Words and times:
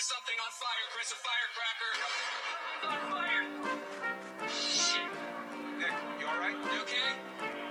something 0.00 0.34
on 0.38 0.52
fire, 0.54 0.86
Chris, 0.94 1.10
a 1.10 1.18
firecracker. 1.26 1.92
On 2.86 2.98
fire. 3.10 3.42
Shit. 4.48 5.02
Nick, 5.76 5.90
you 6.20 6.26
alright? 6.26 6.54
You 6.72 6.80
okay? 6.82 7.18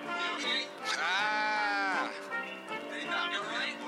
You 0.04 0.36
okay? 0.36 0.68
Ah! 1.00 2.12
They 2.92 3.06
knocked 3.06 3.34
You 3.34 3.40
alright? 3.40 3.80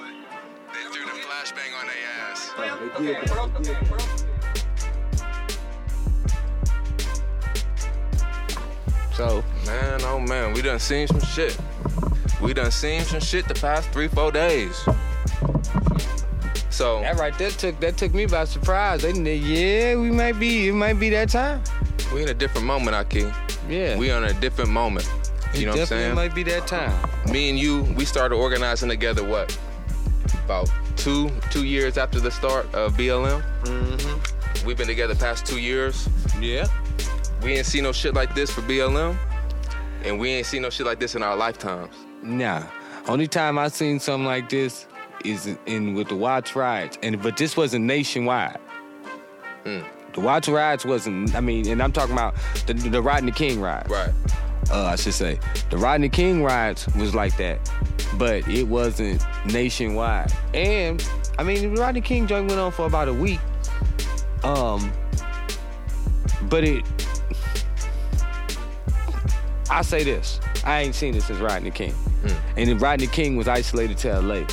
They 0.74 0.84
threw 0.88 1.06
the 1.06 1.12
flashbang 1.20 1.76
on 1.82 1.88
their 1.88 2.04
ass. 2.30 2.52
Okay, 2.58 3.08
did 3.08 3.16
that. 3.16 3.28
bro. 3.28 3.48
They 3.48 3.64
did 3.64 3.76
Okay, 3.76 3.86
bro. 3.90 4.00
So, 9.16 9.44
man, 9.66 10.00
oh 10.04 10.20
man, 10.20 10.54
we 10.54 10.62
done 10.62 10.80
seen 10.80 11.08
some 11.08 11.20
shit. 11.20 11.58
We 12.42 12.54
done 12.54 12.72
seen 12.72 13.02
some 13.02 13.20
shit 13.20 13.50
the 13.50 13.56
past 13.56 13.90
three, 13.90 14.08
four 14.08 14.32
days. 14.32 14.88
So, 16.80 17.02
That 17.02 17.18
right 17.18 17.38
there 17.38 17.50
took 17.50 17.78
that 17.82 17.98
took 17.98 18.14
me 18.14 18.26
by 18.26 18.46
surprise. 18.46 19.02
They. 19.02 19.12
Yeah, 19.36 19.98
we 19.98 20.12
might 20.12 20.40
be. 20.40 20.70
It 20.70 20.74
might 20.74 20.94
be 20.94 21.10
that 21.10 21.28
time. 21.28 21.62
we 22.14 22.24
in 22.24 22.30
a 22.30 22.34
different 22.34 22.66
moment, 22.68 22.96
Ahki. 22.96 23.26
Yeah. 23.68 23.98
We 23.98 24.12
on 24.12 24.24
a 24.24 24.32
different 24.40 24.70
moment. 24.72 25.06
You 25.54 25.64
It 25.64 25.66
know 25.66 25.72
what 25.72 25.74
I'm 25.74 25.76
definitely 25.80 25.86
saying? 26.06 26.16
might 26.16 26.34
be 26.34 26.44
that 26.44 26.68
time. 26.68 27.10
Me 27.30 27.50
and 27.50 27.60
you, 27.60 27.84
we 27.98 28.06
started 28.06 28.36
organizing 28.36 28.88
together. 28.88 29.26
What? 29.28 29.60
About 30.46 30.72
two 30.96 31.30
two 31.52 31.66
years 31.66 31.98
after 31.98 32.22
the 32.22 32.32
start 32.32 32.74
of 32.74 32.94
BLM. 32.94 33.44
Mm-hmm. 33.66 34.66
We've 34.66 34.78
been 34.78 34.88
together 34.88 35.16
past 35.16 35.46
two 35.46 35.60
years. 35.60 36.08
Yeah. 36.40 36.66
We 37.44 37.56
ain't 37.58 37.66
seen 37.66 37.84
no 37.84 37.92
shit 37.92 38.14
like 38.14 38.34
this 38.36 38.52
for 38.52 38.62
BLM, 38.62 39.18
and 40.06 40.18
we 40.18 40.30
ain't 40.30 40.46
seen 40.46 40.62
no 40.62 40.70
shit 40.70 40.86
like 40.86 41.02
this 41.02 41.16
in 41.16 41.24
our 41.24 41.36
lifetimes. 41.36 41.94
Nah. 42.24 42.64
Only 43.10 43.28
time 43.28 43.58
I 43.58 43.68
seen 43.68 44.00
something 44.00 44.26
like 44.26 44.48
this 44.48 44.86
is 45.26 45.56
in 45.66 45.94
with 45.94 46.10
the 46.10 46.16
Watts 46.16 46.56
riots, 46.56 46.98
and 47.04 47.22
but 47.22 47.38
this 47.38 47.56
wasn't 47.58 47.86
nationwide. 47.86 48.60
Mm. 49.66 49.86
The 50.14 50.22
Watts 50.22 50.48
riots 50.48 50.86
wasn't. 50.86 51.36
I 51.36 51.42
mean, 51.42 51.68
and 51.68 51.82
I'm 51.82 51.92
talking 51.92 52.14
about 52.14 52.36
the 52.66 52.74
the 52.74 53.02
Rodney 53.02 53.32
King 53.32 53.62
riots. 53.62 53.90
Right. 53.90 54.12
uh, 54.72 54.86
I 54.86 54.96
should 54.96 55.14
say. 55.14 55.40
The 55.70 55.78
Rodney 55.78 56.10
King 56.10 56.44
riots 56.44 56.88
was 56.96 57.14
like 57.14 57.38
that, 57.38 57.72
but 58.18 58.48
it 58.48 58.64
wasn't 58.68 59.24
nationwide. 59.46 60.34
And 60.54 61.08
I 61.38 61.44
mean, 61.44 61.74
the 61.74 61.82
Rodney 61.82 62.02
King 62.02 62.28
joint 62.28 62.48
went 62.48 62.60
on 62.60 62.72
for 62.72 62.86
about 62.86 63.08
a 63.08 63.14
week. 63.14 63.40
Um, 64.44 64.92
but 66.44 66.64
it. 66.64 66.84
I 69.70 69.84
say 69.84 70.04
this: 70.04 70.40
I 70.66 70.82
ain't 70.82 70.96
seen 70.96 71.14
this 71.14 71.26
since 71.26 71.40
Rodney 71.40 71.72
King, 71.72 71.94
and 72.58 72.68
then 72.68 72.78
Rodney 72.80 73.08
King 73.08 73.38
was 73.38 73.48
isolated 73.48 73.98
to 74.00 74.12
L.A. 74.12 74.48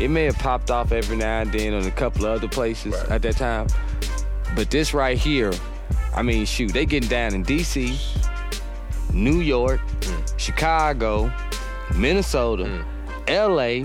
It 0.00 0.08
may 0.08 0.24
have 0.24 0.38
popped 0.38 0.70
off 0.70 0.90
every 0.92 1.16
now 1.16 1.40
and 1.42 1.52
then 1.52 1.74
on 1.74 1.84
a 1.86 1.90
couple 1.90 2.24
of 2.26 2.32
other 2.38 2.48
places 2.48 2.92
Right. 2.94 3.10
at 3.10 3.22
that 3.22 3.36
time, 3.36 3.66
but 4.56 4.70
this 4.70 4.92
right 4.94 5.16
here, 5.18 5.52
I 6.14 6.22
mean, 6.22 6.44
shoot, 6.46 6.72
they 6.72 6.86
getting 6.86 7.08
down 7.08 7.34
in 7.34 7.42
D.C. 7.42 7.98
New 9.12 9.40
York, 9.40 9.80
Chicago, 10.36 11.30
Minnesota, 11.94 12.84
LA, 13.28 13.84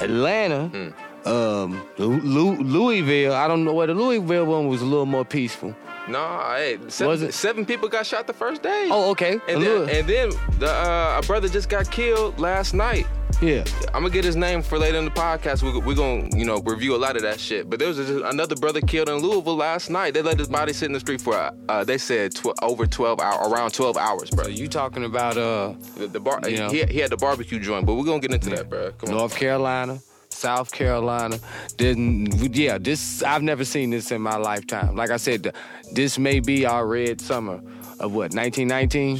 Atlanta, 0.00 0.92
um, 1.24 1.82
Lu- 1.98 2.56
Louisville. 2.62 3.32
I 3.34 3.48
don't 3.48 3.64
know 3.64 3.72
where 3.72 3.86
the 3.86 3.94
Louisville 3.94 4.44
one 4.46 4.68
was 4.68 4.82
a 4.82 4.84
little 4.84 5.06
more 5.06 5.24
peaceful. 5.24 5.74
No, 6.08 6.18
hey, 6.54 6.78
seven, 6.88 7.32
seven 7.32 7.66
people 7.66 7.88
got 7.88 8.06
shot 8.06 8.26
the 8.28 8.32
first 8.32 8.62
day. 8.62 8.88
Oh, 8.92 9.10
okay. 9.10 9.40
and 9.48 9.60
then, 9.62 9.88
and 9.90 10.06
then 10.06 10.30
the 10.60 10.70
uh, 10.70 11.20
a 11.22 11.26
brother 11.26 11.48
just 11.48 11.68
got 11.68 11.90
killed 11.90 12.38
last 12.38 12.74
night. 12.74 13.06
Yeah. 13.42 13.64
I'm 13.94 14.02
gonna 14.02 14.10
get 14.10 14.24
his 14.24 14.36
name 14.36 14.62
for 14.62 14.78
later 14.78 14.98
in 14.98 15.04
the 15.04 15.10
podcast. 15.10 15.62
We're 15.62 15.78
we 15.80 15.94
gonna 15.94 16.28
you 16.36 16.44
know 16.44 16.58
review 16.60 16.94
a 16.94 16.98
lot 16.98 17.16
of 17.16 17.22
that 17.22 17.38
shit. 17.38 17.68
But 17.68 17.78
there 17.78 17.88
was 17.88 17.96
just 17.98 18.10
another 18.10 18.56
brother 18.56 18.80
killed 18.80 19.08
in 19.08 19.16
Louisville 19.16 19.56
last 19.56 19.90
night. 19.90 20.14
They 20.14 20.22
let 20.22 20.38
his 20.38 20.48
body 20.48 20.72
sit 20.72 20.86
in 20.86 20.92
the 20.92 21.00
street 21.00 21.20
for 21.20 21.34
uh, 21.34 21.50
uh, 21.68 21.84
they 21.84 21.98
said 21.98 22.34
tw- 22.34 22.54
over 22.62 22.86
12 22.86 23.20
hours, 23.20 23.52
around 23.52 23.72
12 23.74 23.96
hours, 23.96 24.30
bro. 24.30 24.44
So 24.44 24.50
you 24.50 24.68
talking 24.68 25.04
about 25.04 25.36
uh 25.36 25.74
The, 25.96 26.06
the 26.08 26.20
bar, 26.20 26.40
Yeah. 26.48 26.70
he, 26.70 26.84
he 26.84 26.98
had 26.98 27.10
the 27.10 27.16
barbecue 27.16 27.58
joint, 27.60 27.86
but 27.86 27.94
we're 27.94 28.04
gonna 28.04 28.20
get 28.20 28.32
into 28.32 28.50
that, 28.50 28.68
bro. 28.70 28.92
Come 28.92 29.10
on. 29.10 29.16
North 29.16 29.36
Carolina, 29.36 29.98
South 30.30 30.72
Carolina. 30.72 31.38
Then 31.78 32.28
yeah, 32.52 32.78
this 32.78 33.22
I've 33.22 33.42
never 33.42 33.64
seen 33.64 33.90
this 33.90 34.10
in 34.12 34.22
my 34.22 34.36
lifetime. 34.36 34.96
Like 34.96 35.10
I 35.10 35.16
said, 35.18 35.52
this 35.92 36.18
may 36.18 36.40
be 36.40 36.64
our 36.64 36.86
red 36.86 37.20
summer 37.20 37.60
of 38.00 38.12
what 38.12 38.32
1919. 38.34 39.18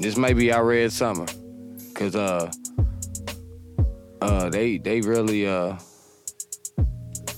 This 0.00 0.16
may 0.16 0.32
be 0.32 0.50
our 0.52 0.64
red 0.64 0.92
summer, 0.92 1.26
cause 1.94 2.16
uh 2.16 2.50
uh 4.22 4.48
they 4.50 4.78
they 4.78 5.00
really 5.00 5.46
uh 5.46 5.76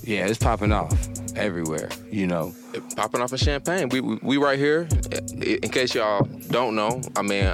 yeah 0.03 0.27
it's 0.27 0.37
popping 0.37 0.71
off 0.71 0.93
everywhere. 1.35 1.89
You 2.11 2.27
know. 2.27 2.53
popping 2.95 3.21
off 3.21 3.33
a 3.33 3.37
Champaign. 3.37 3.89
We, 3.89 4.01
we 4.01 4.19
we 4.21 4.37
right 4.37 4.59
here. 4.59 4.87
In 5.41 5.69
case 5.69 5.95
y'all 5.95 6.23
don't 6.49 6.75
know, 6.75 7.01
I 7.15 7.21
mean, 7.21 7.53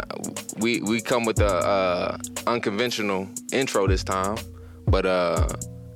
we 0.58 0.82
we 0.82 1.02
come 1.02 1.26
with 1.26 1.40
a 1.40 1.54
uh, 1.54 2.18
unconventional 2.48 3.28
intro 3.52 3.88
this 3.88 4.04
time, 4.04 4.38
but 4.88 5.06
uh, 5.06 5.48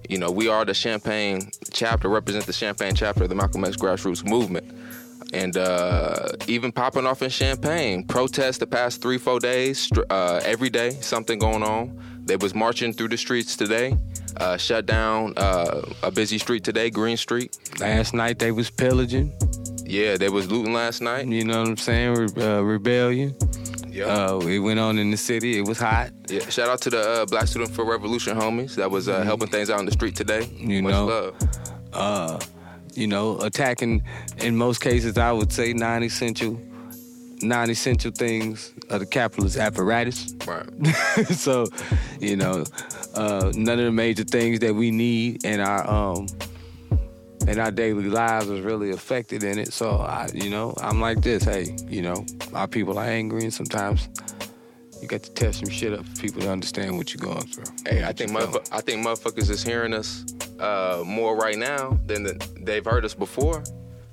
you 0.10 0.18
know, 0.18 0.32
we 0.32 0.48
are 0.48 0.66
the 0.66 0.74
Champaign 0.74 1.50
chapter, 1.72 2.10
represent 2.10 2.46
the 2.46 2.54
Champaign 2.54 2.96
chapter 2.96 3.24
of 3.24 3.30
the 3.30 3.36
Malcolm 3.36 3.64
X 3.64 3.76
grassroots 3.78 4.28
movement. 4.28 4.72
And 5.34 5.58
uh, 5.58 6.30
even 6.48 6.72
popping 6.72 7.06
off 7.06 7.22
in 7.22 7.30
Champaign, 7.30 8.06
protests 8.06 8.58
the 8.58 8.68
past 8.68 9.02
three, 9.02 9.18
four 9.18 9.40
days, 9.40 9.90
uh, 10.10 10.40
every 10.46 10.70
day, 10.70 10.92
something 11.02 11.40
going 11.40 11.64
on. 11.64 12.00
They 12.26 12.36
was 12.38 12.56
marching 12.56 12.92
through 12.94 13.10
the 13.10 13.18
streets 13.18 13.56
today, 13.56 13.98
uh, 14.38 14.58
shut 14.58 14.86
down 14.86 15.34
uh, 15.38 15.82
a 16.04 16.12
busy 16.12 16.38
street 16.38 16.64
today, 16.64 16.90
Green 16.90 17.18
Street. 17.18 17.58
Last 17.80 18.14
night 18.14 18.40
they 18.40 18.52
was 18.52 18.70
pillaging. 18.70 19.32
Yeah, 19.86 20.18
they 20.18 20.30
was 20.30 20.50
looting 20.50 20.74
last 20.74 21.02
night. 21.02 21.28
You 21.28 21.46
know 21.46 21.60
what 21.62 21.70
I'm 21.70 21.78
saying? 21.78 22.14
Re- 22.16 22.44
uh, 22.44 22.62
rebellion. 22.62 23.36
Yeah. 23.90 24.06
Uh, 24.06 24.40
it 24.40 24.60
went 24.60 24.80
on 24.80 24.98
in 24.98 25.12
the 25.12 25.18
city. 25.18 25.58
It 25.60 25.66
was 25.68 25.78
hot. 25.80 26.10
yeah. 26.28 26.40
Shout 26.50 26.68
out 26.68 26.82
to 26.82 26.90
the 26.90 27.00
uh, 27.00 27.26
Black 27.28 27.48
Student 27.48 27.72
for 27.72 27.86
Revolution 27.86 28.36
homies 28.36 28.76
that 28.76 28.90
was 28.90 29.08
uh, 29.08 29.22
helping 29.24 29.48
things 29.48 29.70
out 29.70 29.80
in 29.80 29.86
the 29.86 29.92
street 29.92 30.16
today. 30.16 30.46
You 30.58 30.82
Much 30.82 30.92
know. 30.92 31.06
love. 31.06 31.36
Uh, 31.94 32.40
you 32.96 33.08
know, 33.08 33.38
attacking 33.42 34.04
in 34.40 34.56
most 34.58 34.82
cases, 34.82 35.18
I 35.18 35.32
would 35.32 35.54
say 35.54 35.72
non-essential, 35.74 36.60
non-essential 37.42 38.12
things 38.12 38.74
of 38.90 39.00
the 39.00 39.06
capitalist 39.06 39.58
apparatus. 39.58 40.34
Right. 40.46 40.68
so, 41.32 41.68
you 42.20 42.36
know, 42.36 42.64
uh, 43.14 43.52
none 43.56 43.80
of 43.80 43.86
the 43.86 43.92
major 43.92 44.24
things 44.24 44.60
that 44.60 44.74
we 44.74 44.92
need 44.92 45.44
in 45.46 45.60
our 45.60 45.90
um 45.90 46.28
in 47.48 47.60
our 47.60 47.72
daily 47.72 48.10
lives 48.10 48.50
is 48.50 48.62
really 48.62 48.92
affected 48.92 49.44
in 49.44 49.60
it. 49.60 49.72
So, 49.72 49.92
I, 49.92 50.30
you 50.34 50.50
know, 50.50 50.74
I'm 50.82 51.00
like 51.00 51.22
this. 51.22 51.44
Hey, 51.44 51.76
you 51.88 52.02
know, 52.02 52.26
our 52.54 52.68
people 52.68 52.98
are 52.98 53.06
angry, 53.06 53.44
and 53.44 53.54
sometimes 53.54 54.10
you 55.02 55.08
got 55.08 55.22
to 55.24 55.32
test 55.32 55.60
some 55.60 55.70
shit 55.70 55.94
up 55.94 56.06
for 56.06 56.22
people 56.22 56.42
to 56.42 56.52
understand 56.52 56.98
what 56.98 57.14
you're 57.14 57.22
going 57.22 57.46
through. 57.48 57.66
Hey, 57.86 58.04
I 58.04 58.14
think 58.14 58.32
motherf- 58.32 58.68
I 58.72 58.82
think 58.82 59.06
motherfuckers 59.06 59.50
is 59.50 59.64
hearing 59.64 59.94
us 59.94 60.26
uh, 60.60 61.04
more 61.06 61.36
right 61.36 61.58
now 61.58 62.00
than 62.06 62.24
the, 62.24 62.50
they've 62.62 62.86
heard 62.86 63.06
us 63.06 63.14
before. 63.14 63.64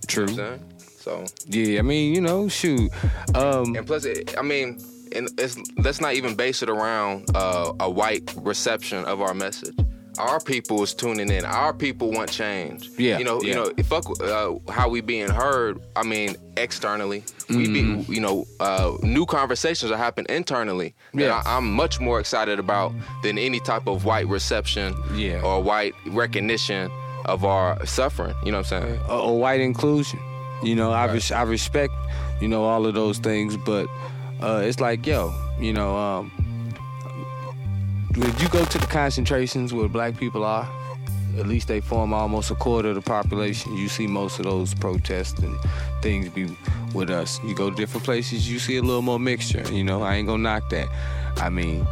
True. 0.07 0.27
You 0.27 0.37
know 0.37 0.43
what 0.43 0.53
I'm 0.53 0.59
saying? 0.59 0.72
So, 1.03 1.25
Yeah, 1.47 1.81
I 1.81 1.83
mean, 1.83 2.15
you 2.15 2.21
know, 2.21 2.49
shoot. 2.49 2.91
Um, 3.35 3.75
and 3.75 3.85
plus, 3.87 4.05
it, 4.05 4.39
I 4.39 4.43
mean, 4.43 4.79
and 5.15 5.29
it's, 5.37 5.59
let's 5.79 6.01
not 6.01 6.15
even 6.15 6.37
base 6.37 6.63
it 6.63 6.71
around 6.71 7.27
uh, 7.35 7.73
a 7.81 7.91
white 7.91 8.33
reception 8.37 9.05
of 9.05 9.21
our 9.21 9.35
message. 9.35 9.75
Our 10.19 10.39
people 10.41 10.83
is 10.83 10.95
tuning 10.95 11.31
in. 11.31 11.45
Our 11.45 11.73
people 11.73 12.13
want 12.13 12.31
change. 12.31 12.91
Yeah, 12.99 13.19
you 13.19 13.25
know, 13.25 13.41
you 13.43 13.55
know, 13.55 13.73
fuck 13.85 14.05
uh, 14.21 14.53
how 14.71 14.89
we 14.91 15.01
being 15.01 15.29
heard. 15.31 15.81
I 15.97 16.03
mean, 16.05 16.37
externally, 16.57 17.25
we 17.49 17.67
Mm-hmm. 17.67 18.03
be, 18.03 18.15
you 18.15 18.21
know, 18.21 18.45
uh, 18.61 18.93
new 19.03 19.25
conversations 19.27 19.91
are 19.91 19.97
happening 19.97 20.27
internally. 20.35 20.95
that 21.15 21.21
Yeah. 21.23 21.43
I, 21.45 21.57
I'm 21.57 21.73
much 21.73 21.99
more 21.99 22.21
excited 22.21 22.59
about 22.61 22.93
than 23.23 23.39
any 23.39 23.59
type 23.59 23.87
of 23.89 24.05
white 24.05 24.29
reception 24.29 24.95
Yeah. 25.15 25.41
or 25.43 25.63
white 25.63 25.95
recognition 26.07 26.91
of 27.25 27.45
our 27.45 27.85
suffering. 27.87 28.35
You 28.45 28.53
know 28.53 28.59
what 28.59 28.73
I'm 28.73 28.83
saying? 28.83 29.01
a 29.09 29.33
white 29.33 29.61
inclusion. 29.61 30.21
You 30.63 30.75
know, 30.77 30.93
I 30.93 31.07
res- 31.13 31.33
I 31.33 31.43
respect, 31.43 31.93
you 32.41 32.49
know, 32.49 32.65
all 32.65 32.87
of 32.87 32.95
those 32.95 33.19
things, 33.19 33.57
but 33.57 33.87
uh, 34.41 34.63
it's 34.65 34.81
like, 34.81 35.07
yo, 35.07 35.35
you 35.59 35.73
know, 35.73 35.97
um, 35.97 36.31
when 38.17 38.39
you 38.39 38.49
go 38.49 38.65
to 38.65 38.79
the 38.79 38.87
concentrations 38.87 39.73
where 39.73 39.89
black 39.89 40.17
people 40.17 40.45
are, 40.45 40.69
at 41.39 41.47
least 41.47 41.67
they 41.69 41.81
form 41.81 42.13
almost 42.13 42.51
a 42.51 42.55
quarter 42.55 42.91
of 42.91 42.95
the 42.95 43.01
population. 43.01 43.75
You 43.77 43.89
see 43.89 44.07
most 44.07 44.39
of 44.39 44.45
those 44.45 44.75
protests 44.75 45.39
and 45.41 45.57
things 46.03 46.29
be 46.29 46.55
with 46.93 47.09
us. 47.11 47.41
You 47.43 47.55
go 47.55 47.71
to 47.71 47.77
different 47.77 48.05
places, 48.05 48.51
you 48.51 48.59
see 48.59 48.77
a 48.77 48.83
little 48.83 49.01
more 49.03 49.19
mixture. 49.19 49.63
You 49.73 49.83
know, 49.83 50.03
I 50.03 50.17
ain't 50.17 50.29
gonna 50.29 50.43
knock 50.43 50.69
that. 50.71 50.89
I 51.39 51.49
mean, 51.49 51.87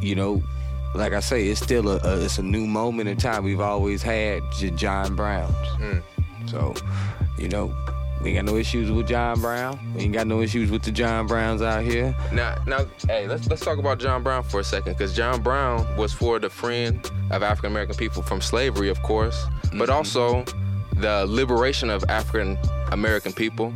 you 0.00 0.14
know, 0.14 0.42
like 0.94 1.12
I 1.12 1.18
say, 1.20 1.48
it's 1.48 1.60
still 1.60 1.88
a, 1.88 1.96
a 2.04 2.20
it's 2.24 2.38
a 2.38 2.42
new 2.42 2.66
moment 2.66 3.08
in 3.08 3.16
time. 3.16 3.42
We've 3.42 3.60
always 3.60 4.00
had 4.00 4.42
J- 4.58 4.70
John 4.70 5.16
Browns, 5.16 5.56
so 6.46 6.72
you 7.38 7.48
know 7.48 7.74
we 8.24 8.30
ain't 8.30 8.46
got 8.46 8.52
no 8.52 8.56
issues 8.56 8.90
with 8.90 9.06
John 9.06 9.38
Brown. 9.40 9.78
We 9.94 10.04
ain't 10.04 10.14
got 10.14 10.26
no 10.26 10.40
issues 10.40 10.70
with 10.70 10.82
the 10.82 10.90
John 10.90 11.26
Browns 11.26 11.60
out 11.60 11.84
here. 11.84 12.16
Now, 12.32 12.56
now, 12.66 12.86
hey, 13.06 13.28
let's 13.28 13.46
let's 13.48 13.62
talk 13.62 13.78
about 13.78 13.98
John 13.98 14.22
Brown 14.22 14.42
for 14.42 14.60
a 14.60 14.64
second, 14.64 14.94
because 14.94 15.14
John 15.14 15.42
Brown 15.42 15.96
was 15.96 16.12
for 16.12 16.38
the 16.38 16.48
friend 16.48 17.04
of 17.30 17.42
African 17.42 17.72
American 17.72 17.96
people 17.96 18.22
from 18.22 18.40
slavery, 18.40 18.88
of 18.88 19.02
course, 19.02 19.44
but 19.74 19.90
also 19.90 20.44
the 20.94 21.26
liberation 21.28 21.90
of 21.90 22.02
African 22.08 22.56
American 22.92 23.32
people 23.32 23.74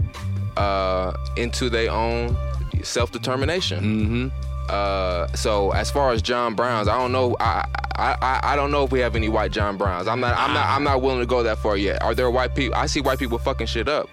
uh, 0.57 1.13
into 1.37 1.69
their 1.69 1.91
own 1.91 2.35
self 2.83 3.13
determination. 3.13 4.33
Mm-hmm. 4.33 4.48
Uh, 4.69 5.27
so 5.35 5.71
as 5.73 5.91
far 5.91 6.13
as 6.13 6.23
John 6.23 6.55
Browns, 6.55 6.89
I 6.89 6.99
don't 6.99 7.13
know. 7.13 7.37
I, 7.41 7.67
I 7.97 8.41
I 8.43 8.57
don't 8.57 8.71
know 8.71 8.85
if 8.85 8.93
we 8.93 9.01
have 9.01 9.17
any 9.17 9.29
white 9.29 9.51
John 9.51 9.77
Browns. 9.77 10.07
I'm 10.07 10.21
not 10.21 10.37
I'm 10.39 10.55
not 10.55 10.67
I'm 10.69 10.85
not 10.85 11.03
willing 11.03 11.21
to 11.21 11.27
go 11.27 11.43
that 11.43 11.59
far 11.59 11.77
yet. 11.77 12.01
Are 12.03 12.15
there 12.15 12.31
white 12.31 12.55
people? 12.55 12.77
I 12.77 12.87
see 12.87 13.01
white 13.01 13.19
people 13.19 13.39
fucking 13.39 13.67
shit 13.67 13.89
up, 13.89 14.09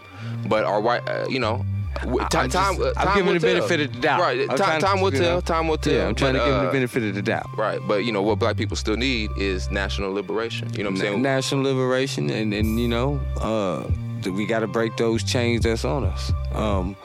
but 0.47 0.63
are 0.63 0.81
white? 0.81 1.07
Uh, 1.07 1.25
you 1.29 1.39
know. 1.39 1.63
w- 2.01 2.19
I- 2.23 2.27
ti- 2.27 2.37
I'm 2.39 2.49
time, 2.49 2.77
just- 2.77 2.97
uh, 2.97 2.99
I'm 2.99 3.15
giving 3.17 3.33
the 3.35 3.39
benefit 3.39 3.79
of 3.81 3.93
the 3.93 3.99
doubt. 3.99 4.19
Right. 4.21 4.41
I'm 4.49 4.57
Time, 4.57 4.79
to, 4.81 4.85
time 4.85 5.01
will 5.01 5.13
you 5.13 5.19
tell. 5.19 5.35
know, 5.35 5.41
Time 5.41 5.67
will 5.67 5.77
tell. 5.77 5.93
Yeah, 5.93 6.07
I'm 6.07 6.15
trying 6.15 6.33
but, 6.33 6.39
to 6.39 6.45
give 6.45 6.55
uh, 6.55 6.65
the 6.65 6.71
benefit 6.71 7.03
of 7.03 7.15
the 7.15 7.21
doubt. 7.21 7.47
Right, 7.57 7.79
but 7.87 8.03
you 8.05 8.11
know 8.11 8.21
what 8.23 8.39
black 8.39 8.57
people 8.57 8.75
still 8.75 8.97
need 8.97 9.29
is 9.37 9.69
national 9.69 10.11
liberation. 10.13 10.73
You 10.73 10.83
know 10.83 10.89
what 10.89 10.95
I'm 10.99 11.01
saying? 11.05 11.21
national 11.21 11.63
liberation 11.63 12.29
and 12.31 12.53
and 12.53 12.79
you 12.79 12.87
know 12.87 13.19
uh 13.39 13.83
we 14.31 14.47
got 14.47 14.59
to 14.61 14.67
break 14.67 14.97
those 14.97 15.23
chains 15.23 15.61
that's 15.65 15.85
on 15.85 16.03
us 16.03 16.31
um 16.53 16.95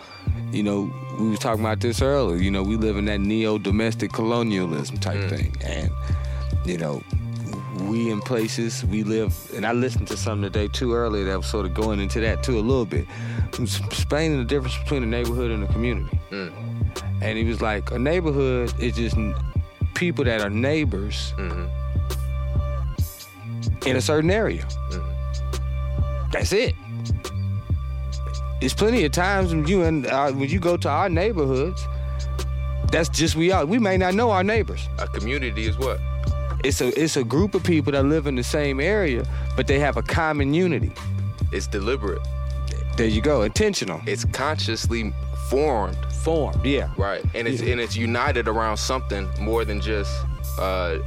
you 0.52 0.62
know 0.62 0.90
we 1.20 1.28
was 1.30 1.38
talking 1.38 1.60
about 1.64 1.80
this 1.80 2.00
earlier 2.02 2.36
you 2.36 2.50
know 2.50 2.62
we 2.62 2.76
live 2.76 2.96
in 2.96 3.04
that 3.04 3.20
neo-domestic 3.20 4.12
colonialism 4.12 4.96
type 4.98 5.28
thing 5.28 5.54
and 5.64 5.90
you 6.64 6.78
know 6.78 7.02
we 7.88 8.10
in 8.10 8.20
places 8.20 8.84
we 8.86 9.02
live 9.02 9.34
and 9.54 9.66
i 9.66 9.72
listened 9.72 10.06
to 10.08 10.16
something 10.16 10.50
today 10.50 10.68
too 10.68 10.92
earlier 10.94 11.24
that 11.24 11.36
was 11.36 11.46
sort 11.46 11.66
of 11.66 11.74
going 11.74 12.00
into 12.00 12.20
that 12.20 12.42
too 12.42 12.58
a 12.58 12.60
little 12.60 12.84
bit 12.84 13.06
explaining 13.52 14.38
the 14.38 14.44
difference 14.44 14.76
between 14.78 15.02
a 15.02 15.06
neighborhood 15.06 15.50
and 15.50 15.64
a 15.64 15.68
community 15.72 16.16
Mm. 16.30 16.52
and 17.22 17.36
he 17.38 17.44
was 17.44 17.60
like 17.60 17.90
a 17.90 17.98
neighborhood 17.98 18.72
is 18.80 18.94
just 18.94 19.16
people 19.94 20.24
that 20.24 20.40
are 20.40 20.50
neighbors 20.50 21.34
Mhm. 21.38 21.68
in 23.86 23.96
a 23.96 24.00
certain 24.00 24.30
area. 24.30 24.64
That's 26.32 26.52
it. 26.52 26.74
There's 28.60 28.74
plenty 28.74 29.04
of 29.04 29.12
times 29.12 29.54
when 29.54 29.66
you 29.66 29.82
and 29.82 30.06
uh, 30.06 30.30
when 30.32 30.50
you 30.50 30.60
go 30.60 30.76
to 30.76 30.88
our 30.88 31.08
neighborhoods, 31.08 31.86
that's 32.90 33.08
just 33.08 33.34
we 33.34 33.50
are. 33.50 33.64
We 33.64 33.78
may 33.78 33.96
not 33.96 34.14
know 34.14 34.30
our 34.30 34.44
neighbors. 34.44 34.86
A 34.98 35.06
community 35.08 35.66
is 35.66 35.78
what? 35.78 35.98
It's 36.62 36.80
a 36.82 36.88
it's 37.02 37.16
a 37.16 37.24
group 37.24 37.54
of 37.54 37.64
people 37.64 37.92
that 37.92 38.04
live 38.04 38.26
in 38.26 38.36
the 38.36 38.42
same 38.42 38.80
area, 38.80 39.24
but 39.56 39.66
they 39.66 39.78
have 39.78 39.96
a 39.96 40.02
common 40.02 40.52
unity. 40.52 40.92
It's 41.52 41.66
deliberate. 41.66 42.20
There 42.96 43.06
you 43.06 43.22
go, 43.22 43.42
intentional, 43.42 44.02
It's 44.06 44.26
consciously 44.26 45.14
formed, 45.48 45.96
formed. 46.22 46.64
Yeah, 46.66 46.92
right? 46.98 47.24
And 47.34 47.48
it's 47.48 47.62
and 47.62 47.80
it's 47.80 47.96
united 47.96 48.46
around 48.46 48.76
something 48.76 49.26
more 49.40 49.64
than 49.64 49.80
just 49.80 50.12
uh, 50.58 50.98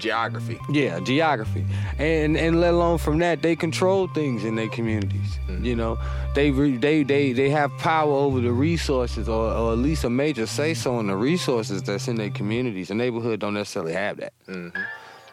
geography. 0.00 0.58
yeah, 0.70 0.98
geography, 1.00 1.64
and 1.98 2.36
and 2.36 2.60
let 2.60 2.74
alone 2.74 2.98
from 2.98 3.18
that, 3.18 3.42
they 3.42 3.54
control 3.54 4.08
things 4.08 4.44
in 4.44 4.56
their 4.56 4.68
communities. 4.68 5.38
You 5.60 5.76
know, 5.76 5.98
they 6.34 6.50
re, 6.50 6.76
they 6.76 7.02
they 7.02 7.32
they 7.32 7.50
have 7.50 7.70
power 7.78 8.12
over 8.12 8.40
the 8.40 8.52
resources, 8.52 9.28
or, 9.28 9.52
or 9.52 9.72
at 9.72 9.78
least 9.78 10.04
a 10.04 10.10
major 10.10 10.46
say 10.46 10.74
so 10.74 10.96
on 10.96 11.06
the 11.06 11.16
resources 11.16 11.82
that's 11.82 12.08
in 12.08 12.16
their 12.16 12.30
communities. 12.30 12.90
A 12.90 12.94
neighborhood 12.94 13.40
don't 13.40 13.54
necessarily 13.54 13.92
have 13.92 14.16
that. 14.18 14.32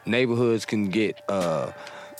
Neighborhoods 0.05 0.65
can 0.65 0.89
get. 0.89 1.21
uh 1.29 1.71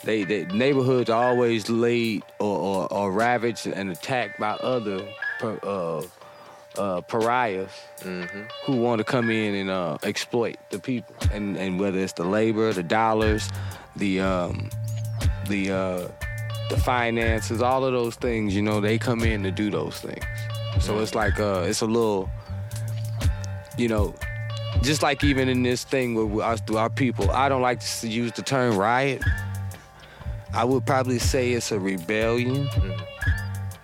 they, 0.04 0.24
they 0.24 0.46
neighborhoods 0.46 1.10
are 1.10 1.24
always 1.30 1.70
laid 1.70 2.22
or, 2.40 2.58
or, 2.58 2.94
or 2.94 3.12
ravaged 3.12 3.66
and 3.66 3.90
attacked 3.90 4.40
by 4.40 4.52
other 4.52 5.08
per, 5.40 5.60
uh, 5.64 6.04
uh, 6.78 7.02
pariahs 7.02 7.72
who 8.66 8.78
want 8.78 9.00
to 9.00 9.04
come 9.04 9.30
in 9.30 9.56
and 9.56 9.70
uh, 9.70 9.98
exploit 10.04 10.58
the 10.70 10.80
people, 10.80 11.16
and 11.32 11.58
and 11.58 11.80
whether 11.80 12.00
it's 12.00 12.14
the 12.14 12.24
labor, 12.24 12.72
the 12.74 12.84
dollars, 12.84 13.50
the 13.96 14.20
um, 14.22 14.70
the 15.48 15.72
uh, 15.72 16.08
the 16.70 16.78
finances, 16.78 17.62
all 17.62 17.86
of 17.86 17.94
those 17.94 18.16
things, 18.16 18.56
you 18.56 18.62
know, 18.62 18.82
they 18.82 18.98
come 18.98 19.22
in 19.22 19.44
to 19.44 19.52
do 19.52 19.70
those 19.70 20.00
things. 20.00 20.24
So 20.80 21.00
it's 21.00 21.16
like 21.16 21.40
uh, 21.40 21.66
it's 21.68 21.82
a 21.82 21.86
little, 21.86 22.30
you 23.78 23.88
know, 23.88 24.14
just 24.82 25.02
like 25.02 25.24
even 25.24 25.50
in 25.50 25.64
this 25.64 25.84
thing 25.84 26.14
with 26.14 26.44
us, 26.44 26.62
our 26.76 26.90
people, 26.90 27.32
I 27.32 27.50
don't 27.50 27.62
like 27.62 27.80
to 27.80 28.08
use 28.08 28.32
the 28.34 28.44
term 28.44 28.78
riot. 28.78 29.24
I 30.54 30.64
would 30.64 30.86
probably 30.86 31.20
say 31.20 31.54
it's 31.54 31.72
a 31.72 31.80
rebellion, 31.80 32.70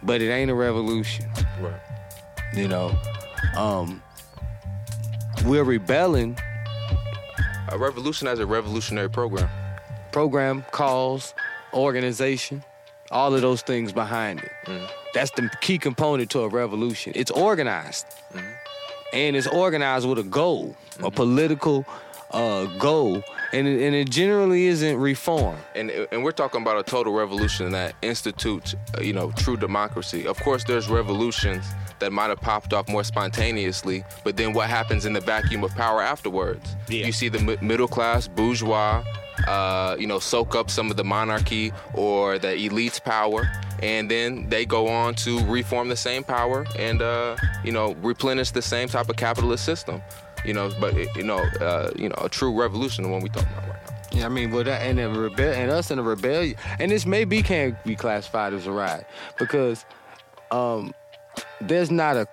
but 0.01 0.21
it 0.21 0.29
ain't 0.29 0.49
a 0.49 0.55
revolution 0.55 1.29
Right. 1.59 1.73
You 2.55 2.67
know 2.67 2.95
um 3.57 4.01
we're 5.45 5.63
rebelling. 5.63 6.37
A 7.69 7.77
revolution 7.77 8.27
has 8.27 8.39
a 8.39 8.45
revolutionary 8.45 9.09
program. 9.09 9.49
program 10.11 10.63
cause 10.71 11.33
organization 11.73 12.63
all 13.11 13.33
of 13.33 13.41
those 13.41 13.61
things 13.61 13.91
behind 13.91 14.39
it. 14.39 14.51
That's 15.13 15.31
the 15.31 15.49
key 15.61 15.77
component 15.77 16.31
to 16.31 16.41
a 16.41 16.47
revolution. 16.47 17.13
It's 17.15 17.31
organized. 17.31 18.07
And 19.13 19.35
it's 19.35 19.47
organized 19.47 20.07
with 20.09 20.17
a 20.17 20.23
goal 20.23 20.75
a 21.01 21.11
political 21.11 21.85
uh, 22.31 22.65
goal. 22.77 23.23
And 23.51 23.67
it, 23.67 23.85
and 23.85 23.95
it 23.95 24.09
generally 24.09 24.65
isn't 24.65 24.97
reform 24.97 25.57
And, 25.75 25.91
and 25.91 26.23
we're 26.23 26.31
talking 26.31 26.61
about 26.61 26.79
a 26.79 26.83
total 26.83 27.13
revolution 27.13 27.71
that 27.73 27.93
institutes, 28.01 28.73
uh, 28.97 29.01
you 29.01 29.13
know, 29.13 29.31
true 29.31 29.57
democracy. 29.57 30.25
Of 30.25 30.39
course, 30.39 30.63
there's 30.63 30.89
revolutions 30.89 31.65
that 32.03 32.11
might 32.11 32.27
have 32.27 32.41
popped 32.41 32.73
off 32.73 32.89
more 32.89 33.03
spontaneously, 33.03 34.03
but 34.25 34.35
then 34.35 34.51
what 34.51 34.69
happens 34.69 35.05
in 35.05 35.13
the 35.13 35.21
vacuum 35.21 35.63
of 35.63 35.73
power 35.73 36.01
afterwards? 36.01 36.75
Yeah. 36.89 37.05
You 37.05 37.13
see 37.13 37.29
the 37.29 37.39
mi- 37.39 37.57
middle 37.61 37.87
class, 37.87 38.27
bourgeois, 38.27 39.03
uh, 39.47 39.95
you 39.97 40.05
know, 40.05 40.19
soak 40.19 40.53
up 40.53 40.69
some 40.69 40.91
of 40.91 40.97
the 40.97 41.03
monarchy 41.05 41.71
or 41.93 42.37
the 42.37 42.55
elite's 42.55 42.99
power, 42.99 43.49
and 43.81 44.11
then 44.11 44.49
they 44.49 44.65
go 44.65 44.89
on 44.89 45.15
to 45.15 45.39
reform 45.45 45.87
the 45.87 45.95
same 45.95 46.25
power 46.25 46.65
and, 46.77 47.01
uh, 47.01 47.37
you 47.63 47.71
know, 47.71 47.93
replenish 48.01 48.51
the 48.51 48.61
same 48.61 48.89
type 48.89 49.07
of 49.07 49.15
capitalist 49.15 49.63
system. 49.63 50.01
You 50.43 50.53
know, 50.53 50.71
but 50.81 50.93
you 51.15 51.23
know, 51.23 51.37
uh, 51.61 51.91
you 51.95 52.09
know, 52.09 52.15
a 52.21 52.27
true 52.27 52.53
revolution, 52.53 53.05
the 53.05 53.09
one 53.09 53.21
we 53.21 53.29
talking 53.29 53.47
about 53.53 53.69
right 53.69 53.87
now. 53.87 54.19
Yeah, 54.19 54.25
I 54.25 54.29
mean, 54.29 54.51
but 54.51 54.65
that, 54.65 54.81
and 54.81 54.99
rebel 55.15 55.53
and 55.53 55.71
us 55.71 55.89
in 55.89 55.99
a 55.99 56.03
rebellion, 56.03 56.57
and 56.79 56.91
this 56.91 57.05
maybe 57.05 57.41
can't 57.41 57.81
be 57.85 57.95
classified 57.95 58.53
as 58.53 58.67
a 58.67 58.71
riot 58.73 59.07
because 59.39 59.85
um, 60.51 60.93
there's 61.61 61.91
not 61.91 62.15
a 62.17 62.27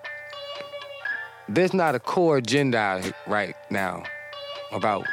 there's 1.49 1.75
not 1.75 1.95
a 1.95 1.99
core 1.99 2.37
agenda 2.37 3.03
right 3.27 3.57
now 3.71 4.03
about 4.73 5.05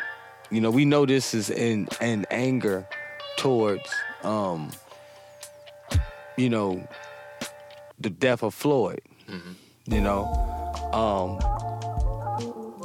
you 0.51 0.61
know 0.61 0.69
we 0.71 0.85
know 0.85 1.05
this 1.05 1.33
is 1.33 1.49
in 1.49 1.87
in 2.01 2.25
anger 2.29 2.87
towards 3.37 3.89
um, 4.23 4.71
you 6.37 6.49
know 6.49 6.87
the 7.99 8.09
death 8.09 8.43
of 8.43 8.53
Floyd, 8.53 9.01
you 9.85 10.01
know. 10.01 10.25
Um, 10.93 11.39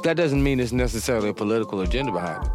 that 0.03 0.17
doesn't 0.17 0.43
mean 0.43 0.59
it's 0.59 0.73
necessarily 0.73 1.29
a 1.29 1.33
political 1.33 1.81
agenda 1.81 2.11
behind 2.11 2.43
it 2.45 2.51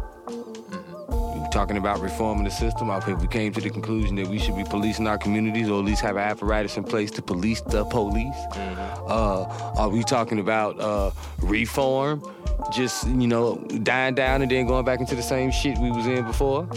talking 1.49 1.77
about 1.77 1.99
reforming 2.01 2.43
the 2.43 2.51
system. 2.51 2.89
I 2.89 2.99
think 2.99 3.19
we 3.19 3.27
came 3.27 3.51
to 3.53 3.61
the 3.61 3.69
conclusion 3.69 4.15
that 4.15 4.27
we 4.27 4.39
should 4.39 4.55
be 4.55 4.63
policing 4.63 5.07
our 5.07 5.17
communities, 5.17 5.69
or 5.69 5.79
at 5.79 5.85
least 5.85 6.01
have 6.01 6.15
an 6.15 6.21
apparatus 6.21 6.77
in 6.77 6.83
place 6.83 7.11
to 7.11 7.21
police 7.21 7.61
the 7.61 7.85
police. 7.85 8.35
Uh, 8.55 9.43
are 9.77 9.89
we 9.89 10.03
talking 10.03 10.39
about 10.39 10.79
uh, 10.79 11.11
reform? 11.39 12.23
Just 12.71 13.07
you 13.07 13.27
know, 13.27 13.55
dying 13.83 14.15
down 14.15 14.41
and 14.41 14.51
then 14.51 14.67
going 14.67 14.85
back 14.85 14.99
into 14.99 15.15
the 15.15 15.23
same 15.23 15.49
shit 15.49 15.77
we 15.77 15.91
was 15.91 16.05
in 16.05 16.25
before. 16.25 16.67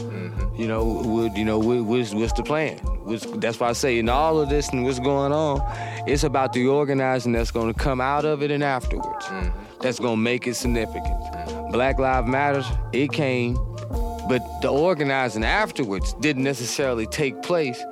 You 0.57 0.69
know, 0.69 0.85
would 0.85 1.37
you 1.37 1.45
know 1.45 1.59
what, 1.59 1.85
what's, 1.85 2.14
what's 2.14 2.33
the 2.33 2.43
plan? 2.43 2.79
What's, 3.05 3.26
that's 3.26 3.59
why 3.59 3.69
I 3.69 3.73
say 3.73 3.99
in 3.99 4.09
all 4.09 4.41
of 4.41 4.49
this 4.49 4.69
and 4.71 4.85
what's 4.85 5.00
going 5.00 5.33
on, 5.33 5.61
it's 6.07 6.25
about 6.25 6.52
the 6.52 6.67
organizing 6.67 7.33
that's 7.33 7.50
going 7.50 7.73
to 7.73 7.79
come 7.79 8.00
out 8.00 8.25
of 8.25 8.43
it 8.43 8.50
and 8.50 8.62
afterwards. 8.62 9.26
That's 9.81 9.99
going 9.99 10.14
to 10.14 10.21
make 10.21 10.47
it 10.47 10.55
significant. 10.55 11.73
Black 11.73 11.99
Lives 11.99 12.29
Matters, 12.29 12.67
it 12.93 13.12
came 13.12 13.57
but 14.29 14.43
the 14.61 14.69
organizing 14.69 15.45
afterwards 15.45 16.14
didn't 16.21 16.45
necessarily 16.45 17.07
take 17.07 17.43
place 17.43 17.83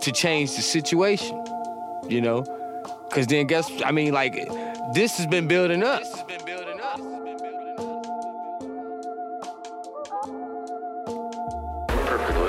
to 0.00 0.12
change 0.12 0.54
the 0.56 0.62
situation, 0.62 1.44
you 2.08 2.20
know? 2.20 2.42
Because 3.08 3.26
then, 3.26 3.46
guess, 3.46 3.70
I 3.84 3.92
mean, 3.92 4.12
like, 4.12 4.34
this 4.94 5.16
has 5.18 5.26
been 5.26 5.48
building 5.48 5.82
up. 5.82 6.02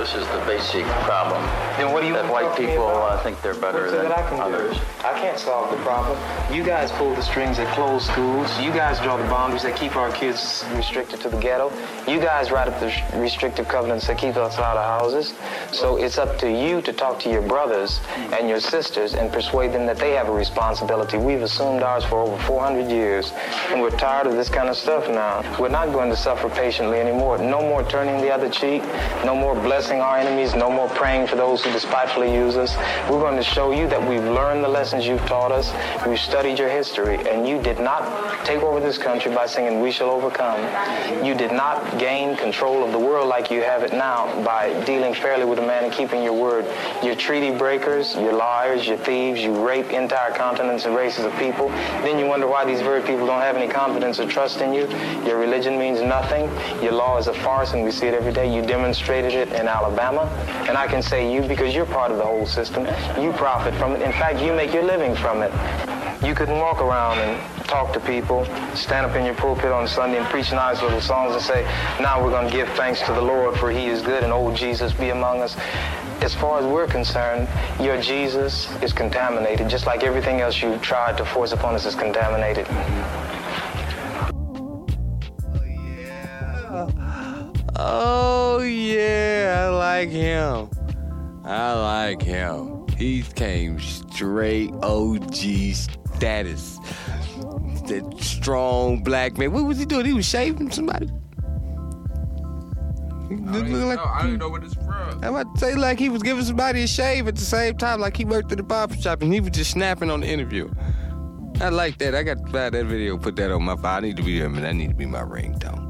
This 0.05 0.13
is 0.13 0.27
the 0.27 0.43
basic 0.45 0.85
problem. 0.85 1.64
Then 1.77 1.91
what 1.91 2.01
do 2.01 2.07
you 2.07 2.13
that 2.13 2.31
white 2.31 2.41
to 2.43 2.47
talk 2.47 2.55
to 2.57 2.61
me 2.63 2.67
people 2.69 2.87
uh, 2.87 3.21
think 3.23 3.41
they're 3.41 3.53
better 3.53 3.91
than 3.91 4.03
that 4.03 4.17
I 4.17 4.29
can 4.29 4.39
others. 4.39 4.77
do? 4.77 4.83
I 5.03 5.13
can't 5.19 5.37
solve 5.37 5.71
the 5.71 5.77
problem. 5.83 6.17
You 6.53 6.63
guys 6.63 6.91
pull 6.93 7.13
the 7.13 7.21
strings 7.21 7.57
that 7.57 7.73
close 7.75 8.05
schools. 8.07 8.47
You 8.59 8.71
guys 8.71 8.99
draw 9.01 9.17
the 9.17 9.23
boundaries 9.25 9.63
that 9.63 9.75
keep 9.75 9.95
our 9.95 10.11
kids 10.11 10.63
restricted 10.73 11.19
to 11.21 11.29
the 11.29 11.37
ghetto. 11.37 11.71
You 12.07 12.19
guys 12.19 12.51
write 12.51 12.67
up 12.67 12.79
the 12.79 12.91
restrictive 13.19 13.67
covenants 13.67 14.07
that 14.07 14.17
keep 14.17 14.35
us 14.37 14.57
out 14.57 14.77
of 14.77 14.85
houses. 14.85 15.33
So 15.71 15.97
it's 15.97 16.17
up 16.17 16.37
to 16.39 16.49
you 16.49 16.81
to 16.83 16.93
talk 16.93 17.19
to 17.21 17.29
your 17.29 17.41
brothers 17.41 17.99
and 18.15 18.47
your 18.47 18.59
sisters 18.59 19.13
and 19.13 19.31
persuade 19.31 19.73
them 19.73 19.85
that 19.85 19.97
they 19.97 20.11
have 20.11 20.29
a 20.29 20.33
responsibility. 20.33 21.17
We've 21.17 21.41
assumed 21.41 21.83
ours 21.83 22.05
for 22.05 22.19
over 22.21 22.41
400 22.43 22.89
years, 22.89 23.31
and 23.69 23.81
we're 23.81 23.91
tired 23.91 24.27
of 24.27 24.33
this 24.33 24.49
kind 24.49 24.69
of 24.69 24.77
stuff 24.77 25.09
now. 25.09 25.43
We're 25.59 25.69
not 25.69 25.91
going 25.91 26.09
to 26.09 26.15
suffer 26.17 26.49
patiently 26.49 26.99
anymore. 26.99 27.37
No 27.37 27.61
more 27.61 27.83
turning 27.83 28.21
the 28.21 28.31
other 28.33 28.49
cheek. 28.49 28.81
No 29.25 29.35
more 29.35 29.55
blessing 29.55 29.99
our 29.99 30.17
enemies. 30.17 30.55
No 30.55 30.69
more 30.71 30.87
praying 30.89 31.27
for 31.27 31.35
those 31.35 31.64
despitefully 31.71 32.33
use 32.33 32.55
us. 32.57 32.75
We're 33.09 33.19
going 33.19 33.37
to 33.37 33.43
show 33.43 33.71
you 33.71 33.87
that 33.89 34.01
we've 34.01 34.23
learned 34.23 34.63
the 34.63 34.67
lessons 34.67 35.05
you've 35.05 35.25
taught 35.25 35.51
us. 35.51 35.73
We've 36.07 36.19
studied 36.19 36.59
your 36.59 36.69
history, 36.69 37.17
and 37.27 37.47
you 37.47 37.61
did 37.61 37.79
not 37.79 38.45
take 38.45 38.61
over 38.61 38.79
this 38.79 38.97
country 38.97 39.33
by 39.33 39.45
singing 39.47 39.81
"We 39.81 39.91
Shall 39.91 40.09
Overcome." 40.09 40.61
You 41.25 41.35
did 41.35 41.51
not 41.51 41.97
gain 41.97 42.35
control 42.35 42.83
of 42.83 42.91
the 42.91 42.99
world 42.99 43.27
like 43.27 43.51
you 43.51 43.61
have 43.61 43.83
it 43.83 43.93
now 43.93 44.43
by 44.43 44.73
dealing 44.85 45.13
fairly 45.13 45.45
with 45.45 45.59
a 45.59 45.65
man 45.65 45.83
and 45.83 45.93
keeping 45.93 46.23
your 46.23 46.33
word. 46.33 46.65
You're 47.03 47.15
treaty 47.15 47.55
breakers, 47.55 48.15
you're 48.15 48.33
liars, 48.33 48.87
you're 48.87 48.97
thieves, 48.97 49.41
you 49.41 49.65
rape 49.65 49.91
entire 49.91 50.31
continents 50.31 50.85
and 50.85 50.95
races 50.95 51.25
of 51.25 51.35
people. 51.37 51.69
Then 52.03 52.19
you 52.19 52.25
wonder 52.25 52.47
why 52.47 52.65
these 52.65 52.81
very 52.81 53.01
people 53.01 53.25
don't 53.25 53.41
have 53.41 53.55
any 53.55 53.67
confidence 53.67 54.19
or 54.19 54.27
trust 54.27 54.61
in 54.61 54.73
you. 54.73 54.87
Your 55.25 55.37
religion 55.37 55.77
means 55.77 56.01
nothing. 56.01 56.49
Your 56.81 56.93
law 56.93 57.17
is 57.17 57.27
a 57.27 57.33
farce, 57.33 57.73
and 57.73 57.83
we 57.83 57.91
see 57.91 58.07
it 58.07 58.13
every 58.13 58.31
day. 58.31 58.53
You 58.53 58.61
demonstrated 58.61 59.33
it 59.33 59.51
in 59.53 59.67
Alabama, 59.67 60.29
and 60.67 60.77
I 60.77 60.87
can 60.87 61.01
say 61.01 61.31
you 61.31 61.41
because 61.55 61.73
you're 61.73 61.85
part 61.85 62.11
of 62.11 62.17
the 62.17 62.23
whole 62.23 62.45
system. 62.45 62.85
You 63.17 63.31
profit 63.31 63.73
from 63.75 63.93
it. 63.93 64.01
In 64.01 64.11
fact, 64.11 64.41
you 64.41 64.53
make 64.53 64.73
your 64.73 64.83
living 64.83 65.15
from 65.15 65.41
it. 65.41 65.51
You 66.21 66.35
couldn't 66.35 66.59
walk 66.59 66.81
around 66.81 67.19
and 67.19 67.65
talk 67.65 67.93
to 67.93 67.99
people, 68.01 68.45
stand 68.75 69.05
up 69.05 69.15
in 69.15 69.25
your 69.25 69.35
pulpit 69.35 69.71
on 69.71 69.87
Sunday 69.87 70.17
and 70.17 70.25
preach 70.27 70.51
nice 70.51 70.81
little 70.81 70.99
songs 70.99 71.33
and 71.33 71.41
say, 71.41 71.63
now 72.01 72.21
we're 72.21 72.29
going 72.29 72.49
to 72.49 72.53
give 72.53 72.67
thanks 72.69 73.01
to 73.03 73.13
the 73.13 73.21
Lord 73.21 73.57
for 73.57 73.71
he 73.71 73.85
is 73.85 74.01
good 74.01 74.23
and 74.23 74.33
old 74.33 74.55
Jesus 74.55 74.91
be 74.91 75.09
among 75.09 75.41
us. 75.41 75.55
As 76.21 76.35
far 76.35 76.59
as 76.59 76.65
we're 76.65 76.87
concerned, 76.87 77.47
your 77.79 78.01
Jesus 78.01 78.69
is 78.81 78.91
contaminated, 78.91 79.69
just 79.69 79.85
like 79.85 80.03
everything 80.03 80.41
else 80.41 80.61
you've 80.61 80.81
tried 80.81 81.15
to 81.17 81.25
force 81.25 81.53
upon 81.53 81.75
us 81.75 81.85
is 81.85 81.95
contaminated. 81.95 82.67
Oh 82.69 84.85
yeah, 85.65 86.99
Oh 87.77 88.61
yeah, 88.61 89.67
I 89.67 89.69
like 89.69 90.09
him. 90.09 90.69
I 91.45 91.73
like 91.73 92.21
him. 92.21 92.87
He 92.97 93.21
came 93.21 93.79
straight 93.79 94.71
OG 94.81 95.35
status. 95.75 96.79
That 97.87 98.15
strong 98.19 99.03
black 99.03 99.37
man. 99.37 99.51
What 99.51 99.65
was 99.65 99.77
he 99.77 99.85
doing? 99.85 100.05
He 100.05 100.13
was 100.13 100.25
shaving 100.25 100.71
somebody. 100.71 101.07
He 103.27 103.35
I 103.35 103.37
don't, 103.37 103.71
like- 103.87 103.97
know, 103.97 104.03
I 104.05 104.19
don't 104.19 104.27
even 104.27 104.39
know 104.39 104.49
what 104.49 104.63
it's 104.63 104.73
from. 104.73 105.19
I'm 105.23 105.35
about 105.35 105.53
to 105.55 105.59
say 105.59 105.75
like 105.75 105.99
he 105.99 106.09
was 106.09 106.23
giving 106.23 106.43
somebody 106.43 106.83
a 106.83 106.87
shave 106.87 107.27
at 107.27 107.35
the 107.35 107.41
same 107.45 107.77
time, 107.77 107.99
like 107.99 108.17
he 108.17 108.25
worked 108.25 108.51
at 108.51 108.57
the 108.57 108.63
barber 108.63 108.95
shop 108.95 109.21
and 109.21 109.31
he 109.33 109.39
was 109.39 109.51
just 109.51 109.71
snapping 109.71 110.09
on 110.09 110.21
the 110.21 110.27
interview. 110.27 110.69
I 111.61 111.69
like 111.69 111.97
that. 111.99 112.13
I 112.15 112.23
got 112.23 112.43
to 112.45 112.51
find 112.51 112.73
that 112.73 112.85
video, 112.85 113.17
put 113.17 113.35
that 113.37 113.51
on 113.51 113.63
my 113.63 113.75
phone. 113.75 113.85
I 113.85 113.99
need 114.01 114.17
to 114.17 114.23
be 114.23 114.39
there, 114.39 114.49
man. 114.49 114.63
That 114.63 114.73
need 114.75 114.89
to 114.89 114.95
be 114.95 115.05
my 115.05 115.21
ringtone. 115.21 115.84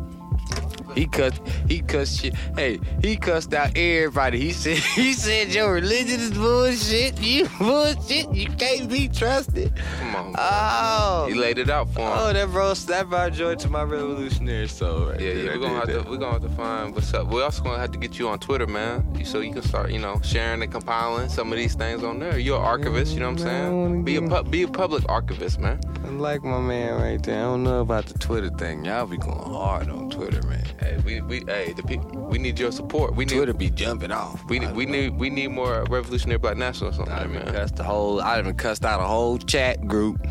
He 0.96 1.06
cussed. 1.08 1.42
He 1.68 1.82
cussed 1.82 2.22
shit. 2.22 2.34
Hey, 2.56 2.80
he 3.02 3.18
cussed 3.18 3.54
out 3.54 3.72
everybody. 3.78 4.40
He 4.40 4.52
said. 4.52 4.78
He 4.96 5.14
said 5.14 5.54
your 5.54 5.74
religion 5.74 6.20
is 6.22 6.32
bullshit. 6.32 7.20
You 7.22 7.48
bullshit. 7.60 8.34
You 8.34 8.48
can't 8.52 8.90
be 8.90 9.08
trusted. 9.10 9.74
Come 10.00 10.16
on. 10.16 10.32
bro. 10.32 10.42
Oh. 10.42 11.25
he 11.28 11.36
laid 11.36 11.58
it 11.58 11.70
out 11.70 11.90
for 11.90 12.02
him. 12.02 12.14
Oh, 12.18 12.34
that 12.34 12.50
bro, 12.50 12.74
that 12.74 13.10
brought 13.10 13.34
joy 13.34 13.56
to 13.56 13.70
my 13.70 13.84
revolutionary 13.84 14.68
soul. 14.68 15.08
Right 15.12 15.20
Yeah, 15.20 15.34
there. 15.34 15.44
yeah, 15.46 15.52
we're 15.56 15.60
gonna 15.60 15.75
have 15.80 15.88
that. 15.88 16.04
to 16.06 16.10
we're 16.10 16.18
gonna 16.18 16.34
have 16.34 16.42
to 16.44 16.50
find 16.50 16.94
what's 16.96 17.14
up. 17.14 17.28
We're 17.28 17.44
also 17.44 17.62
gonna 17.64 17.80
have 17.80 17.92
to 17.92 18.00
get 18.00 18.18
you 18.18 18.30
on 18.30 18.40
Twitter, 18.40 18.68
man, 18.68 19.04
so 19.25 19.40
you 19.42 19.52
can 19.54 19.62
start, 19.64 19.92
you 19.92 20.00
know, 20.00 20.20
sharing 20.24 20.62
and 20.64 20.72
compiling 20.72 21.28
some 21.30 21.52
of 21.52 21.58
these 21.58 21.75
things 21.75 22.04
on 22.04 22.20
there. 22.20 22.38
You're 22.40 22.58
an 22.60 22.64
archivist, 22.66 23.14
you 23.14 23.20
know 23.20 23.32
what 23.32 23.40
I'm 23.42 23.46
Man, 23.46 23.66
I 23.66 23.70
wanna 23.70 23.90
saying? 23.96 24.04
Be 24.06 24.16
a 24.16 24.22
pu- 24.22 24.50
be 24.50 24.64
a 24.64 24.68
public 24.68 25.04
archivist, 25.10 25.60
man. 25.60 25.80
I 26.04 26.08
like 26.10 26.44
my 26.44 26.60
man 26.60 27.02
right 27.02 27.22
there. 27.22 27.40
I 27.40 27.44
don't 27.44 27.64
know 27.64 27.82
about 27.82 28.06
the 28.06 28.18
Twitter 28.20 28.50
thing. 28.52 28.86
Y'all 28.86 29.06
be 29.08 29.18
going 29.18 29.38
hard 29.40 29.90
on 29.90 30.10
Twitter, 30.10 30.42
man. 30.48 30.64
Hey, 30.86 30.98
we 31.04 31.22
we 31.22 31.44
hey 31.48 31.74
the 31.74 31.82
people 31.84 32.12
we 32.30 32.38
need 32.38 32.60
your 32.60 32.72
support. 32.72 33.15
We 33.15 33.25
need 33.25 33.36
Twitter 33.36 33.54
be 33.54 33.72
jumping 33.72 34.12
off. 34.12 34.44
we 34.50 34.60
need 34.60 34.75
we 34.75 34.86
need 34.86 35.18
we 35.18 35.32
need 35.32 35.48
more 35.48 35.84
revolutionary 35.89 36.38
black 36.38 36.58
nationalists 36.58 37.00
on 37.00 37.10
I 37.10 37.20
there, 37.22 37.27
man. 37.27 37.54
cussed 37.54 37.77
the 37.77 37.84
whole. 37.84 38.22
I 38.22 38.38
even 38.39 38.56
cussed 38.56 38.86
out 38.86 39.00
a 39.01 39.06
whole 39.06 39.39
chat 39.39 39.88
group. 39.88 40.24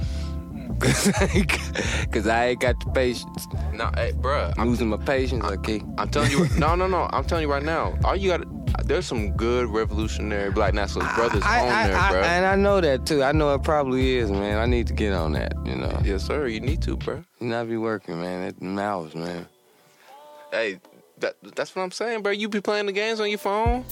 Cause 0.80 1.08
I 1.20 1.30
ain't, 1.34 2.12
Cause 2.12 2.26
I 2.26 2.46
ain't 2.46 2.61
got 2.61 2.78
the 2.80 2.90
patience. 2.90 3.46
No, 3.73 3.90
hey, 3.94 4.12
bruh, 4.12 4.52
I'm 4.58 4.68
losing 4.70 4.88
my 4.88 4.96
patience. 4.96 5.44
Okay. 5.44 5.82
I'm 5.99 6.08
telling 6.08 6.30
you, 6.30 6.49
no, 6.58 6.75
no, 6.75 6.87
no. 6.87 7.08
I'm 7.12 7.25
telling 7.25 7.42
you 7.42 7.50
right 7.50 7.62
now. 7.62 7.96
All 8.04 8.16
you 8.16 8.28
got, 8.28 8.87
there's 8.87 9.06
some 9.06 9.32
good 9.37 9.68
revolutionary 9.68 10.50
black 10.50 10.75
nationalist 10.75 11.14
brothers 11.14 11.42
I, 11.44 11.61
on 11.61 11.68
I, 11.73 11.87
there, 11.87 11.96
I- 11.96 12.12
bruh. 12.12 12.23
and 12.25 12.46
I 12.46 12.56
know 12.56 12.80
that 12.80 13.06
too. 13.06 13.23
I 13.23 13.32
know 13.32 13.54
it 13.54 13.62
probably 13.62 14.16
is, 14.16 14.30
man. 14.30 14.58
I 14.58 14.66
need 14.66 14.87
to 14.88 14.92
get 14.94 15.12
on 15.12 15.32
that. 15.32 15.54
You 15.64 15.76
know. 15.76 16.00
yes, 16.04 16.25
sir. 16.25 16.46
You 16.49 16.61
need 16.61 16.82
to, 16.82 16.96
bruh. 16.96 17.25
You 17.40 17.46
not 17.49 17.68
be 17.68 17.76
working, 17.76 18.20
man. 18.20 18.42
It 18.42 18.61
mouths, 18.61 19.14
man. 19.14 19.46
Hey, 20.54 20.78
that 21.18 21.34
that's 21.56 21.75
what 21.75 21.82
I'm 21.82 21.90
saying, 21.90 22.23
bro. 22.23 22.30
You 22.30 22.49
be 22.49 22.61
playing 22.61 22.87
the 22.87 22.92
games 22.92 23.18
on 23.20 23.28
your 23.28 23.38
phone. 23.38 23.84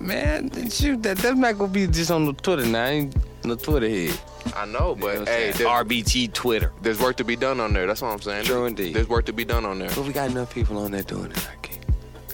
Man, 0.00 0.50
shoot 0.68 1.00
that. 1.04 1.16
That's 1.18 1.36
not 1.38 1.56
gonna 1.58 1.72
be 1.72 1.86
just 1.86 2.10
on 2.10 2.26
the 2.26 2.32
Twitter 2.32 2.66
now. 2.66 2.84
I 2.84 2.88
ain't 2.88 3.14
on 3.44 3.50
the 3.50 3.56
Twitter 3.56 3.88
head. 3.88 4.18
I 4.56 4.64
know, 4.66 4.96
but 4.96 5.06
You 5.12 5.18
know 5.20 5.24
hey, 5.26 5.52
saying? 5.52 5.54
there's, 5.58 5.68
RBT 5.68 6.32
Twitter. 6.32 6.72
there's 6.82 7.00
work 7.00 7.16
to 7.18 7.24
be 7.24 7.36
done 7.36 7.60
on 7.60 7.72
there. 7.72 7.86
That's 7.86 8.02
what 8.02 8.08
I'm 8.08 8.20
saying. 8.20 8.44
True 8.46 8.64
indeed. 8.66 8.94
There's 8.94 9.08
work 9.08 9.26
to 9.26 9.32
be 9.32 9.44
done 9.44 9.64
on 9.64 9.78
there. 9.78 9.88
But 9.90 10.04
we 10.06 10.12
got 10.12 10.30
enough 10.30 10.52
people 10.52 10.78
on 10.78 10.90
there 10.90 11.02
doing 11.02 11.30
it. 11.30 11.48
I 11.50 11.54
can't. 11.62 11.84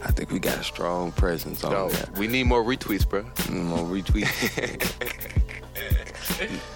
I 0.02 0.10
think 0.12 0.30
we 0.30 0.38
got 0.38 0.56
a 0.58 0.64
strong 0.64 1.12
presence 1.12 1.62
on 1.62 1.72
No, 1.72 1.88
there. 1.90 2.06
we 2.16 2.26
need 2.28 2.44
more 2.44 2.64
retweets, 2.64 3.08
bro. 3.08 3.22
More 3.50 3.86
retweets. 3.86 4.92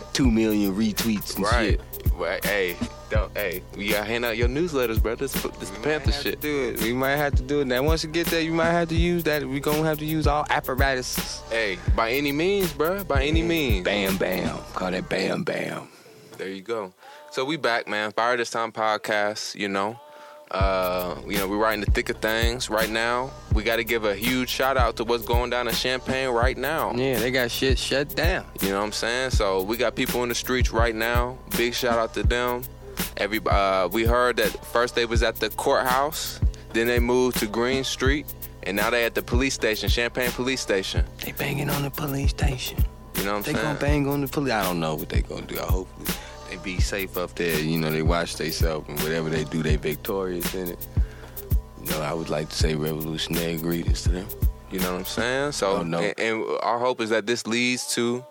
Two 0.12 0.30
million 0.30 0.74
retweets 0.74 1.36
and 1.36 1.44
Right. 1.44 1.70
shit. 1.80 1.80
Hey, 2.24 2.76
don't. 3.10 3.36
Hey, 3.36 3.62
you 3.76 3.92
gotta 3.92 4.04
hand 4.04 4.24
out 4.24 4.36
your 4.36 4.48
newsletters, 4.48 5.02
bro. 5.02 5.14
This, 5.14 5.32
this 5.32 5.70
the 5.70 5.80
Panther 5.80 6.06
Might 6.06 6.14
have 6.14 6.22
shit. 6.22 6.40
To 6.40 6.48
do 6.48 6.68
it. 6.70 6.82
We 6.82 6.92
might 6.92 7.16
have 7.16 7.34
to 7.36 7.42
do 7.42 7.60
it. 7.60 7.66
Now, 7.66 7.82
once 7.82 8.02
you 8.02 8.10
get 8.10 8.26
there, 8.28 8.40
you 8.40 8.52
might 8.52 8.70
have 8.70 8.88
to 8.88 8.96
use 8.96 9.24
that. 9.24 9.44
We 9.46 9.60
gonna 9.60 9.82
have 9.82 9.98
to 9.98 10.06
use 10.06 10.26
all 10.26 10.46
apparatus. 10.50 11.40
Hey, 11.50 11.78
by 11.94 12.12
any 12.12 12.32
means, 12.32 12.72
bro. 12.72 13.04
By 13.04 13.24
any 13.24 13.42
means. 13.42 13.84
Bam, 13.84 14.16
bam. 14.16 14.58
Call 14.74 14.90
that 14.90 15.08
bam, 15.08 15.44
bam. 15.44 15.88
There 16.38 16.48
you 16.48 16.62
go. 16.62 16.92
So 17.30 17.44
we 17.44 17.56
back, 17.56 17.88
man. 17.88 18.12
Fire 18.12 18.36
This 18.36 18.50
Time 18.50 18.72
podcast, 18.72 19.54
you 19.54 19.68
know. 19.68 19.98
Uh, 20.50 21.16
you 21.26 21.36
know, 21.38 21.48
we're 21.48 21.56
right 21.58 21.74
in 21.74 21.80
the 21.80 21.90
thick 21.90 22.08
of 22.08 22.18
things 22.18 22.70
right 22.70 22.88
now. 22.90 23.30
We 23.52 23.64
got 23.64 23.76
to 23.76 23.84
give 23.84 24.04
a 24.04 24.14
huge 24.14 24.48
shout 24.48 24.76
out 24.76 24.96
to 24.96 25.04
what's 25.04 25.24
going 25.24 25.50
down 25.50 25.66
in 25.66 25.74
Champaign 25.74 26.28
right 26.28 26.56
now. 26.56 26.92
Yeah, 26.94 27.18
they 27.18 27.30
got 27.32 27.50
shit 27.50 27.78
shut 27.78 28.14
down. 28.14 28.46
You 28.60 28.68
know 28.70 28.78
what 28.78 28.84
I'm 28.84 28.92
saying? 28.92 29.30
So 29.30 29.62
we 29.62 29.76
got 29.76 29.96
people 29.96 30.22
in 30.22 30.28
the 30.28 30.34
streets 30.36 30.70
right 30.70 30.94
now. 30.94 31.36
Big 31.56 31.74
shout 31.74 31.98
out 31.98 32.14
to 32.14 32.22
them. 32.22 32.62
Every 33.16 33.40
uh, 33.44 33.88
we 33.88 34.04
heard 34.04 34.36
that 34.36 34.64
first 34.66 34.94
they 34.94 35.04
was 35.04 35.22
at 35.22 35.36
the 35.36 35.50
courthouse, 35.50 36.40
then 36.72 36.86
they 36.86 37.00
moved 37.00 37.38
to 37.40 37.46
Green 37.46 37.82
Street, 37.82 38.26
and 38.62 38.76
now 38.76 38.88
they 38.90 39.04
at 39.04 39.14
the 39.14 39.22
police 39.22 39.54
station, 39.54 39.88
Champaign 39.88 40.30
Police 40.30 40.60
Station. 40.60 41.04
They 41.24 41.32
banging 41.32 41.70
on 41.70 41.82
the 41.82 41.90
police 41.90 42.30
station. 42.30 42.78
You 43.16 43.24
know 43.24 43.32
what 43.32 43.36
I'm 43.38 43.42
They 43.42 43.52
saying? 43.52 43.56
They 43.56 43.62
gonna 43.62 43.78
bang 43.80 44.08
on 44.08 44.20
the 44.20 44.28
police. 44.28 44.52
I 44.52 44.62
don't 44.62 44.80
know 44.80 44.94
what 44.94 45.08
they 45.08 45.22
gonna 45.22 45.46
do. 45.46 45.58
I 45.58 45.62
hopefully 45.64 46.06
they 46.06 46.14
be 46.66 46.80
safe 46.80 47.16
up 47.16 47.32
there. 47.36 47.60
You 47.60 47.78
know, 47.78 47.92
they 47.92 48.02
watch 48.02 48.34
themselves 48.34 48.88
and 48.88 48.98
whatever 49.00 49.30
they 49.30 49.44
do, 49.44 49.62
they 49.62 49.76
victorious 49.76 50.52
in 50.52 50.70
it. 50.70 50.86
You 51.84 51.90
know, 51.92 52.02
I 52.02 52.12
would 52.12 52.28
like 52.28 52.48
to 52.48 52.56
say 52.56 52.74
revolutionary 52.74 53.56
greetings 53.56 54.02
to 54.02 54.08
them. 54.10 54.28
You 54.72 54.80
know 54.80 54.92
what 54.92 54.98
I'm 54.98 55.04
saying? 55.04 55.52
So, 55.52 55.76
Oh, 55.76 55.82
no. 55.84 56.00
and, 56.00 56.18
and 56.18 56.44
our 56.62 56.80
hope 56.80 57.00
is 57.00 57.10
that 57.10 57.24
this 57.24 57.46
leads 57.46 57.94
to 57.94 58.24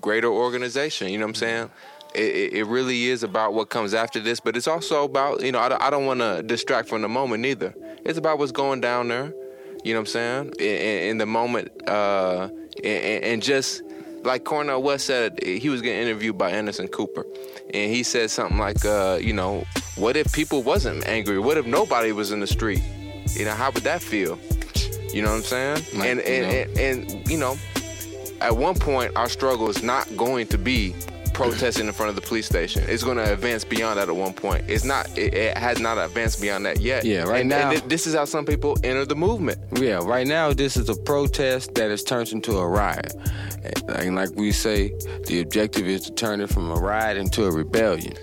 greater 0.00 0.26
organization. 0.26 1.08
You 1.10 1.18
know 1.18 1.26
what 1.26 1.30
I'm 1.30 1.34
saying? 1.36 1.70
It, 2.12 2.54
it, 2.54 2.66
really 2.66 3.04
is 3.06 3.22
about 3.22 3.52
what 3.54 3.68
comes 3.68 3.94
after 3.94 4.18
this, 4.18 4.40
but 4.40 4.56
it's 4.56 4.66
also 4.66 5.04
about, 5.04 5.42
you 5.42 5.52
know, 5.52 5.60
I, 5.60 5.68
don't- 5.68 5.82
I 5.82 5.90
don't 5.90 6.06
want 6.06 6.20
to 6.20 6.42
distract 6.42 6.88
from 6.88 7.02
the 7.02 7.08
moment 7.08 7.46
either. 7.46 7.72
It's 8.04 8.18
about 8.18 8.38
what's 8.38 8.52
going 8.52 8.80
down 8.80 9.08
there. 9.08 9.32
You 9.84 9.92
know 9.94 10.00
what 10.00 10.08
I'm 10.08 10.12
saying? 10.12 10.52
In, 10.58 10.64
in, 10.66 11.08
in 11.10 11.18
the 11.18 11.26
moment, 11.26 11.70
uh, 11.88 12.48
and, 12.82 13.24
and 13.24 13.42
just 13.42 13.82
like 14.26 14.44
Cornel 14.44 14.82
West 14.82 15.06
said, 15.06 15.42
he 15.42 15.68
was 15.68 15.80
getting 15.80 16.02
interviewed 16.02 16.36
by 16.36 16.50
Anderson 16.50 16.88
Cooper, 16.88 17.24
and 17.72 17.92
he 17.92 18.02
said 18.02 18.30
something 18.30 18.58
like, 18.58 18.84
uh, 18.84 19.18
you 19.20 19.32
know, 19.32 19.64
what 19.94 20.16
if 20.16 20.32
people 20.32 20.62
wasn't 20.62 21.06
angry? 21.06 21.38
What 21.38 21.56
if 21.56 21.66
nobody 21.66 22.12
was 22.12 22.32
in 22.32 22.40
the 22.40 22.46
street? 22.46 22.82
You 23.30 23.44
know, 23.44 23.52
how 23.52 23.70
would 23.70 23.84
that 23.84 24.02
feel? 24.02 24.38
You 25.12 25.22
know 25.22 25.30
what 25.30 25.36
I'm 25.36 25.42
saying? 25.42 25.76
Like, 25.94 26.08
and, 26.08 26.20
you 26.20 26.42
know. 26.42 26.48
and 26.48 26.78
and 26.78 27.30
you 27.30 27.38
know, 27.38 27.56
at 28.40 28.56
one 28.56 28.74
point 28.74 29.16
our 29.16 29.28
struggle 29.28 29.70
is 29.70 29.82
not 29.82 30.14
going 30.16 30.46
to 30.48 30.58
be 30.58 30.94
protesting 31.36 31.86
in 31.86 31.92
front 31.92 32.08
of 32.08 32.16
the 32.16 32.22
police 32.22 32.46
station. 32.46 32.82
It's 32.88 33.04
going 33.04 33.18
to 33.18 33.30
advance 33.32 33.62
beyond 33.62 33.98
that 33.98 34.08
at 34.08 34.16
one 34.16 34.32
point. 34.32 34.64
It's 34.68 34.84
not. 34.84 35.06
It, 35.18 35.34
it 35.34 35.58
has 35.58 35.78
not 35.78 35.98
advanced 35.98 36.40
beyond 36.40 36.64
that 36.64 36.80
yet. 36.80 37.04
Yeah, 37.04 37.24
right 37.24 37.40
and, 37.40 37.48
now- 37.50 37.70
And 37.70 37.82
thi- 37.82 37.88
this 37.88 38.06
is 38.06 38.14
how 38.14 38.24
some 38.24 38.46
people 38.46 38.76
enter 38.82 39.04
the 39.04 39.14
movement. 39.16 39.58
Yeah, 39.78 39.98
right 40.02 40.26
now 40.26 40.52
this 40.54 40.76
is 40.78 40.88
a 40.88 40.96
protest 40.96 41.74
that 41.74 41.90
has 41.90 42.02
turned 42.02 42.32
into 42.32 42.56
a 42.56 42.66
riot. 42.66 43.12
And 43.88 44.16
like 44.16 44.30
we 44.36 44.50
say, 44.52 44.92
the 45.26 45.40
objective 45.40 45.86
is 45.86 46.02
to 46.06 46.12
turn 46.12 46.40
it 46.40 46.48
from 46.48 46.70
a 46.70 46.74
riot 46.74 47.16
into 47.18 47.44
a 47.44 47.50
rebellion. 47.52 48.14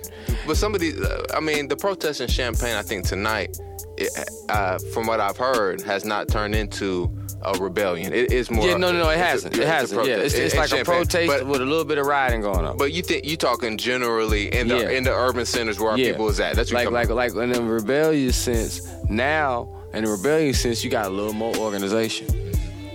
But 0.46 0.56
some 0.56 0.74
of 0.74 0.80
these, 0.80 1.00
uh, 1.00 1.24
I 1.34 1.40
mean, 1.40 1.68
the 1.68 1.76
protest 1.76 2.20
in 2.20 2.28
Champaign, 2.28 2.74
I 2.76 2.82
think 2.82 3.06
tonight, 3.06 3.58
it, 3.96 4.10
uh, 4.48 4.78
from 4.92 5.06
what 5.06 5.20
I've 5.20 5.36
heard, 5.36 5.80
has 5.82 6.04
not 6.04 6.28
turned 6.28 6.54
into 6.54 7.10
a 7.42 7.52
rebellion. 7.58 8.12
It 8.12 8.32
is 8.32 8.50
more. 8.50 8.66
yeah, 8.66 8.76
no, 8.76 8.90
no, 8.90 8.98
no, 9.04 9.08
it 9.10 9.18
hasn't. 9.18 9.54
it's 9.54 9.62
It 9.62 9.68
hasn't. 9.68 10.06
Yeah, 10.06 10.16
it's, 10.16 10.34
it's 10.34 10.54
in 10.54 10.60
like 10.60 10.72
a 10.72 10.82
protest 10.84 11.28
But, 11.28 11.46
with 11.46 11.60
a 11.60 11.64
little 11.64 11.84
bit 11.84 11.98
of 11.98 12.06
rioting 12.06 12.40
going 12.40 12.64
on. 12.64 12.76
but 12.78 12.92
you 12.92 13.02
think 13.02 13.26
you 13.26 13.36
talking 13.36 13.76
generally 13.76 14.46
in 14.54 14.68
the 14.68 14.78
Yeah. 14.78 14.88
in 14.90 15.04
the 15.04 15.12
urban 15.12 15.44
centers 15.44 15.78
where 15.78 15.90
our 15.90 15.98
yeah. 15.98 16.12
people 16.12 16.28
is 16.30 16.40
at. 16.40 16.56
That's 16.56 16.70
what 16.72 16.78
like 16.78 16.84
you're 16.84 16.92
like 16.92 17.08
talking 17.08 17.12
about. 17.42 17.50
like 17.50 17.56
in 17.58 17.66
the 17.66 17.72
rebellious 17.72 18.36
sense. 18.36 18.88
Now, 19.10 19.68
in 19.92 20.04
the 20.04 20.10
rebellious 20.10 20.60
sense, 20.60 20.82
you 20.82 20.90
got 20.90 21.06
a 21.06 21.10
little 21.10 21.34
more 21.34 21.54
organization. 21.56 22.28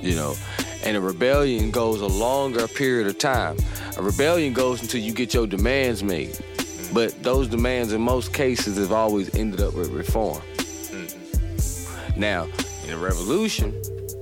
You 0.01 0.15
know, 0.15 0.35
And 0.83 0.97
a 0.97 1.01
rebellion 1.01 1.69
goes 1.71 2.01
a 2.01 2.07
longer 2.07 2.67
period 2.67 3.05
of 3.07 3.17
time. 3.19 3.57
A 3.97 4.01
rebellion 4.01 4.53
goes 4.53 4.81
until 4.81 5.01
you 5.01 5.13
get 5.13 5.33
your 5.33 5.45
demands 5.45 6.01
made. 6.03 6.35
But 6.93 7.21
those 7.21 7.47
demands, 7.47 7.93
in 7.93 8.01
most 8.01 8.33
cases, 8.33 8.77
have 8.77 8.91
always 8.93 9.35
ended 9.35 9.61
up 9.61 9.75
with 9.75 9.89
reform. 9.91 10.41
Now, 12.19 12.47
in 12.83 12.91
a 12.91 12.97
revolution, 12.97 13.73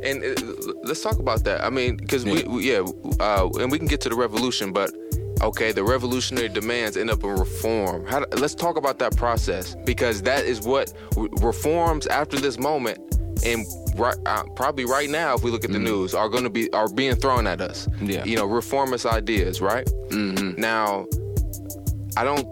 And 0.03 0.23
uh, 0.23 0.73
let's 0.83 1.01
talk 1.01 1.17
about 1.17 1.43
that. 1.45 1.63
I 1.63 1.69
mean, 1.71 1.97
because 1.97 2.23
we, 2.23 2.43
Yeah. 2.43 2.47
we, 2.47 2.71
yeah, 2.71 2.83
uh, 3.19 3.49
and 3.59 3.71
we 3.71 3.79
can 3.79 3.87
get 3.87 3.99
to 4.01 4.09
the 4.09 4.15
revolution, 4.15 4.71
but 4.71 4.91
okay, 5.41 5.71
the 5.71 5.83
revolutionary 5.83 6.49
demands 6.49 6.95
end 6.97 7.09
up 7.09 7.23
in 7.23 7.31
reform. 7.31 8.05
How, 8.05 8.23
let's 8.37 8.53
talk 8.53 8.77
about 8.77 8.99
that 8.99 9.17
process 9.17 9.75
because 9.85 10.21
that 10.21 10.45
is 10.45 10.61
what 10.61 10.93
re- 11.15 11.29
reforms 11.41 12.05
after 12.07 12.37
this 12.39 12.59
moment, 12.59 12.99
and 13.43 13.65
right, 13.95 14.15
uh, 14.27 14.43
probably 14.55 14.85
right 14.85 15.09
now, 15.09 15.33
if 15.35 15.43
we 15.43 15.49
look 15.49 15.65
at 15.65 15.71
the 15.71 15.79
news, 15.79 16.13
are 16.13 16.29
going 16.29 16.43
to 16.43 16.49
be 16.51 16.71
are 16.73 16.89
being 16.89 17.15
thrown 17.15 17.47
at 17.47 17.59
us. 17.59 17.87
Yeah. 17.99 18.23
you 18.23 18.35
know, 18.37 18.45
reformist 18.45 19.05
ideas, 19.07 19.61
right? 19.61 19.87
Mm-hmm. 20.09 20.61
Now, 20.61 21.07
I 22.15 22.23
don't 22.23 22.45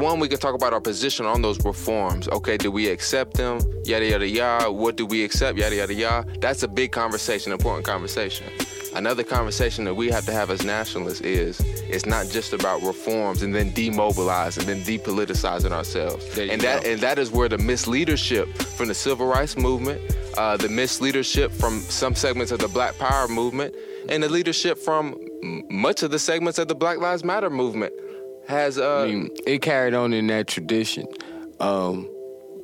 one, 0.00 0.18
we 0.18 0.28
can 0.28 0.38
talk 0.38 0.54
about 0.54 0.72
our 0.72 0.80
position 0.80 1.26
on 1.26 1.42
those 1.42 1.62
reforms. 1.64 2.26
Okay, 2.28 2.56
do 2.56 2.70
we 2.70 2.88
accept 2.88 3.34
them? 3.34 3.60
Yada 3.84 4.06
yada 4.06 4.26
yada. 4.26 4.72
What 4.72 4.96
do 4.96 5.06
we 5.06 5.22
accept? 5.24 5.58
Yada 5.58 5.76
yada 5.76 5.94
yada. 5.94 6.38
That's 6.40 6.62
a 6.62 6.68
big 6.68 6.92
conversation, 6.92 7.52
important 7.52 7.86
conversation. 7.86 8.46
Another 8.94 9.22
conversation 9.22 9.84
that 9.84 9.94
we 9.94 10.08
have 10.10 10.26
to 10.26 10.32
have 10.32 10.50
as 10.50 10.64
nationalists 10.64 11.20
is 11.20 11.60
it's 11.60 12.06
not 12.06 12.26
just 12.28 12.52
about 12.52 12.82
reforms 12.82 13.42
and 13.42 13.54
then 13.54 13.70
demobilize 13.72 14.58
and 14.58 14.66
then 14.66 14.80
depoliticizing 14.82 15.70
ourselves. 15.70 16.26
And 16.36 16.60
that 16.62 16.84
and 16.84 17.00
that 17.00 17.18
is 17.18 17.30
where 17.30 17.48
the 17.48 17.58
misleadership 17.58 18.52
from 18.62 18.88
the 18.88 18.94
civil 18.94 19.26
rights 19.26 19.56
movement, 19.56 20.00
uh, 20.36 20.56
the 20.56 20.68
misleadership 20.68 21.52
from 21.52 21.80
some 21.82 22.14
segments 22.14 22.50
of 22.50 22.58
the 22.58 22.68
Black 22.68 22.98
Power 22.98 23.28
movement, 23.28 23.74
and 24.08 24.22
the 24.22 24.28
leadership 24.28 24.78
from 24.78 25.14
m- 25.42 25.62
much 25.70 26.02
of 26.02 26.10
the 26.10 26.18
segments 26.18 26.58
of 26.58 26.66
the 26.66 26.74
Black 26.74 26.98
Lives 26.98 27.22
Matter 27.22 27.50
movement 27.50 27.92
has 28.50 28.78
uh, 28.78 29.00
I 29.02 29.06
mean, 29.06 29.30
it 29.46 29.62
carried 29.62 29.94
on 29.94 30.12
in 30.12 30.26
that 30.28 30.46
tradition. 30.46 31.06
Um, 31.60 32.08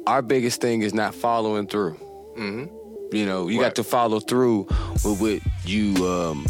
our 0.06 0.22
biggest 0.22 0.60
thing 0.60 0.82
is 0.82 0.94
not 0.94 1.14
following 1.14 1.66
through. 1.66 1.94
Mm-hmm. 2.38 3.14
You 3.16 3.26
know, 3.26 3.48
you 3.48 3.60
Right. 3.60 3.66
got 3.68 3.74
to 3.76 3.84
follow 3.84 4.20
through 4.20 4.66
with 5.04 5.20
what 5.20 5.40
you 5.64 5.94
um, 6.06 6.46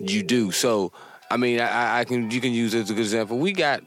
you 0.00 0.22
do. 0.22 0.50
So, 0.52 0.92
I 1.30 1.36
mean, 1.36 1.60
I- 1.60 1.68
I, 1.96 2.00
I 2.00 2.04
can 2.04 2.30
you 2.30 2.40
can 2.40 2.52
use 2.52 2.72
it 2.74 2.80
as 2.82 2.90
a 2.90 2.94
good 2.94 3.00
example. 3.00 3.38
We 3.38 3.52
got 3.52 3.82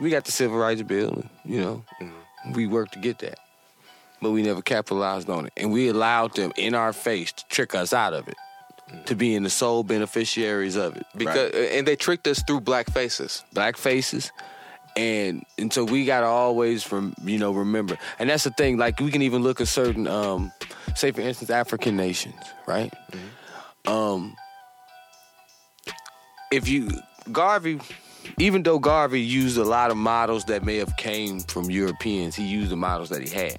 we 0.00 0.10
got 0.10 0.24
the 0.24 0.32
civil 0.32 0.58
rights 0.58 0.82
bill. 0.82 1.24
You 1.44 1.60
know, 1.60 1.84
we 2.54 2.66
worked 2.66 2.92
to 2.94 2.98
get 2.98 3.18
that, 3.20 3.38
but 4.22 4.30
we 4.30 4.42
never 4.42 4.62
capitalized 4.62 5.28
on 5.30 5.46
it, 5.46 5.52
and 5.56 5.72
we 5.72 5.88
allowed 5.88 6.34
them 6.36 6.52
in 6.56 6.74
our 6.74 6.92
face 6.92 7.32
to 7.32 7.44
trick 7.48 7.74
us 7.74 7.92
out 7.92 8.12
of 8.14 8.28
it, 8.28 8.36
to 9.06 9.14
being 9.14 9.42
the 9.42 9.50
sole 9.50 9.82
beneficiaries 9.82 10.76
of 10.76 10.96
it. 10.96 11.06
because 11.16 11.52
and 11.54 11.86
they 11.86 11.96
tricked 11.96 12.26
us 12.26 12.42
through 12.42 12.60
black 12.60 12.90
faces. 12.90 13.44
black 13.52 13.76
faces. 13.76 14.32
And 14.96 15.44
and 15.56 15.72
so 15.72 15.84
we 15.84 16.04
gotta 16.04 16.26
always 16.26 16.82
from 16.82 17.14
you 17.24 17.38
know 17.38 17.52
remember. 17.52 17.96
And 18.18 18.28
that's 18.30 18.44
the 18.44 18.50
thing 18.50 18.78
like 18.78 18.98
we 19.00 19.10
can 19.10 19.22
even 19.22 19.42
look 19.42 19.60
at 19.60 19.68
certain 19.68 20.06
um 20.06 20.50
say 20.96 21.12
for 21.12 21.20
instance 21.20 21.50
african 21.50 21.96
nations 21.96 22.42
right? 22.66 22.92
Um 23.86 24.34
if 26.50 26.66
you 26.68 26.88
garvey 27.30 27.78
even 28.38 28.62
though 28.62 28.78
garvey 28.78 29.20
used 29.20 29.56
a 29.58 29.64
lot 29.64 29.90
of 29.90 29.96
models 29.96 30.44
that 30.46 30.64
may 30.64 30.76
have 30.76 30.96
came 30.96 31.40
from 31.40 31.70
europeans 31.70 32.34
he 32.34 32.44
used 32.44 32.70
the 32.70 32.76
models 32.76 33.08
that 33.10 33.22
he 33.22 33.28
had. 33.28 33.58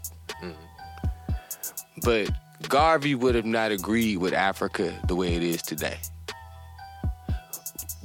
But 2.03 2.29
garvey 2.67 3.15
would 3.15 3.35
have 3.35 3.45
not 3.45 3.71
agreed 3.71 4.17
with 4.17 4.33
africa 4.33 4.93
the 5.07 5.15
way 5.15 5.35
it 5.35 5.43
is 5.43 5.61
today 5.61 5.97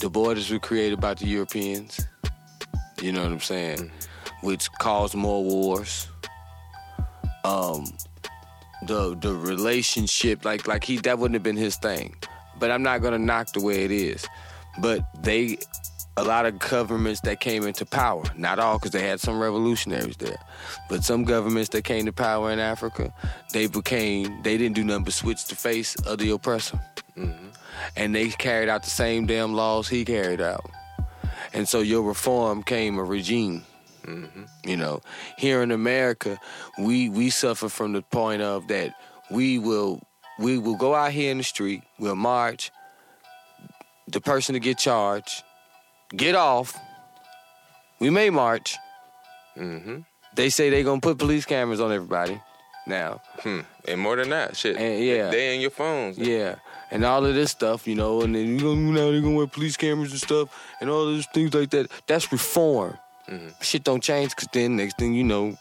the 0.05 0.11
borders 0.11 0.51
were 0.51 0.59
created 0.59 1.01
by 1.01 1.15
the 1.15 1.27
Europeans. 1.27 1.99
You 3.01 3.13
know 3.13 3.23
what 3.23 3.33
I'm 3.33 3.41
saying? 3.41 3.91
Which 4.43 4.71
caused 4.73 5.15
more 5.15 5.43
wars. 5.43 6.09
Um, 7.43 7.87
the 8.87 9.17
the 9.17 9.35
relationship, 9.35 10.45
like 10.45 10.69
like 10.69 10.85
he 10.85 10.99
that 10.99 11.19
wouldn't 11.19 11.35
have 11.37 11.43
been 11.43 11.57
his 11.57 11.77
thing. 11.77 12.17
But 12.59 12.71
I'm 12.71 12.83
not 12.83 13.01
gonna 13.01 13.19
knock 13.19 13.53
the 13.55 13.63
way 13.63 13.85
it 13.85 13.91
is. 13.91 14.27
But 14.79 15.01
they, 15.23 15.57
a 16.17 16.25
lot 16.25 16.47
of 16.47 16.59
governments 16.59 17.21
that 17.23 17.41
came 17.41 17.67
into 17.67 17.85
power, 17.85 18.23
not 18.37 18.59
all, 18.59 18.79
because 18.79 18.93
they 18.93 19.03
had 19.03 19.21
some 19.21 19.41
revolutionaries 19.41 20.17
there, 20.17 20.39
but 20.89 21.03
some 21.03 21.25
governments 21.25 21.71
that 21.71 21.83
came 21.83 22.07
to 22.07 22.13
power 22.13 22.53
in 22.53 22.59
Africa, 22.59 23.13
they 23.53 23.67
became 23.67 24.43
they 24.43 24.57
didn't 24.57 24.75
do 24.75 24.85
nothing 24.85 25.05
but 25.05 25.13
switch 25.13 25.47
the 25.47 25.57
face 25.57 25.97
of 26.07 26.19
the 26.19 26.31
oppressor 26.31 26.81
mm-hmm. 27.17 27.49
and 27.97 28.15
they 28.15 28.29
carried 28.29 28.69
out 28.69 28.83
the 28.83 28.91
same 28.91 29.27
damn 29.27 29.55
laws 29.55 29.89
he 29.89 30.05
carried 30.05 30.41
out. 30.41 30.71
And 31.53 31.69
so 31.69 31.81
your 31.81 32.03
reform 32.03 32.63
came 32.63 32.99
a 32.99 33.05
regime. 33.05 33.65
Mm-hmm. 34.05 34.43
You 34.69 34.77
know, 34.77 35.01
here 35.39 35.63
in 35.63 35.71
America, 35.71 36.39
we 36.79 37.09
we 37.09 37.31
suffer 37.31 37.69
from 37.69 37.93
the 37.93 38.03
point 38.03 38.43
of 38.43 38.69
that 38.69 38.95
we 39.31 39.59
will 39.59 40.03
we 40.39 40.59
will 40.59 40.77
go 40.77 40.95
out 40.95 41.13
here 41.13 41.31
in 41.31 41.39
the 41.39 41.45
street, 41.45 41.83
we'll 41.99 42.17
march. 42.17 42.71
The 44.09 44.21
person 44.21 44.53
to 44.53 44.61
get 44.61 44.77
charged, 44.77 45.43
get 46.17 46.35
off. 46.35 46.77
We 48.01 48.11
may 48.11 48.31
march. 48.31 48.77
Mm-hmm. 49.57 49.99
They 50.35 50.51
say 50.51 50.71
they 50.71 50.83
gonna 50.83 51.01
put 51.01 51.19
police 51.19 51.45
cameras 51.45 51.81
on 51.81 51.93
everybody. 51.93 52.41
Now, 52.87 53.23
Hmm. 53.43 53.61
And 53.89 54.01
more 54.01 54.17
than 54.17 54.29
that, 54.31 54.57
shit. 54.57 54.77
And, 54.77 55.03
yeah. 55.03 55.31
They 55.31 55.55
in 55.55 55.61
your 55.61 55.71
phones. 55.71 56.19
Yeah, 56.19 56.57
and 56.91 57.05
all 57.05 57.25
of 57.25 57.35
this 57.35 57.51
stuff, 57.51 57.87
you 57.87 57.95
know, 57.95 58.21
and 58.23 58.35
then 58.35 58.59
you 58.59 58.65
know 58.65 58.75
now 58.75 59.11
they're 59.11 59.21
gonna 59.23 59.37
wear 59.37 59.47
police 59.47 59.77
cameras 59.77 60.11
and 60.11 60.21
stuff, 60.21 60.49
and 60.81 60.91
all 60.91 61.05
those 61.07 61.27
things 61.33 61.55
like 61.55 61.71
that. 61.71 61.91
That's 62.07 62.31
reform. 62.31 62.99
Shit 63.63 63.85
don't 63.85 64.03
change 64.03 64.31
because 64.31 64.49
then 64.53 64.77
next 64.77 64.99
thing 64.99 65.15
you 65.15 65.25
know, 65.25 65.57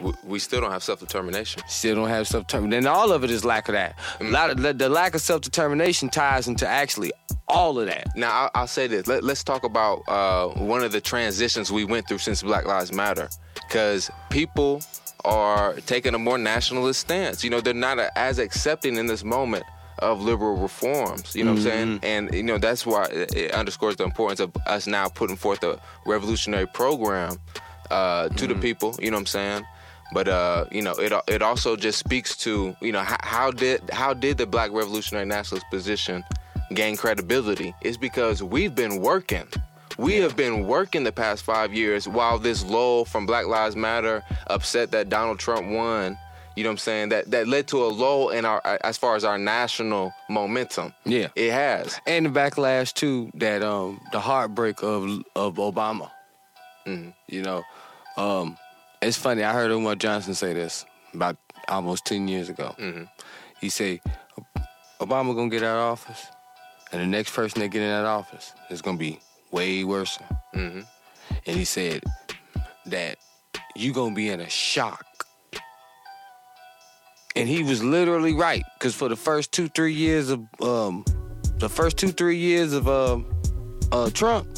We, 0.00 0.12
we 0.24 0.38
still 0.38 0.60
don't 0.60 0.72
have 0.72 0.82
self 0.82 1.00
determination. 1.00 1.62
still 1.68 1.94
don't 1.96 2.08
have 2.08 2.26
self 2.26 2.46
determination. 2.46 2.84
Then 2.84 2.92
all 2.92 3.12
of 3.12 3.24
it 3.24 3.30
is 3.30 3.44
lack 3.44 3.68
of 3.68 3.72
that. 3.74 3.96
A 4.20 4.24
lot 4.24 4.50
of 4.50 4.78
the, 4.78 4.88
lack 4.88 5.14
of 5.14 5.20
self 5.20 5.42
determination 5.42 6.08
ties 6.08 6.48
into 6.48 6.66
actually 6.66 7.12
all 7.48 7.78
of 7.78 7.86
that. 7.86 8.08
Now 8.16 8.30
I'll, 8.30 8.50
I'll 8.54 8.66
say 8.66 8.86
this. 8.86 9.06
Let, 9.06 9.24
let's 9.24 9.44
talk 9.44 9.64
about 9.64 10.02
uh, 10.08 10.48
one 10.48 10.82
of 10.82 10.92
the 10.92 11.00
transitions 11.00 11.70
we 11.70 11.84
went 11.84 12.08
through 12.08 12.18
since 12.18 12.42
Black 12.42 12.66
Lives 12.66 12.92
Matter, 12.92 13.28
because 13.54 14.10
people 14.30 14.82
are 15.24 15.74
taking 15.86 16.14
a 16.14 16.18
more 16.18 16.38
nationalist 16.38 17.00
stance. 17.00 17.42
You 17.42 17.50
know, 17.50 17.60
they're 17.60 17.74
not 17.74 17.98
uh, 17.98 18.10
as 18.16 18.38
accepting 18.38 18.96
in 18.96 19.06
this 19.06 19.24
moment 19.24 19.64
of 20.00 20.20
liberal 20.20 20.56
reforms. 20.56 21.34
You 21.34 21.44
know 21.44 21.52
what 21.52 21.58
I'm 21.58 21.64
saying? 21.64 22.00
And 22.02 22.34
you 22.34 22.42
know 22.42 22.58
that's 22.58 22.84
why 22.84 23.06
it, 23.06 23.34
it 23.34 23.52
underscores 23.52 23.96
the 23.96 24.04
importance 24.04 24.40
of 24.40 24.54
us 24.66 24.86
now 24.86 25.08
putting 25.08 25.36
forth 25.36 25.62
a 25.64 25.80
revolutionary 26.04 26.66
program 26.66 27.38
uh, 27.90 28.28
to 28.30 28.46
the 28.46 28.54
people. 28.54 28.94
You 29.00 29.10
know 29.10 29.16
what 29.16 29.22
I'm 29.22 29.26
saying? 29.26 29.66
But 30.12 30.28
uh, 30.28 30.66
you 30.70 30.82
know, 30.82 30.92
it 30.92 31.12
it 31.26 31.42
also 31.42 31.76
just 31.76 31.98
speaks 31.98 32.36
to 32.38 32.76
you 32.80 32.92
know 32.92 33.02
how, 33.02 33.16
how 33.20 33.50
did 33.50 33.90
how 33.90 34.14
did 34.14 34.38
the 34.38 34.46
Black 34.46 34.70
Revolutionary 34.72 35.26
Nationalist 35.26 35.66
position 35.70 36.24
gain 36.74 36.96
credibility? 36.96 37.74
It's 37.82 37.96
because 37.96 38.42
we've 38.42 38.74
been 38.74 39.00
working. 39.00 39.46
We 39.98 40.16
have 40.16 40.36
been 40.36 40.66
working 40.66 41.04
the 41.04 41.12
past 41.12 41.42
five 41.42 41.72
years 41.72 42.06
while 42.06 42.38
this 42.38 42.64
lull 42.64 43.04
from 43.04 43.26
Black 43.26 43.46
Lives 43.46 43.76
Matter 43.76 44.22
upset 44.48 44.90
that 44.92 45.08
Donald 45.08 45.38
Trump 45.38 45.68
won. 45.68 46.18
You 46.54 46.64
know 46.64 46.70
what 46.70 46.74
I'm 46.74 46.78
saying? 46.78 47.08
That 47.10 47.30
that 47.32 47.48
led 47.48 47.66
to 47.68 47.84
a 47.84 47.88
lull 47.88 48.30
in 48.30 48.44
our 48.44 48.62
as 48.84 48.96
far 48.96 49.16
as 49.16 49.24
our 49.24 49.38
national 49.38 50.12
momentum. 50.28 50.94
Yeah. 51.04 51.28
It 51.34 51.50
has. 51.50 51.98
And 52.06 52.26
the 52.26 52.30
backlash 52.30 52.94
too, 52.94 53.30
that 53.34 53.62
um 53.62 54.00
the 54.12 54.20
heartbreak 54.20 54.82
of 54.82 55.22
of 55.34 55.56
Obama. 55.56 56.10
You 56.86 57.42
know, 57.42 57.64
um, 58.16 58.56
it's 59.06 59.16
funny. 59.16 59.42
I 59.44 59.52
heard 59.52 59.70
Umar 59.70 59.94
Johnson 59.94 60.34
say 60.34 60.52
this 60.52 60.84
about 61.14 61.36
almost 61.68 62.04
ten 62.04 62.28
years 62.28 62.48
ago. 62.48 62.74
He 63.60 63.68
said, 63.68 64.00
"Obama 65.00 65.34
gonna 65.34 65.48
get 65.48 65.62
out 65.62 65.76
of 65.78 65.92
office, 65.92 66.26
and 66.92 67.00
the 67.00 67.06
next 67.06 67.34
person 67.34 67.60
that 67.60 67.68
get 67.68 67.82
in 67.82 67.88
that 67.88 68.04
office 68.04 68.52
is 68.70 68.82
gonna 68.82 68.98
be 68.98 69.18
way 69.50 69.84
worse." 69.84 70.18
Mhm. 70.54 70.86
And 71.46 71.56
he 71.56 71.64
said 71.64 72.02
that 72.86 73.18
you 73.74 73.92
gonna 73.92 74.14
be 74.14 74.28
in 74.28 74.40
a 74.40 74.48
shock. 74.48 75.04
And 77.34 77.48
he 77.48 77.62
was 77.62 77.82
literally 77.82 78.32
right, 78.32 78.62
because 78.78 78.94
for 78.94 79.08
the 79.10 79.16
first 79.16 79.52
two, 79.52 79.68
three 79.68 79.92
years 79.92 80.30
of 80.30 80.40
um, 80.62 81.04
the 81.58 81.68
first 81.68 81.98
two, 81.98 82.08
three 82.08 82.38
years 82.38 82.72
of 82.72 82.88
um, 82.88 83.26
uh, 83.92 84.08
Trump, 84.10 84.48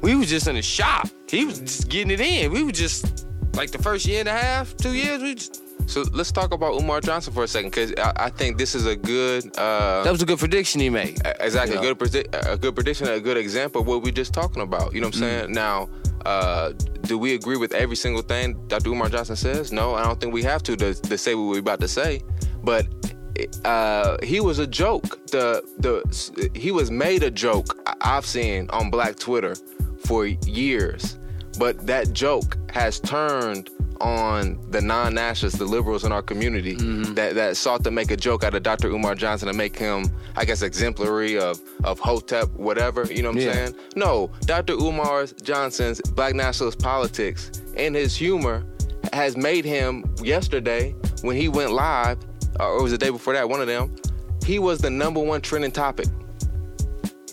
we 0.00 0.16
was 0.16 0.28
just 0.28 0.48
in 0.48 0.56
a 0.56 0.62
shock. 0.62 1.08
He 1.28 1.44
was 1.44 1.60
just 1.60 1.88
getting 1.88 2.10
it 2.10 2.20
in. 2.20 2.50
We 2.52 2.64
were 2.64 2.72
just 2.72 3.23
like 3.54 3.70
the 3.70 3.78
first 3.78 4.06
year 4.06 4.20
and 4.20 4.28
a 4.28 4.32
half, 4.32 4.76
two 4.76 4.94
years. 4.94 5.22
We 5.22 5.34
just, 5.34 5.62
So 5.88 6.04
let's 6.12 6.32
talk 6.32 6.52
about 6.52 6.80
Umar 6.80 7.00
Johnson 7.00 7.32
for 7.32 7.44
a 7.44 7.48
second, 7.48 7.70
because 7.70 7.92
I, 7.98 8.12
I 8.26 8.30
think 8.30 8.58
this 8.58 8.74
is 8.74 8.86
a 8.86 8.96
good. 8.96 9.44
Uh, 9.56 10.02
that 10.02 10.10
was 10.12 10.22
a 10.22 10.26
good 10.26 10.38
prediction 10.38 10.80
he 10.80 10.90
made. 10.90 11.20
Exactly. 11.40 11.74
You 11.76 11.80
A 11.90 11.94
good 11.94 11.98
predi- 11.98 12.52
a 12.52 12.56
good 12.56 12.74
prediction, 12.74 13.08
a 13.08 13.20
good 13.20 13.36
example 13.36 13.80
of 13.82 13.86
what 13.86 14.02
we're 14.02 14.12
just 14.12 14.32
talking 14.32 14.62
about. 14.62 14.94
You 14.94 15.00
know 15.00 15.08
what 15.08 15.16
I'm 15.16 15.20
saying? 15.20 15.52
Now, 15.52 15.88
uh, 16.26 16.72
do 17.02 17.18
we 17.18 17.34
agree 17.34 17.56
with 17.56 17.74
every 17.74 17.96
single 17.96 18.22
thing 18.22 18.66
Dr. 18.68 18.90
Umar 18.90 19.08
Johnson 19.08 19.36
says? 19.36 19.72
No, 19.72 19.94
I 19.94 20.04
don't 20.04 20.20
think 20.20 20.32
we 20.32 20.42
have 20.42 20.62
to 20.64 20.76
to, 20.76 20.94
to 20.94 21.18
say 21.18 21.34
what 21.34 21.48
we're 21.48 21.58
about 21.60 21.80
to 21.80 21.88
say. 21.88 22.22
But 22.62 22.86
uh, 23.64 24.16
he 24.22 24.40
was 24.40 24.58
a 24.58 24.66
joke. 24.66 25.26
The 25.26 25.62
the 25.78 26.50
he 26.54 26.70
was 26.70 26.90
made 26.90 27.22
a 27.22 27.30
joke. 27.30 27.76
I've 28.00 28.24
seen 28.26 28.68
on 28.70 28.90
Black 28.90 29.16
Twitter 29.16 29.54
for 30.06 30.26
years, 30.26 31.18
but 31.58 31.86
that 31.86 32.12
joke 32.12 32.58
has 32.70 33.00
turned 33.00 33.70
on 34.00 34.58
the 34.70 34.80
non-nationalists, 34.80 35.58
the 35.58 35.64
liberals 35.64 36.04
in 36.04 36.12
our 36.12 36.22
community 36.22 36.74
mm-hmm. 36.76 37.14
that, 37.14 37.34
that 37.34 37.56
sought 37.56 37.84
to 37.84 37.90
make 37.90 38.10
a 38.10 38.16
joke 38.16 38.44
out 38.44 38.54
of 38.54 38.62
Dr. 38.62 38.88
Umar 38.88 39.14
Johnson 39.14 39.48
and 39.48 39.56
make 39.56 39.78
him, 39.78 40.10
I 40.36 40.44
guess, 40.44 40.62
exemplary 40.62 41.38
of 41.38 41.60
of 41.84 41.98
Hotep, 42.00 42.50
whatever. 42.54 43.04
You 43.06 43.22
know 43.22 43.30
what 43.30 43.36
I'm 43.36 43.42
Yeah. 43.42 43.52
saying? 43.54 43.74
No, 43.96 44.30
Dr. 44.42 44.74
Umar 44.74 45.26
Johnson's 45.42 46.00
black 46.00 46.34
nationalist 46.34 46.80
politics 46.80 47.50
and 47.76 47.94
his 47.94 48.16
humor 48.16 48.64
has 49.12 49.36
made 49.36 49.64
him 49.64 50.04
yesterday 50.22 50.94
when 51.22 51.36
he 51.36 51.48
went 51.48 51.72
live, 51.72 52.18
or 52.60 52.78
it 52.78 52.82
was 52.82 52.92
the 52.92 52.98
day 52.98 53.10
before 53.10 53.32
that, 53.34 53.48
one 53.48 53.60
of 53.60 53.66
them. 53.66 53.94
He 54.44 54.58
was 54.58 54.78
the 54.80 54.90
number 54.90 55.20
one 55.20 55.40
trending 55.40 55.70
topic 55.70 56.06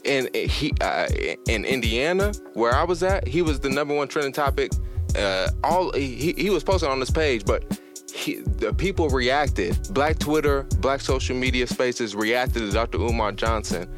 in 0.03 0.29
he 0.33 0.73
uh, 0.81 1.07
in 1.47 1.65
Indiana, 1.65 2.33
where 2.53 2.73
I 2.73 2.83
was 2.83 3.03
at, 3.03 3.27
he 3.27 3.41
was 3.41 3.59
the 3.59 3.69
number 3.69 3.95
one 3.95 4.07
trending 4.07 4.33
topic. 4.33 4.71
Uh, 5.15 5.49
all 5.63 5.91
he, 5.93 6.33
he 6.37 6.49
was 6.49 6.63
posted 6.63 6.89
on 6.89 6.99
this 6.99 7.11
page, 7.11 7.45
but 7.45 7.79
he, 8.13 8.35
the 8.35 8.73
people 8.73 9.09
reacted. 9.09 9.77
Black 9.93 10.19
Twitter, 10.19 10.63
Black 10.79 11.01
social 11.01 11.35
media 11.35 11.67
spaces 11.67 12.15
reacted 12.15 12.59
to 12.61 12.71
Dr. 12.71 12.97
Umar 12.99 13.31
Johnson 13.31 13.89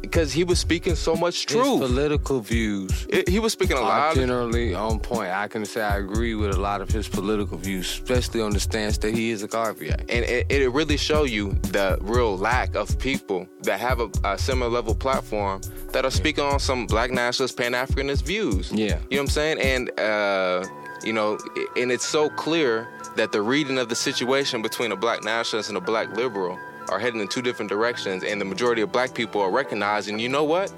because 0.00 0.32
he 0.32 0.44
was 0.44 0.58
speaking 0.58 0.94
so 0.94 1.14
much 1.16 1.34
His 1.34 1.44
truth. 1.46 1.80
political 1.80 2.40
views 2.40 3.06
It- 3.08 3.28
he 3.28 3.38
was 3.40 3.52
speaking 3.52 3.76
a 3.76 3.80
lot. 3.80 4.14
Generally 4.14 4.74
on 4.74 4.98
point. 5.00 5.30
I 5.30 5.48
can 5.48 5.64
say 5.64 5.82
I 5.82 5.96
agree 5.98 6.34
with 6.34 6.54
a 6.54 6.60
lot 6.60 6.80
of 6.80 6.88
his 6.90 7.08
political 7.08 7.58
views, 7.58 7.86
especially 7.86 8.40
on 8.40 8.52
the 8.52 8.60
stance 8.60 8.98
that 8.98 9.14
he 9.14 9.30
is 9.30 9.42
a 9.42 9.48
Garveyite. 9.48 10.00
and 10.08 10.24
it, 10.24 10.46
it 10.50 10.70
really 10.72 10.96
show 10.96 11.24
you 11.24 11.52
the 11.72 11.98
real 12.00 12.36
lack 12.38 12.74
of 12.74 12.98
people 12.98 13.46
that 13.62 13.80
have 13.80 14.00
a, 14.00 14.08
a 14.24 14.38
similar 14.38 14.70
level 14.70 14.94
platform 14.94 15.60
that 15.92 16.04
are 16.04 16.10
speaking 16.10 16.44
on 16.44 16.58
some 16.60 16.86
black 16.86 17.10
nationalist 17.10 17.56
pan 17.56 17.72
africanist 17.72 18.22
views 18.22 18.70
Yeah. 18.72 18.84
you 18.84 18.90
know 18.90 18.98
what 19.10 19.20
i'm 19.20 19.26
saying 19.28 19.58
and 19.60 20.00
uh 20.00 20.64
you 21.04 21.12
know 21.12 21.38
and 21.76 21.90
it's 21.92 22.06
so 22.06 22.28
clear 22.30 22.88
that 23.16 23.30
the 23.32 23.40
reading 23.42 23.78
of 23.78 23.88
the 23.88 23.94
situation 23.94 24.60
between 24.62 24.90
a 24.92 24.96
black 24.96 25.22
nationalist 25.22 25.68
and 25.68 25.78
a 25.78 25.80
black 25.80 26.14
liberal 26.16 26.58
are 26.88 26.98
heading 26.98 27.20
in 27.20 27.28
two 27.28 27.42
different 27.42 27.70
directions 27.70 28.24
and 28.24 28.40
the 28.40 28.44
majority 28.44 28.82
of 28.82 28.92
black 28.92 29.14
people 29.14 29.40
are 29.40 29.50
recognizing 29.50 30.18
you 30.18 30.28
know 30.28 30.44
what? 30.44 30.72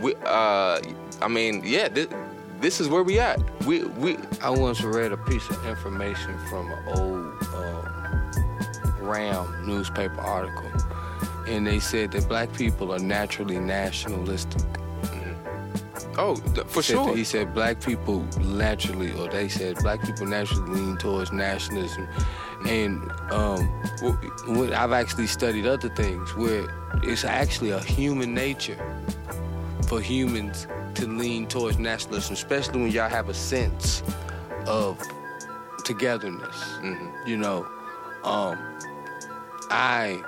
We 0.00 0.14
uh 0.24 0.80
i 1.20 1.28
mean 1.28 1.62
yeah 1.64 1.88
this, 1.88 2.08
this 2.62 2.80
is 2.80 2.88
where 2.88 3.02
we 3.02 3.18
at. 3.18 3.40
We 3.66 3.82
we. 3.82 4.16
I 4.40 4.48
once 4.48 4.82
read 4.82 5.10
a 5.10 5.16
piece 5.16 5.50
of 5.50 5.66
information 5.66 6.38
from 6.48 6.70
an 6.70 6.78
old 6.96 7.34
uh, 7.52 9.00
RAM 9.00 9.66
newspaper 9.66 10.20
article, 10.20 10.70
and 11.48 11.66
they 11.66 11.80
said 11.80 12.12
that 12.12 12.28
black 12.28 12.52
people 12.52 12.94
are 12.94 13.00
naturally 13.00 13.58
nationalistic. 13.58 14.62
Oh 16.18 16.36
for 16.66 16.82
Said 16.82 16.94
sure 16.94 17.16
He 17.16 17.24
said 17.24 17.54
black 17.54 17.80
people 17.80 18.20
naturally, 18.40 19.12
or 19.12 19.28
they 19.28 19.48
said 19.48 19.76
black 19.78 20.02
people 20.02 20.26
naturally 20.26 20.70
lean 20.70 20.96
towards 20.98 21.32
nationalism. 21.32 22.08
And 22.66 23.10
um, 23.32 23.68
I've 24.72 24.92
actually 24.92 25.26
studied 25.26 25.66
other 25.66 25.88
things 25.88 26.34
where 26.36 26.66
it's 27.02 27.24
actually 27.24 27.70
a 27.70 27.80
human 27.80 28.34
nature 28.34 28.78
for 29.88 30.00
humans 30.00 30.66
to 30.94 31.06
lean 31.06 31.46
towards 31.46 31.78
nationalism, 31.78 32.34
especially 32.34 32.80
when 32.82 32.90
y'all 32.90 33.08
have 33.08 33.28
a 33.28 33.34
sense 33.34 34.02
of 34.66 34.98
togetherness. 35.84 36.78
You 37.26 37.36
know, 37.36 37.66
um, 38.24 38.58
I, 39.70 40.22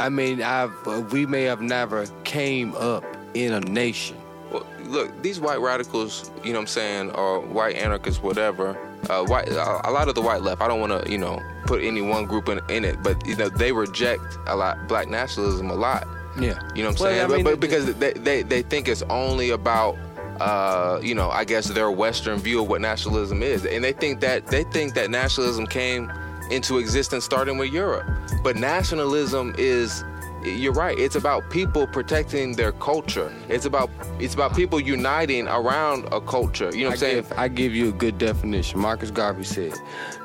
I 0.00 0.08
mean, 0.08 0.42
I've 0.42 0.74
uh, 0.86 1.04
we 1.12 1.26
may 1.26 1.44
have 1.44 1.60
never 1.60 2.06
came 2.24 2.74
up 2.74 3.04
in 3.34 3.52
a 3.52 3.60
nation. 3.60 4.16
Well, 4.52 4.66
look, 4.84 5.22
these 5.22 5.40
white 5.40 5.60
radicals, 5.60 6.30
you 6.44 6.52
know 6.52 6.58
what 6.58 6.62
I'm 6.62 6.66
saying, 6.68 7.10
or 7.12 7.40
white 7.40 7.76
anarchists, 7.76 8.22
whatever. 8.22 8.76
Uh, 9.10 9.24
white, 9.24 9.48
a 9.48 9.90
lot 9.90 10.08
of 10.08 10.14
the 10.14 10.22
white 10.22 10.42
left. 10.42 10.60
I 10.62 10.68
don't 10.68 10.80
want 10.80 11.04
to, 11.04 11.10
you 11.10 11.18
know, 11.18 11.40
put 11.66 11.82
any 11.82 12.02
one 12.02 12.26
group 12.26 12.48
in, 12.48 12.60
in 12.68 12.84
it, 12.84 13.02
but 13.02 13.26
you 13.26 13.34
know, 13.36 13.48
they 13.48 13.72
reject 13.72 14.22
a 14.46 14.54
lot 14.54 14.86
black 14.86 15.08
nationalism 15.08 15.70
a 15.70 15.74
lot. 15.74 16.06
Yeah, 16.38 16.58
You 16.74 16.82
know 16.82 16.90
what 16.90 17.00
I'm 17.00 17.04
Well, 17.04 17.12
saying? 17.12 17.20
I 17.20 17.26
mean, 17.36 17.44
but, 17.44 17.50
but 17.50 17.60
because 17.60 17.94
they, 17.96 18.12
they 18.12 18.42
they 18.42 18.62
think 18.62 18.88
it's 18.88 19.02
only 19.10 19.50
about, 19.50 19.98
uh, 20.40 20.98
you 21.02 21.14
know, 21.14 21.30
I 21.30 21.44
guess 21.44 21.66
their 21.66 21.90
Western 21.90 22.38
view 22.38 22.62
of 22.62 22.68
what 22.68 22.80
nationalism 22.80 23.42
is, 23.42 23.66
and 23.66 23.82
they 23.84 23.92
think 23.92 24.20
that 24.20 24.46
they 24.46 24.64
think 24.64 24.94
that 24.94 25.10
nationalism 25.10 25.66
came 25.66 26.10
into 26.50 26.78
existence 26.78 27.24
starting 27.24 27.58
with 27.58 27.70
Europe. 27.72 28.06
But 28.42 28.56
nationalism 28.56 29.54
is, 29.58 30.04
you're 30.44 30.72
right. 30.72 30.98
It's 30.98 31.16
about 31.16 31.48
people 31.50 31.86
protecting 31.86 32.52
their 32.56 32.72
culture. 32.72 33.32
It's 33.48 33.64
about 33.64 33.90
it's 34.18 34.34
about 34.34 34.54
people 34.54 34.80
uniting 34.80 35.48
around 35.48 36.06
a 36.12 36.20
culture. 36.20 36.70
You 36.72 36.82
know 36.82 36.86
what 36.88 36.92
I'm 36.92 36.98
saying? 36.98 37.22
give, 37.22 37.32
I 37.32 37.48
give 37.48 37.74
you 37.74 37.88
a 37.88 37.92
good 37.92 38.18
definition. 38.18 38.80
Marcus 38.80 39.10
Garvey 39.10 39.44
said, 39.44 39.72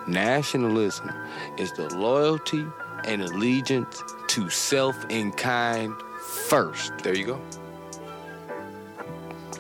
nationalism 0.08 1.12
is 1.58 1.71
the 1.73 1.93
loyalty 1.95 2.65
and 3.06 3.21
allegiance 3.21 4.03
to 4.30 4.49
self 4.49 4.95
and 5.10 5.36
kind 5.36 5.93
first. 6.47 6.97
There 6.99 7.15
you 7.15 7.25
go. 7.25 7.41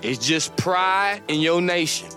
It's 0.03 0.25
just 0.25 0.55
pride 0.57 1.21
in 1.27 1.39
your 1.39 1.61
nation. 1.61 2.09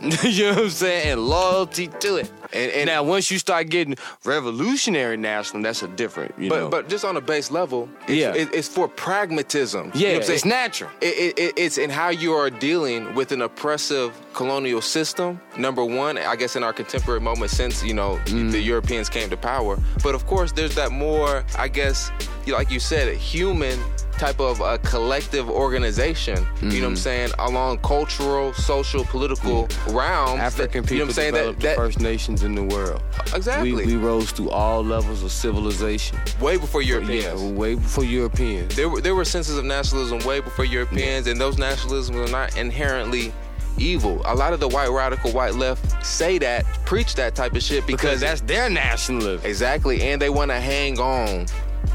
you 0.22 0.44
know 0.44 0.54
what 0.54 0.58
I'm 0.64 0.70
saying? 0.70 1.10
And 1.12 1.20
loyalty 1.28 1.88
to 1.88 2.16
it. 2.16 2.30
And- 2.52 2.72
and- 2.72 2.86
now, 2.86 3.02
once 3.04 3.30
you 3.30 3.38
start 3.38 3.68
getting 3.68 3.96
revolutionary 4.24 5.16
national, 5.16 5.62
that's 5.62 5.82
a 5.82 5.88
different, 5.88 6.34
you 6.38 6.48
But 6.48 6.60
know. 6.60 6.68
but 6.68 6.88
just 6.88 7.04
on 7.04 7.16
a 7.16 7.20
base 7.20 7.50
level, 7.50 7.88
it's, 8.08 8.12
Yeah. 8.12 8.34
it, 8.34 8.48
it's 8.52 8.66
for 8.68 8.88
pragmatism. 8.88 9.92
You 9.94 10.06
yeah, 10.06 10.12
know 10.18 10.24
it's 10.26 10.44
natural. 10.44 10.90
It, 11.00 11.06
it, 11.18 11.38
it, 11.38 11.52
it's 11.56 11.78
in 11.78 11.90
how 11.90 12.08
you 12.08 12.32
are 12.32 12.50
dealing 12.50 13.14
with 13.14 13.30
an 13.32 13.42
oppressive 13.42 14.12
colonial 14.32 14.80
system. 14.80 15.40
Number 15.58 15.84
one, 15.84 16.16
I 16.18 16.34
guess 16.36 16.56
in 16.56 16.64
our 16.64 16.72
contemporary 16.72 17.20
moment, 17.20 17.50
since 17.50 17.82
you 17.84 17.94
know 17.94 18.18
Mm. 18.26 18.50
the 18.52 18.60
Europeans 18.60 19.08
came 19.08 19.28
to 19.30 19.36
power. 19.36 19.78
But 20.02 20.14
of 20.14 20.26
course, 20.26 20.52
there's 20.52 20.74
that 20.76 20.90
more, 20.92 21.44
I 21.58 21.68
guess, 21.68 22.10
you- 22.20 22.26
like 22.52 22.70
you 22.70 22.80
said, 22.80 23.08
a 23.08 23.14
human 23.14 23.78
type 24.18 24.38
of 24.38 24.60
a 24.60 24.76
collective 24.80 25.48
organization. 25.48 26.36
You 26.36 26.42
know 26.42 26.46
what 26.46 26.60
Mm-hmm. 26.74 26.84
I'm 26.84 26.96
saying? 26.96 27.30
Along 27.38 27.78
cultural, 27.78 28.52
social, 28.52 29.04
political 29.04 29.66
realms. 29.88 30.38
that- 30.38 30.44
African 30.44 30.82
people 30.82 30.94
you 30.94 30.98
know 30.98 31.04
what 31.06 31.08
I'm 31.10 31.14
saying? 31.14 31.34
That, 31.34 31.56
the 31.56 31.62
that 31.68 31.76
first 31.76 32.00
nations 32.00 32.42
in 32.42 32.54
the 32.54 32.62
world. 32.62 33.02
exactly 33.34 33.72
We, 33.72 33.86
we 33.86 33.96
rose 33.96 34.30
through 34.30 34.50
all 34.50 34.84
levels 34.84 35.22
of 35.22 35.32
civilization. 35.32 36.18
way 36.40 36.58
before 36.58 36.82
Europeans. 36.82 37.24
Yeah, 37.42 37.50
way 37.50 37.76
before 37.76 38.04
Europeans. 38.04 38.76
There 38.76 38.88
were 38.90 39.00
there 39.00 39.14
were 39.14 39.24
senses 39.24 39.56
of 39.56 39.64
nationalism 39.64 40.18
way 40.26 40.40
before 40.40 40.66
Europeans, 40.66 41.26
and 41.26 41.40
those 41.40 41.56
nationalisms 41.56 42.16
are 42.28 42.30
not 42.30 42.56
inherently 42.58 43.32
evil. 43.78 44.20
A 44.26 44.34
lot 44.34 44.52
of 44.52 44.60
the 44.60 44.68
white 44.68 44.90
radical 44.90 45.32
white 45.32 45.54
left 45.54 46.04
say 46.04 46.36
that, 46.38 46.66
preach 46.84 47.14
that 47.14 47.34
type 47.34 47.54
of 47.54 47.62
shit 47.62 47.86
because, 47.86 48.00
Because 48.02 48.20
that's 48.20 48.40
their 48.42 48.68
nationalism. 48.68 49.40
exactly, 49.48 50.02
and 50.02 50.20
they 50.20 50.28
want 50.28 50.50
to 50.50 50.60
hang 50.60 50.98
on. 51.00 51.46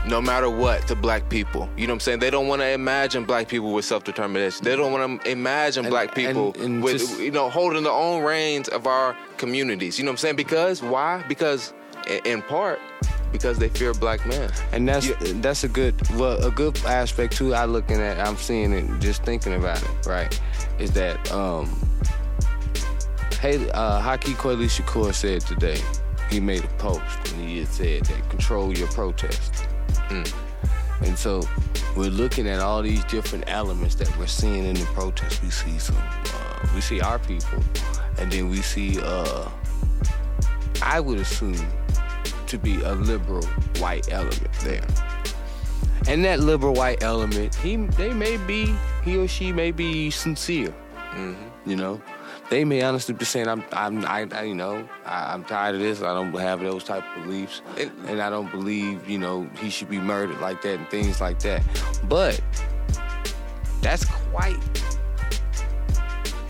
No 0.08 0.22
matter 0.22 0.50
what, 0.50 0.88
to 0.88 0.96
black 0.96 1.30
people. 1.30 1.68
You 1.76 1.88
know 1.88 1.94
what 1.94 1.96
I'm 1.96 2.00
saying? 2.02 2.20
They 2.20 2.30
don't 2.30 2.48
want 2.48 2.62
to 2.62 2.68
imagine 2.70 3.26
black 3.26 3.48
people 3.48 3.74
with 3.74 3.86
self 3.86 4.04
determination. 4.04 4.64
They 4.64 4.76
don't 4.76 4.92
want 4.92 5.24
to 5.24 5.30
imagine 5.32 5.86
And- 5.86 5.92
black 5.92 6.14
people 6.14 6.54
and- 6.56 6.64
and 6.64 6.84
with, 6.84 7.00
just- 7.00 7.20
you 7.20 7.32
know, 7.32 7.50
holding 7.50 7.84
the 7.84 7.92
own 7.92 8.24
reins 8.24 8.68
of 8.68 8.86
our 8.88 9.16
communities. 9.38 9.98
You 9.98 10.06
know 10.06 10.10
what 10.12 10.14
I'm 10.14 10.18
saying? 10.18 10.36
Because, 10.36 10.82
why? 10.84 11.24
Because, 11.28 11.74
in 12.24 12.44
part, 12.44 12.80
because 13.32 13.58
they 13.58 13.68
fear 13.70 13.94
black 13.94 14.26
men. 14.28 14.52
And 14.72 14.88
that's 14.88 15.10
that's 15.42 15.64
a 15.64 15.68
good 15.68 15.96
well 16.12 16.38
a 16.46 16.52
good 16.52 16.78
aspect 16.86 17.36
too. 17.36 17.56
I 17.56 17.66
looking 17.66 18.00
at 18.00 18.20
I'm 18.20 18.38
seeing 18.38 18.72
it 18.74 18.86
just 19.00 19.24
thinking 19.24 19.56
about 19.56 19.82
it 19.82 20.06
right 20.06 20.40
is 20.80 20.92
that 20.92 21.18
um 21.32 21.66
hey 23.42 23.70
uh 23.72 24.00
Haki 24.02 24.34
Kweli 24.36 24.68
Shakur 24.70 25.14
said 25.14 25.42
today 25.42 25.80
he 26.30 26.40
made 26.40 26.64
a 26.64 26.68
post 26.78 27.02
and 27.34 27.50
he 27.50 27.66
said 27.66 28.06
that 28.06 28.30
control 28.30 28.78
your 28.78 28.88
protest. 28.90 29.68
And 31.02 31.18
so 31.18 31.42
we're 31.96 32.10
looking 32.10 32.48
at 32.48 32.60
all 32.60 32.82
these 32.82 33.04
different 33.06 33.46
elements 33.48 33.96
that 33.96 34.18
we're 34.18 34.28
seeing 34.28 34.66
in 34.66 34.76
the 34.76 34.86
protest. 34.94 35.44
We 35.44 35.50
see 35.50 35.78
some 35.80 35.98
uh, 35.98 36.68
we 36.74 36.82
see 36.82 37.02
our 37.02 37.20
people 37.20 37.60
and 38.18 38.32
then 38.32 38.50
we 38.50 38.62
see 38.62 39.00
uh 39.02 39.50
I 40.82 41.00
would 41.00 41.20
assume 41.20 41.58
to 42.48 42.58
be 42.58 42.82
a 42.82 42.94
liberal 42.94 43.46
white 43.80 44.12
element 44.12 44.52
there. 44.64 44.86
And 46.08 46.24
that 46.26 46.40
liberal 46.40 46.74
white 46.74 47.02
element, 47.02 47.56
he 47.56 47.76
they 47.76 48.14
may 48.14 48.38
be 48.38 48.76
he 49.04 49.18
or 49.18 49.28
she 49.28 49.52
may 49.52 49.72
be 49.72 50.12
sincere. 50.12 50.74
You 51.66 51.76
know, 51.76 52.02
they 52.50 52.64
may 52.64 52.82
honestly 52.84 53.14
be 53.14 53.26
saying, 53.26 53.48
"I'm, 53.48 53.64
I'm, 53.72 54.06
I, 54.06 54.28
I 54.32 54.44
you 54.44 54.56
know, 54.56 54.88
I, 55.06 55.34
I'm 55.34 55.44
tired 55.44 55.76
of 55.76 55.82
this. 55.82 56.02
I 56.02 56.14
don't 56.14 56.34
have 56.40 56.60
those 56.60 56.84
type 56.84 57.04
of 57.16 57.24
beliefs, 57.24 57.62
And- 57.78 57.92
and 58.08 58.22
I 58.22 58.30
don't 58.30 58.52
believe, 58.52 59.10
you 59.10 59.18
know, 59.18 59.50
he 59.60 59.70
should 59.70 59.90
be 59.90 60.00
murdered 60.00 60.40
like 60.42 60.62
that 60.64 60.76
and 60.80 60.90
things 60.90 61.20
like 61.22 61.40
that." 61.40 61.64
But 62.08 62.40
that's 63.82 64.06
quite. 64.06 64.58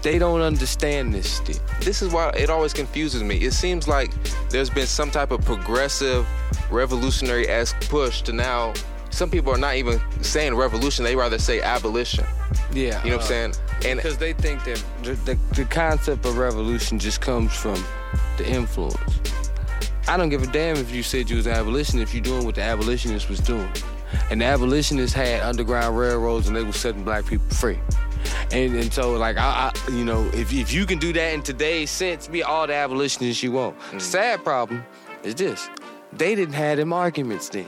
They 0.01 0.19
don't 0.19 0.41
understand 0.41 1.15
this 1.15 1.27
still. 1.31 1.57
this 1.81 2.03
is 2.03 2.13
why 2.13 2.29
it 2.37 2.51
always 2.51 2.73
confuses 2.73 3.23
me. 3.23 3.37
It 3.37 3.53
seems 3.53 3.87
like 3.87 4.11
there's 4.51 4.69
been 4.69 4.85
some 4.85 5.09
type 5.09 5.31
of 5.31 5.43
progressive, 5.43 6.27
revolutionary 6.69 7.47
esque 7.49 7.89
push 7.89 8.21
to 8.23 8.31
now. 8.33 8.73
Some 9.15 9.29
people 9.29 9.53
are 9.53 9.57
not 9.57 9.75
even 9.75 10.01
saying 10.21 10.55
revolution; 10.55 11.05
they 11.05 11.15
rather 11.15 11.39
say 11.39 11.61
abolition. 11.61 12.25
Yeah, 12.73 13.01
You 13.05 13.11
know 13.11 13.15
what 13.15 13.23
I'm 13.23 13.27
saying? 13.27 13.53
And 13.85 13.97
because 13.97 14.17
they 14.17 14.33
think 14.33 14.65
that 14.65 14.83
the, 15.03 15.13
the, 15.13 15.39
the 15.55 15.63
concept 15.63 16.25
of 16.25 16.37
revolution 16.37 16.99
just 16.99 17.21
comes 17.21 17.53
from 17.53 17.81
the 18.37 18.45
influence. 18.45 18.97
I 20.09 20.17
don't 20.17 20.27
give 20.27 20.43
a 20.43 20.47
damn 20.47 20.75
if 20.75 20.91
you 20.91 21.01
said 21.01 21.29
you 21.29 21.37
was 21.37 21.47
an 21.47 21.53
abolitionist 21.53 22.09
if 22.09 22.13
you're 22.13 22.23
doing 22.23 22.45
what 22.45 22.55
the 22.55 22.61
abolitionist 22.63 23.29
was 23.29 23.39
doing. 23.39 23.71
And 24.29 24.41
the 24.41 24.45
abolitionists 24.45 25.15
had 25.15 25.41
underground 25.43 25.97
railroads 25.97 26.47
and 26.47 26.55
they 26.55 26.63
were 26.63 26.73
setting 26.73 27.05
black 27.05 27.25
people 27.25 27.47
free. 27.55 27.79
And 28.51 28.75
and 28.75 28.91
so 28.91 29.13
like 29.13 29.37
I, 29.37 29.71
I 29.73 29.91
you 29.91 30.03
know 30.03 30.25
if 30.33 30.51
if 30.51 30.73
you 30.73 30.85
can 30.85 30.99
do 30.99 31.13
that 31.13 31.33
in 31.33 31.41
today's 31.41 31.89
sense, 31.89 32.27
be 32.27 32.43
all 32.43 32.67
the 32.67 32.73
abolitionists 32.73 33.41
you 33.41 33.53
want. 33.53 33.79
Mm. 33.79 33.91
The 33.93 33.99
sad 34.01 34.43
problem 34.43 34.85
is 35.23 35.35
this: 35.35 35.69
they 36.11 36.35
didn't 36.35 36.55
have 36.55 36.77
them 36.77 36.91
arguments 36.91 37.47
then, 37.47 37.67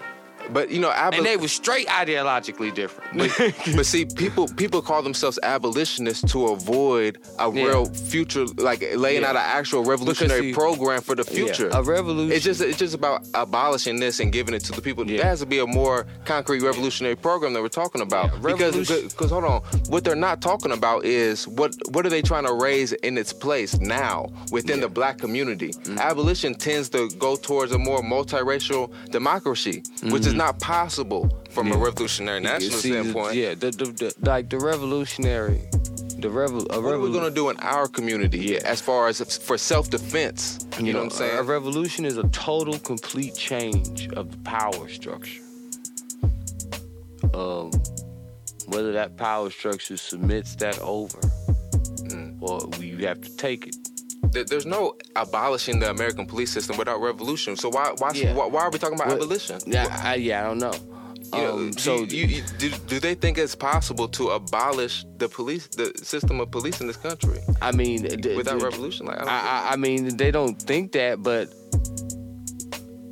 but 0.51 0.69
you 0.71 0.79
know, 0.79 0.91
and 0.91 1.25
they 1.25 1.37
were 1.37 1.47
straight 1.47 1.87
ideologically 1.87 2.73
different. 2.73 3.17
but, 3.17 3.75
but 3.75 3.85
see, 3.85 4.05
people 4.05 4.47
people 4.55 4.81
call 4.81 5.01
themselves 5.01 5.37
abolitionists 5.43 6.31
to 6.31 6.47
avoid 6.47 7.17
a 7.39 7.51
Yeah. 7.51 7.63
real 7.65 7.85
future, 7.85 8.45
like 8.57 8.83
laying 8.95 9.21
Yeah. 9.21 9.29
out 9.29 9.35
an 9.35 9.43
actual 9.45 9.83
revolutionary 9.83 10.41
see- 10.41 10.53
program 10.53 11.01
for 11.01 11.15
the 11.15 11.23
future. 11.23 11.69
Yeah, 11.71 11.79
a 11.79 11.83
revolution. 11.83 12.31
It's 12.35 12.45
just 12.45 12.61
it's 12.61 12.77
just 12.77 12.93
about 12.95 13.25
abolishing 13.33 13.99
this 13.99 14.19
and 14.19 14.31
giving 14.31 14.53
it 14.53 14.63
to 14.65 14.71
the 14.71 14.81
people. 14.81 15.05
There 15.05 15.23
has 15.23 15.39
to 15.39 15.45
be 15.45 15.59
a 15.59 15.67
more 15.67 16.05
concrete 16.25 16.61
revolutionary 16.61 17.15
program 17.15 17.53
that 17.53 17.61
we're 17.61 17.67
talking 17.69 18.01
about. 18.01 18.31
Because 18.41 18.43
revolution- 18.43 19.07
because 19.07 19.31
hold 19.31 19.43
on, 19.45 19.61
what 19.89 20.03
they're 20.03 20.15
not 20.15 20.41
talking 20.41 20.71
about 20.71 21.05
is 21.05 21.47
what 21.47 21.73
what 21.89 22.05
are 22.05 22.09
they 22.09 22.21
trying 22.21 22.45
to 22.45 22.53
raise 22.53 22.93
in 22.93 23.17
its 23.17 23.33
place 23.33 23.77
now 23.79 24.29
within 24.51 24.79
the 24.79 24.87
black 24.89 25.17
community? 25.17 25.69
Mm-hmm. 25.69 25.97
Abolition 25.99 26.53
tends 26.55 26.89
to 26.89 27.09
go 27.19 27.35
towards 27.35 27.71
a 27.71 27.77
more 27.77 28.01
multiracial 28.01 28.91
democracy, 29.11 29.83
which 30.03 30.25
is 30.25 30.33
not 30.37 30.59
possible 30.59 31.29
from 31.49 31.67
a 31.71 31.75
Mm-hmm. 31.75 31.83
Revolutionary 31.83 32.39
national 32.39 32.77
See, 32.79 32.91
the- 32.91 33.01
standpoint. 33.01 33.35
Yeah, 33.35 33.55
the, 33.55 33.71
the, 33.71 33.85
the, 33.85 34.15
like 34.21 34.49
the 34.49 34.59
revolutionary, 34.59 35.61
the 36.19 36.29
revel, 36.29 36.65
a 36.71 36.79
What 36.79 36.93
are 36.93 36.99
we 36.99 37.11
gonna 37.11 37.31
do 37.31 37.49
in 37.49 37.57
our 37.57 37.87
community 37.87 38.39
Yeah. 38.39 38.59
as 38.63 38.79
far 38.79 39.07
as 39.07 39.19
for 39.37 39.57
self 39.57 39.89
defense? 39.89 40.65
You, 40.79 40.93
know, 40.93 40.99
what 40.99 41.05
I'm 41.05 41.09
saying? 41.11 41.37
A 41.39 41.43
revolution 41.43 42.05
is 42.05 42.17
a 42.17 42.27
total, 42.29 42.77
complete 42.79 43.35
change 43.35 44.07
of 44.13 44.31
the 44.31 44.37
power 44.49 44.87
structure. 44.87 45.41
Um, 47.33 47.71
whether 48.67 48.91
that 48.93 49.17
power 49.17 49.49
structure 49.49 49.97
submits 49.97 50.55
that 50.57 50.79
over, 50.79 51.17
Mm. 52.07 52.37
or 52.41 52.67
we 52.79 53.03
have 53.03 53.21
to 53.21 53.35
take 53.37 53.67
it. 53.67 53.75
There- 54.31 54.43
There's 54.43 54.65
no 54.65 54.95
abolishing 55.15 55.79
the 55.79 55.89
American 55.89 56.25
police 56.25 56.51
system 56.51 56.77
without 56.77 57.01
revolution. 57.01 57.55
So 57.55 57.69
why 57.69 57.93
why 57.97 58.11
Yeah. 58.13 58.33
why, 58.33 58.45
why 58.47 58.61
are 58.63 58.69
we 58.71 58.79
talking 58.79 58.95
about 58.95 59.07
Well, 59.07 59.17
abolition? 59.17 59.59
Yeah, 59.65 59.87
I, 60.03 60.15
yeah, 60.15 60.41
I 60.41 60.43
don't 60.45 60.59
know. 60.59 60.73
You 61.33 61.41
know, 61.41 61.53
Um, 61.57 61.71
do 61.71 61.79
so 61.79 61.95
you, 62.03 62.25
you, 62.25 62.43
do, 62.57 62.69
do 62.87 62.99
they 63.01 63.13
think 63.13 63.37
it's 63.37 63.55
possible 63.55 64.07
to 64.09 64.29
abolish 64.29 65.03
the 65.17 65.27
police, 65.27 65.67
the 65.67 65.91
system 66.01 66.39
of 66.39 66.51
police 66.51 66.79
in 66.79 66.87
this 66.87 66.95
country 66.95 67.39
I 67.61 67.73
mean, 67.73 68.03
without 68.37 68.61
revolution? 68.61 69.07
Like, 69.07 69.17
I 69.17 69.19
don't 69.19 69.29
I, 69.29 69.39
I, 69.39 69.73
I 69.73 69.75
mean, 69.75 70.15
they 70.15 70.31
don't 70.31 70.55
think 70.61 70.93
that, 70.93 71.21
but 71.21 71.49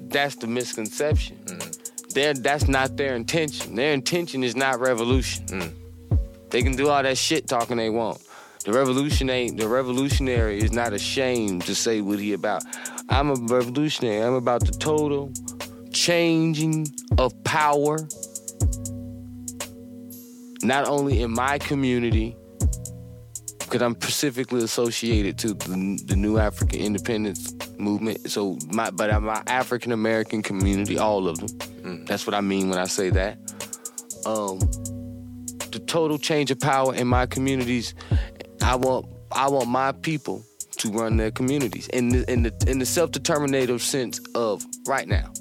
that's 0.09 0.35
the 0.35 0.47
misconception. 0.47 1.37
They're, 2.13 2.33
that's 2.33 2.69
not 2.69 2.95
their 2.95 3.15
intention. 3.15 3.75
Their 3.75 3.91
intention 3.91 4.43
is 4.45 4.55
not 4.55 4.79
revolution. 4.79 5.73
They 6.51 6.61
can 6.61 6.75
do 6.77 6.87
all 6.89 7.03
that 7.03 7.17
shit 7.17 7.47
talking 7.49 7.75
they 7.75 7.89
want. 7.89 8.21
The 8.65 8.73
revolution 8.73 9.29
ain't. 9.29 9.59
The 9.59 9.67
revolutionary 9.67 10.57
is 10.57 10.71
not 10.71 10.91
ashamed 10.91 11.61
to 11.67 11.75
say 11.75 12.01
what 12.01 12.17
he 12.17 12.33
about. 12.33 12.63
I'm 13.09 13.29
a 13.29 13.35
revolutionary. 13.35 14.23
I'm 14.23 14.33
about 14.33 14.65
the 14.65 14.71
total 14.71 15.31
changing 15.91 16.87
of 17.19 17.31
power, 17.43 17.99
not 20.63 20.87
only 20.87 21.21
in 21.21 21.31
my 21.31 21.59
community, 21.59 22.35
because 23.59 23.83
I'm 23.83 23.93
specifically 24.01 24.63
associated 24.63 25.37
to 25.39 25.53
the, 25.53 26.01
the 26.07 26.15
new 26.15 26.39
African 26.39 26.79
independence 26.79 27.53
movement. 27.77 28.31
So 28.31 28.57
my, 28.71 28.89
but 28.89 29.11
I'm 29.11 29.25
my 29.25 29.43
African 29.45 29.91
American 29.91 30.41
community, 30.41 30.97
all 30.97 31.27
of 31.27 31.37
them. 31.37 32.05
That's 32.05 32.25
what 32.25 32.33
I 32.33 32.41
mean 32.41 32.69
when 32.69 32.79
I 32.79 32.85
say 32.85 33.11
that. 33.11 33.37
Um, 34.25 34.57
the 35.71 35.83
total 35.85 36.17
change 36.17 36.49
of 36.49 36.59
power 36.59 36.95
in 36.95 37.05
my 37.05 37.27
communities. 37.27 37.93
I 38.65 38.75
want, 38.75 39.05
I 39.31 39.47
want 39.47 39.69
my 39.69 39.91
people 39.91 40.43
to 40.77 40.89
run 40.89 41.17
their 41.17 41.29
communities 41.29 41.87
in 41.89 42.09
the 42.09 42.31
in 42.31 42.41
the 42.41 42.65
in 42.67 42.79
the 42.79 42.85
self 42.85 43.11
determinative 43.11 43.81
sense 43.81 44.19
of 44.33 44.65
right 44.87 45.07
now. 45.07 45.31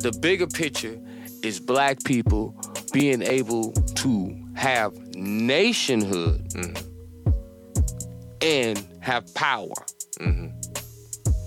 The 0.00 0.16
bigger 0.20 0.46
picture 0.46 1.00
is 1.42 1.58
black 1.58 2.04
people 2.04 2.54
being 2.92 3.22
able 3.22 3.72
to 3.72 4.38
have 4.54 4.92
nationhood 5.14 6.50
mm-hmm. 6.50 7.30
and 8.42 8.86
have 9.00 9.34
power 9.34 9.72
mm-hmm. 10.18 10.48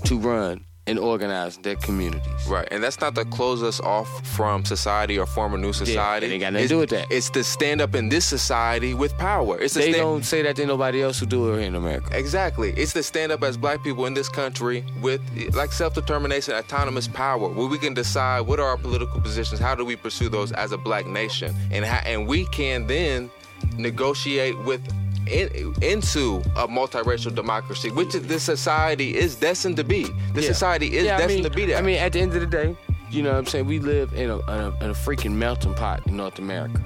to 0.06 0.20
run 0.20 0.66
and 0.86 1.00
organize 1.00 1.58
their 1.58 1.76
communities. 1.76 2.48
Right, 2.48 2.68
and 2.72 2.84
that's 2.84 3.00
not 3.00 3.16
to 3.16 3.26
close 3.26 3.64
us 3.64 3.80
off 3.80 4.26
from 4.28 4.66
society 4.66 5.18
or 5.18 5.26
form 5.26 5.54
a 5.54 5.58
new 5.58 5.72
society. 5.72 6.26
it 6.26 6.32
ain't 6.32 6.42
got 6.42 6.54
nothing 6.54 6.68
to 6.68 6.74
do 6.74 6.80
with 6.80 6.90
that. 6.90 7.08
It's 7.10 7.30
to 7.32 7.44
stand 7.44 7.82
up 7.82 7.96
in 7.96 8.10
this 8.10 8.26
society 8.26 8.94
with 8.94 9.18
power. 9.18 9.60
It's 9.60 9.74
They 9.74 9.92
stand, 9.92 9.96
don't 9.98 10.26
say 10.26 10.42
that 10.42 10.56
to 10.58 10.66
nobody 10.66 11.02
else 11.02 11.20
who 11.20 11.26
do 11.26 11.50
it 11.50 11.58
here 11.58 11.68
in 11.68 11.76
America. 11.76 12.18
Exactly. 12.18 12.72
It's 12.76 12.94
to 12.94 13.04
stand 13.04 13.32
up 13.32 13.44
as 13.44 13.56
black 13.56 13.82
people 13.84 14.06
in 14.06 14.14
this 14.14 14.30
country 14.30 14.84
with 15.02 15.22
like 15.54 15.72
self-determination, 15.72 16.54
autonomous 16.54 17.08
power, 17.08 17.48
where 17.48 17.68
we 17.68 17.78
can 17.78 17.94
decide 17.94 18.42
what 18.42 18.60
are 18.60 18.68
our 18.68 18.78
political 18.78 19.22
positions, 19.22 19.60
how 19.60 19.76
do 19.76 19.86
we 19.86 19.96
pursue 19.96 20.30
those 20.30 20.52
as 20.52 20.72
a 20.72 20.78
black 20.78 21.06
nation, 21.06 21.56
and 21.72 21.86
how, 21.86 22.06
and 22.06 22.28
we 22.28 22.46
can 22.48 22.88
then 22.88 23.32
negotiate 23.78 24.58
with 24.66 24.82
in, 25.28 25.74
into 25.82 26.38
a 26.56 26.68
multiracial 26.68 27.34
democracy, 27.34 27.92
which 27.92 28.14
is, 28.16 28.26
this 28.28 28.44
society 28.44 29.16
is 29.16 29.36
destined 29.36 29.78
to 29.78 29.84
be. 29.84 30.04
This 30.34 30.46
Yeah. 30.46 30.52
society 30.52 30.98
is 30.98 31.06
Yeah, 31.06 31.16
I 31.16 31.20
destined 31.20 31.44
mean- 31.44 31.52
to 31.52 31.56
be 31.56 31.66
that. 31.68 31.78
I 31.78 31.82
mean, 31.82 31.98
at 32.00 32.14
the 32.14 32.20
end 32.22 32.34
of 32.34 32.42
the 32.42 32.48
day, 32.48 32.76
you 33.10 33.22
know 33.24 33.32
what 33.32 33.38
I'm 33.38 33.46
saying? 33.46 33.66
We 33.66 33.80
live 33.80 34.14
in 34.14 34.30
a, 34.30 34.38
in 34.40 34.50
a, 34.50 34.68
in 34.84 34.90
a 34.90 34.94
freaking 34.94 35.34
melting 35.34 35.76
pot 35.76 36.06
in 36.08 36.18
North 36.18 36.40
America. 36.40 36.84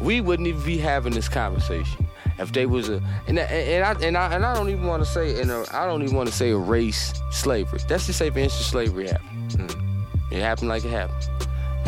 We 0.00 0.20
wouldn't 0.20 0.46
even 0.48 0.62
be 0.62 0.76
having 0.78 1.14
this 1.14 1.28
conversation 1.28 2.06
if 2.38 2.52
they 2.52 2.66
was 2.66 2.88
a 2.88 3.00
and 3.28 3.38
and, 3.38 3.38
and 3.38 3.84
I 3.84 3.92
and 4.06 4.16
I 4.18 4.34
and 4.34 4.44
I 4.44 4.54
don't 4.54 4.68
even 4.68 4.86
want 4.86 5.04
to 5.04 5.08
say 5.08 5.40
in 5.40 5.50
a 5.50 5.60
uh, 5.62 5.66
I 5.72 5.86
don't 5.86 6.02
even 6.02 6.16
want 6.16 6.28
to 6.28 6.34
say 6.34 6.50
a 6.50 6.56
race 6.58 7.14
slavery. 7.30 7.80
That's 7.88 8.06
just 8.06 8.18
say 8.18 8.28
for 8.28 8.40
instance 8.40 8.66
slavery 8.66 9.06
happened. 9.08 9.50
Mm-hmm. 9.52 10.34
It 10.34 10.40
happened 10.42 10.68
like 10.68 10.84
it 10.84 10.90
happened, 10.90 11.28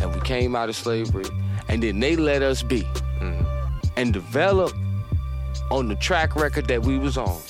and 0.00 0.14
we 0.14 0.20
came 0.20 0.54
out 0.54 0.68
of 0.68 0.76
slavery, 0.76 1.24
and 1.68 1.82
then 1.82 1.98
they 2.00 2.14
let 2.16 2.42
us 2.42 2.62
be 2.62 2.82
mm-hmm. 2.82 3.44
and 3.96 4.12
develop 4.12 4.72
on 5.70 5.88
the 5.88 5.94
track 5.96 6.36
record 6.36 6.66
that 6.68 6.82
we 6.82 6.98
was 6.98 7.16
on. 7.16 7.40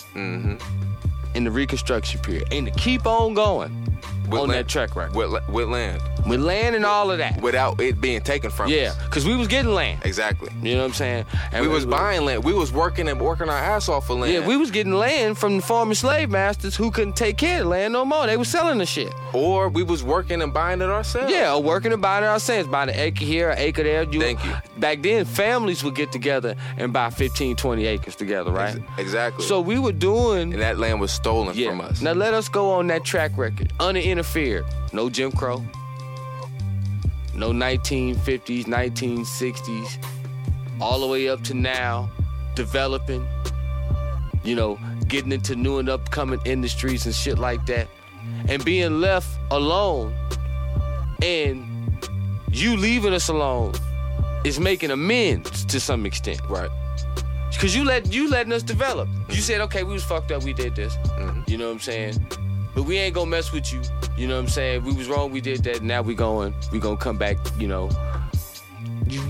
In 1.35 1.45
the 1.45 1.51
Reconstruction 1.51 2.21
period, 2.21 2.49
and 2.51 2.67
to 2.67 2.73
keep 2.73 3.07
on 3.07 3.35
going 3.35 3.71
on 4.27 4.49
land- 4.49 4.53
that 4.53 4.69
track 4.69 4.97
record. 4.97 5.15
With 5.49 5.69
land, 5.69 6.01
with 6.27 6.41
land 6.41 6.75
and 6.77 6.85
all 6.85 7.11
of 7.11 7.19
that. 7.19 7.41
without 7.41 7.81
it 7.81 8.01
being 8.01 8.21
taken 8.21 8.51
from 8.51 8.69
Yeah, 8.71 8.89
us. 8.91 8.97
Yeah, 8.99 9.05
because 9.05 9.25
we 9.27 9.37
was 9.37 9.49
getting 9.49 9.73
land. 9.73 10.01
Exactly. 10.05 10.51
You 10.63 10.75
know 10.75 10.81
what 10.81 10.87
I'm 10.89 10.93
saying? 10.95 11.25
And 11.53 11.63
we 11.63 11.69
was 11.69 11.87
buying 11.87 12.25
land. 12.25 12.45
We 12.45 12.53
was 12.53 12.73
working 12.73 13.09
and 13.09 13.21
working 13.21 13.49
our 13.49 13.57
ass 13.57 13.89
off 13.89 14.07
for 14.07 14.15
land. 14.15 14.33
Yeah, 14.33 14.47
we 14.47 14.57
was 14.57 14.71
getting 14.71 14.93
land 14.95 15.39
from 15.39 15.57
the 15.57 15.63
former 15.63 15.95
slave 15.95 16.31
masters 16.31 16.75
who 16.77 16.91
couldn't 16.91 17.17
take 17.17 17.37
care 17.37 17.59
of 17.59 17.65
the 17.65 17.69
land 17.71 17.93
no 17.93 18.05
more. 18.05 18.27
They 18.27 18.37
was 18.37 18.49
selling 18.49 18.79
the 18.79 18.87
shit. 18.87 19.13
or 19.33 19.69
we 19.69 19.83
was 19.83 20.03
working 20.03 20.43
and 20.43 20.53
buying 20.53 20.81
it 20.81 20.89
ourselves. 20.89 21.31
Yeah, 21.33 21.55
or 21.55 21.63
working 21.63 21.93
and 21.93 22.01
buying 22.03 22.25
it 22.25 22.29
ourselves, 22.29 22.69
buying 22.69 22.89
an 22.89 22.97
acre 22.97 23.25
here, 23.25 23.51
an 23.51 23.59
acre 23.59 23.83
there. 23.83 24.03
You, 24.05 24.21
Thank 24.21 24.45
you. 24.45 24.53
Back 24.79 25.03
then, 25.03 25.25
families 25.25 25.83
would 25.85 25.95
get 25.95 26.13
together 26.13 26.55
and 26.77 26.93
buy 26.93 27.11
15, 27.11 27.57
20 27.57 27.87
acres 27.87 28.17
together, 28.17 28.51
right? 28.51 28.75
Ex- 28.77 28.99
exactly. 28.99 29.45
So 29.45 29.61
we 29.61 29.79
were 29.79 29.93
doing 29.93 30.53
and 30.53 30.63
that 30.63 30.79
land 30.79 31.01
was 31.01 31.13
stolen 31.13 31.55
Yeah. 31.57 31.71
from 31.71 31.81
us. 31.81 32.01
Now 32.01 32.13
let 32.13 32.35
us 32.35 32.49
go 32.49 32.73
on 32.73 32.87
that 32.89 33.05
track 33.05 33.33
record. 33.37 33.73
Uninterfered. 33.81 34.65
No 34.93 35.09
Jim 35.11 35.31
Crow. 35.33 35.63
No 37.37 37.51
1950s, 37.51 38.65
1960s. 38.65 40.05
All 40.81 41.01
the 41.01 41.07
way 41.07 41.29
up 41.29 41.43
to 41.45 41.55
now, 41.55 42.11
developing. 42.55 43.27
You 44.43 44.55
know, 44.55 44.79
getting 45.09 45.33
into 45.33 45.55
new 45.55 45.79
and 45.79 45.89
upcoming 45.89 46.41
industries 46.45 47.07
and 47.07 47.15
shit 47.15 47.39
like 47.39 47.65
that. 47.67 47.89
And 48.49 48.65
being 48.65 49.01
left 49.01 49.29
alone 49.51 50.15
and 51.23 51.65
you 52.51 52.77
leaving 52.77 53.13
us 53.13 53.29
alone 53.29 53.75
is 54.45 54.59
making 54.59 54.91
amends 54.91 55.65
to 55.67 55.81
some 55.81 56.07
extent. 56.07 56.41
right. 56.49 56.71
Cause 57.59 57.75
you 57.75 57.85
let 57.85 58.13
you 58.13 58.29
letting 58.29 58.53
us 58.53 58.63
develop. 58.63 59.09
You 59.09 59.15
mm-hmm. 59.15 59.35
said, 59.41 59.61
okay, 59.63 59.83
we 59.83 59.95
was 59.95 60.05
fucked 60.05 60.31
up, 60.31 60.45
we 60.45 60.53
did 60.53 60.77
this. 60.77 60.95
Mm-hmm. 60.97 61.51
You 61.51 61.57
know 61.57 61.69
what 61.69 61.73
I'm 61.73 61.81
saying? 61.81 62.27
But 62.77 62.85
we 62.85 62.99
ain't 62.99 63.15
gonna 63.15 63.31
mess 63.31 63.53
with 63.53 63.73
you. 63.73 63.81
You 64.19 64.29
know 64.29 64.35
what 64.37 64.43
I'm 64.43 64.49
saying? 64.49 64.85
We 64.85 64.93
was 64.93 65.09
wrong, 65.09 65.33
we 65.33 65.41
did 65.41 65.65
that. 65.65 65.83
Now 65.83 66.03
we 66.03 66.15
going, 66.15 66.55
we 66.71 66.79
gonna 66.79 66.99
come 66.99 67.17
back. 67.17 67.39
You 67.59 67.69
know, 67.69 67.89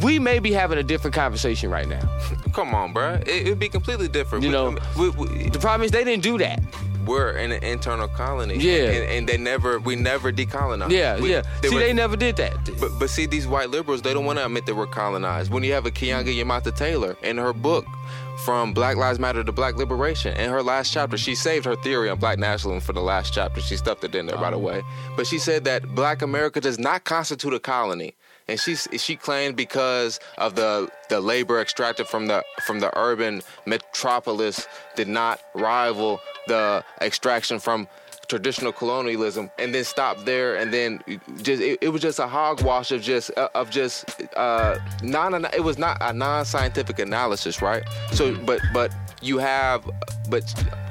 we 0.02 0.18
may 0.18 0.40
be 0.40 0.52
having 0.52 0.78
a 0.78 0.82
different 0.82 1.14
conversation 1.14 1.70
right 1.70 1.86
now. 1.86 2.00
Come 2.52 2.74
on, 2.74 2.92
bruh. 2.92 3.20
It, 3.22 3.46
it'd 3.46 3.58
be 3.58 3.68
completely 3.68 4.08
different. 4.08 4.42
You 4.42 4.50
We- 4.50 4.52
know, 4.52 4.76
we, 4.98 5.10
we, 5.10 5.48
The 5.50 5.58
problem 5.60 5.84
is 5.84 5.92
they 5.92 6.02
didn't 6.02 6.22
do 6.24 6.38
that. 6.38 6.60
We're 7.06 7.32
in 7.36 7.52
an 7.52 7.62
internal 7.62 8.08
colony. 8.08 8.56
Yeah. 8.56 8.90
and, 8.90 9.10
and 9.10 9.28
they 9.28 9.36
never, 9.38 9.78
we 9.78 9.96
never 9.96 10.32
decolonized. 10.32 10.90
Yeah, 10.90 11.18
We- 11.20 11.30
yeah. 11.32 11.42
they 11.62 11.68
See, 11.68 11.74
were- 11.74 11.80
they 11.80 11.92
never 11.92 12.16
did 12.16 12.36
that. 12.36 12.54
But 12.80 12.90
but 12.98 13.08
see, 13.10 13.26
these 13.26 13.46
white 13.46 13.70
liberals, 13.70 14.02
they 14.02 14.12
don't 14.12 14.24
want 14.24 14.38
to 14.38 14.44
admit 14.44 14.66
that 14.66 14.74
we're 14.74 14.86
colonized. 14.86 15.50
When 15.50 15.62
you 15.62 15.72
have 15.72 15.86
a 15.86 15.90
Keeanga-Yamahtta 15.90 16.76
Taylor 16.76 17.16
in 17.22 17.38
her 17.38 17.52
book, 17.52 17.86
From 18.44 18.74
Black 18.74 18.96
Lives 18.96 19.18
Matter 19.18 19.42
to 19.42 19.50
Black 19.52 19.76
Liberation, 19.76 20.36
in 20.36 20.50
her 20.50 20.62
last 20.62 20.92
chapter, 20.92 21.16
she 21.16 21.34
saved 21.34 21.64
her 21.64 21.74
theory 21.76 22.10
on 22.10 22.18
black 22.18 22.38
nationalism 22.38 22.84
for 22.86 22.92
the 22.92 23.00
last 23.00 23.32
chapter. 23.32 23.60
She 23.62 23.76
stuffed 23.76 24.04
it 24.04 24.14
in 24.14 24.26
there, 24.26 24.36
by 24.36 24.50
the 24.50 24.56
um, 24.58 24.62
way. 24.62 24.82
But 25.16 25.26
she 25.26 25.38
said 25.38 25.64
that 25.64 25.94
Black 25.94 26.20
America 26.22 26.60
does 26.60 26.78
not 26.78 27.04
constitute 27.04 27.54
a 27.54 27.58
colony. 27.58 28.14
And 28.48 28.60
she 28.60 28.76
she 28.76 29.16
claimed 29.16 29.56
because 29.56 30.20
of 30.38 30.54
the 30.54 30.88
the 31.08 31.20
labor 31.20 31.60
extracted 31.60 32.06
from 32.06 32.28
the 32.28 32.44
from 32.64 32.78
the 32.80 32.96
urban 32.96 33.42
metropolis 33.64 34.68
did 34.94 35.08
not 35.08 35.40
rival 35.54 36.20
the 36.46 36.84
extraction 37.00 37.58
from 37.58 37.88
traditional 38.28 38.72
colonialism 38.72 39.50
and 39.58 39.74
then 39.74 39.84
stop 39.84 40.24
there 40.24 40.56
and 40.56 40.72
then 40.72 41.00
just 41.42 41.62
it, 41.62 41.78
it 41.80 41.88
was 41.88 42.02
just 42.02 42.18
a 42.18 42.26
hogwash 42.26 42.90
of 42.90 43.00
just 43.00 43.30
uh, 43.36 43.48
of 43.54 43.70
just 43.70 44.04
uh 44.36 44.76
non 45.02 45.44
it 45.46 45.62
was 45.62 45.78
not 45.78 45.96
a 46.00 46.12
non-scientific 46.12 46.98
analysis 46.98 47.62
right? 47.62 47.84
So 48.12 48.34
but 48.44 48.60
but 48.72 48.92
you 49.22 49.38
have 49.38 49.84
but 50.28 50.44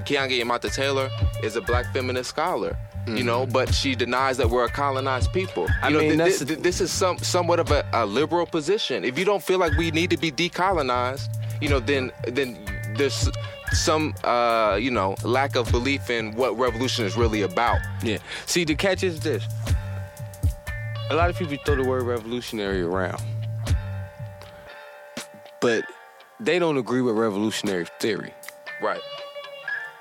Keeanga 0.05 0.39
Yamahtta 0.39 0.73
Taylor 0.73 1.09
is 1.43 1.55
a 1.55 1.61
black 1.61 1.91
feminist 1.93 2.29
scholar 2.29 2.77
you 3.07 3.23
know 3.23 3.45
but 3.45 3.73
she 3.73 3.93
denies 3.95 4.37
that 4.37 4.49
we're 4.49 4.65
a 4.65 4.69
colonized 4.69 5.31
people 5.31 5.67
I 5.83 5.89
you 5.89 5.93
know, 5.93 5.99
mean, 5.99 6.17
thi- 6.31 6.43
the- 6.45 6.55
this 6.55 6.81
is 6.81 6.91
some 6.91 7.17
somewhat 7.19 7.59
of 7.59 7.69
a, 7.71 7.85
a 7.93 8.05
liberal 8.05 8.45
position 8.45 9.03
if 9.05 9.19
you 9.19 9.25
don't 9.25 9.43
feel 9.43 9.59
like 9.59 9.73
we 9.77 9.91
need 9.91 10.09
to 10.09 10.17
be 10.17 10.31
decolonized 10.31 11.29
you 11.61 11.69
know 11.69 11.79
then 11.79 12.11
then 12.27 12.57
there's 12.97 13.29
some 13.73 14.13
uh 14.23 14.77
you 14.81 14.89
know 14.89 15.15
lack 15.23 15.55
of 15.55 15.69
belief 15.71 16.09
in 16.09 16.33
what 16.35 16.57
revolution 16.57 17.05
is 17.05 17.15
really 17.17 17.41
about 17.43 17.79
Yeah. 18.03 18.17
See, 18.45 18.63
the 18.63 18.75
catch 18.75 19.03
is 19.03 19.19
this. 19.19 19.43
A 21.11 21.15
lot 21.15 21.29
of 21.29 21.37
people 21.37 21.57
throw 21.65 21.75
the 21.75 21.83
word 21.83 22.03
revolutionary 22.03 22.81
around. 22.81 23.21
But 25.61 25.83
they 26.39 26.57
don't 26.59 26.77
agree 26.77 27.01
with 27.01 27.15
revolutionary 27.15 27.85
theory. 27.99 28.33
right 28.81 29.01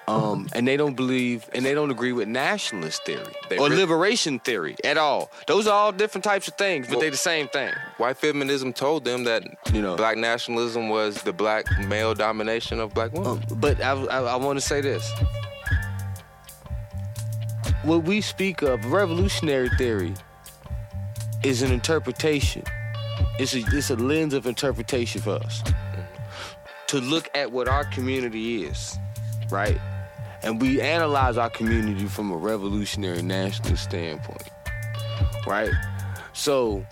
Um, 0.06 0.48
and 0.52 0.68
they 0.68 0.76
don't 0.76 0.94
believe 0.94 1.48
and 1.54 1.64
they 1.64 1.72
don't 1.72 1.90
agree 1.90 2.12
with 2.12 2.28
nationalist 2.28 3.04
theory 3.06 3.32
They 3.48 3.56
or 3.56 3.68
really- 3.70 3.80
liberation 3.80 4.38
theory 4.38 4.76
at 4.84 4.98
all. 4.98 5.30
Those 5.46 5.66
are 5.66 5.72
all 5.72 5.92
different 5.92 6.24
types 6.24 6.46
of 6.46 6.54
things, 6.54 6.86
but 6.86 6.96
Well- 6.96 7.00
they 7.00 7.10
the 7.10 7.16
same 7.16 7.48
thing. 7.48 7.72
white 7.96 8.18
feminism 8.18 8.72
told 8.74 9.04
them 9.04 9.24
that 9.24 9.44
You 9.72 9.80
know. 9.80 9.96
black 9.96 10.18
nationalism 10.18 10.90
was 10.90 11.22
the 11.22 11.32
black 11.32 11.64
male 11.88 12.12
domination 12.14 12.80
of 12.80 12.92
black 12.92 13.12
women. 13.14 13.28
Um, 13.28 13.40
but 13.56 13.80
I, 13.82 13.92
I, 13.92 14.18
I 14.34 14.36
want 14.36 14.58
to 14.58 14.66
say 14.66 14.80
this. 14.82 15.10
What 17.82 18.04
we 18.04 18.20
speak 18.20 18.62
of, 18.62 18.84
revolutionary 18.92 19.68
theory, 19.78 20.14
is 21.42 21.62
an 21.62 21.70
interpretation. 21.72 22.62
It's 23.38 23.54
a, 23.54 23.58
it's 23.72 23.90
a 23.90 23.96
lens 23.96 24.32
of 24.34 24.46
interpretation 24.46 25.20
for 25.20 25.34
us 25.36 25.62
to 26.88 27.00
look 27.00 27.28
at 27.34 27.50
what 27.50 27.68
our 27.68 27.84
community 27.84 28.64
is, 28.64 28.98
right? 29.50 29.78
And 30.44 30.61
we 30.61 30.80
analyze 30.80 31.38
our 31.38 31.48
community 31.48 32.04
from 32.04 32.30
a 32.30 32.37
revolutionary 32.37 33.22
nationalist 33.22 33.85
standpoint, 33.85 34.50
right? 35.46 35.72
So 36.35 36.85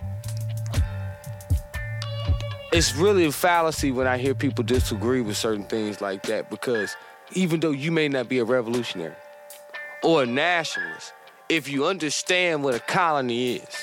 it's 2.73 2.95
really 2.97 3.27
a 3.27 3.33
fallacy 3.33 3.93
when 3.93 4.07
I 4.07 4.17
hear 4.17 4.35
people 4.35 4.65
disagree 4.65 5.21
with 5.21 5.37
certain 5.37 5.65
things 5.65 6.01
like 6.01 6.23
that 6.23 6.49
because 6.49 6.97
even 7.35 7.61
though 7.61 7.71
you 7.71 7.93
may 7.93 8.09
not 8.09 8.29
be 8.29 8.39
a 8.39 8.45
revolutionary 8.45 9.15
or 10.03 10.23
a 10.23 10.27
nationalist, 10.27 11.13
if 11.51 11.69
you 11.69 11.85
understand 11.85 12.65
what 12.65 12.75
a 12.75 12.81
colony 12.81 13.57
is 13.57 13.77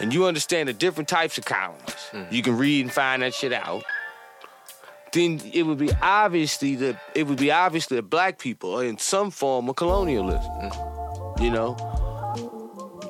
and 0.00 0.12
you 0.12 0.26
understand 0.26 0.68
the 0.68 0.72
different 0.72 1.08
types 1.08 1.38
of 1.38 1.44
colonies, 1.44 2.08
mm. 2.10 2.30
you 2.32 2.42
can 2.42 2.56
read 2.56 2.84
and 2.84 2.92
find 2.92 3.22
that 3.22 3.32
shit 3.32 3.52
out. 3.52 3.84
Then 5.16 5.40
it 5.54 5.62
would 5.62 5.78
be 5.78 5.90
obviously 6.02 6.74
that 6.76 7.00
it 7.14 7.26
would 7.26 7.38
be 7.38 7.50
obviously 7.50 7.96
that 7.96 8.10
black 8.10 8.38
people 8.38 8.78
are 8.78 8.84
in 8.84 8.98
some 8.98 9.30
form 9.30 9.66
of 9.70 9.76
colonialism. 9.76 10.52
You 11.40 11.50
know, 11.50 11.74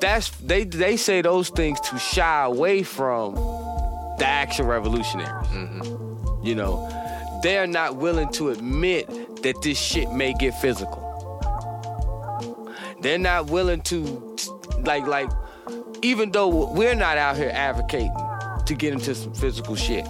that's 0.01 0.31
they 0.39 0.63
they 0.63 0.97
say 0.97 1.21
those 1.21 1.49
things 1.49 1.81
to 1.81 1.99
shy 1.99 2.45
away 2.45 2.85
from 2.85 3.35
the 3.35 4.25
actual 4.25 4.67
revolutionaries. 4.67 5.49
You 6.45 6.55
know, 6.55 6.89
they're 7.43 7.67
not 7.67 7.97
willing 7.97 8.31
to 8.35 8.51
admit 8.51 9.09
that 9.43 9.61
this 9.63 9.77
shit 9.77 10.13
may 10.13 10.33
get 10.35 10.55
physical. 10.61 11.03
They're 13.01 13.19
not 13.19 13.51
willing 13.51 13.81
to, 13.83 14.37
like, 14.85 15.09
like, 15.09 15.29
even 16.03 16.31
though 16.31 16.73
we're 16.73 16.95
not 16.95 17.19
out 17.19 17.37
here 17.37 17.51
advocating 17.53 18.15
to 18.65 18.75
get 18.75 18.93
into 18.93 19.13
some 19.17 19.35
physical 19.35 19.75
shit, 19.75 20.07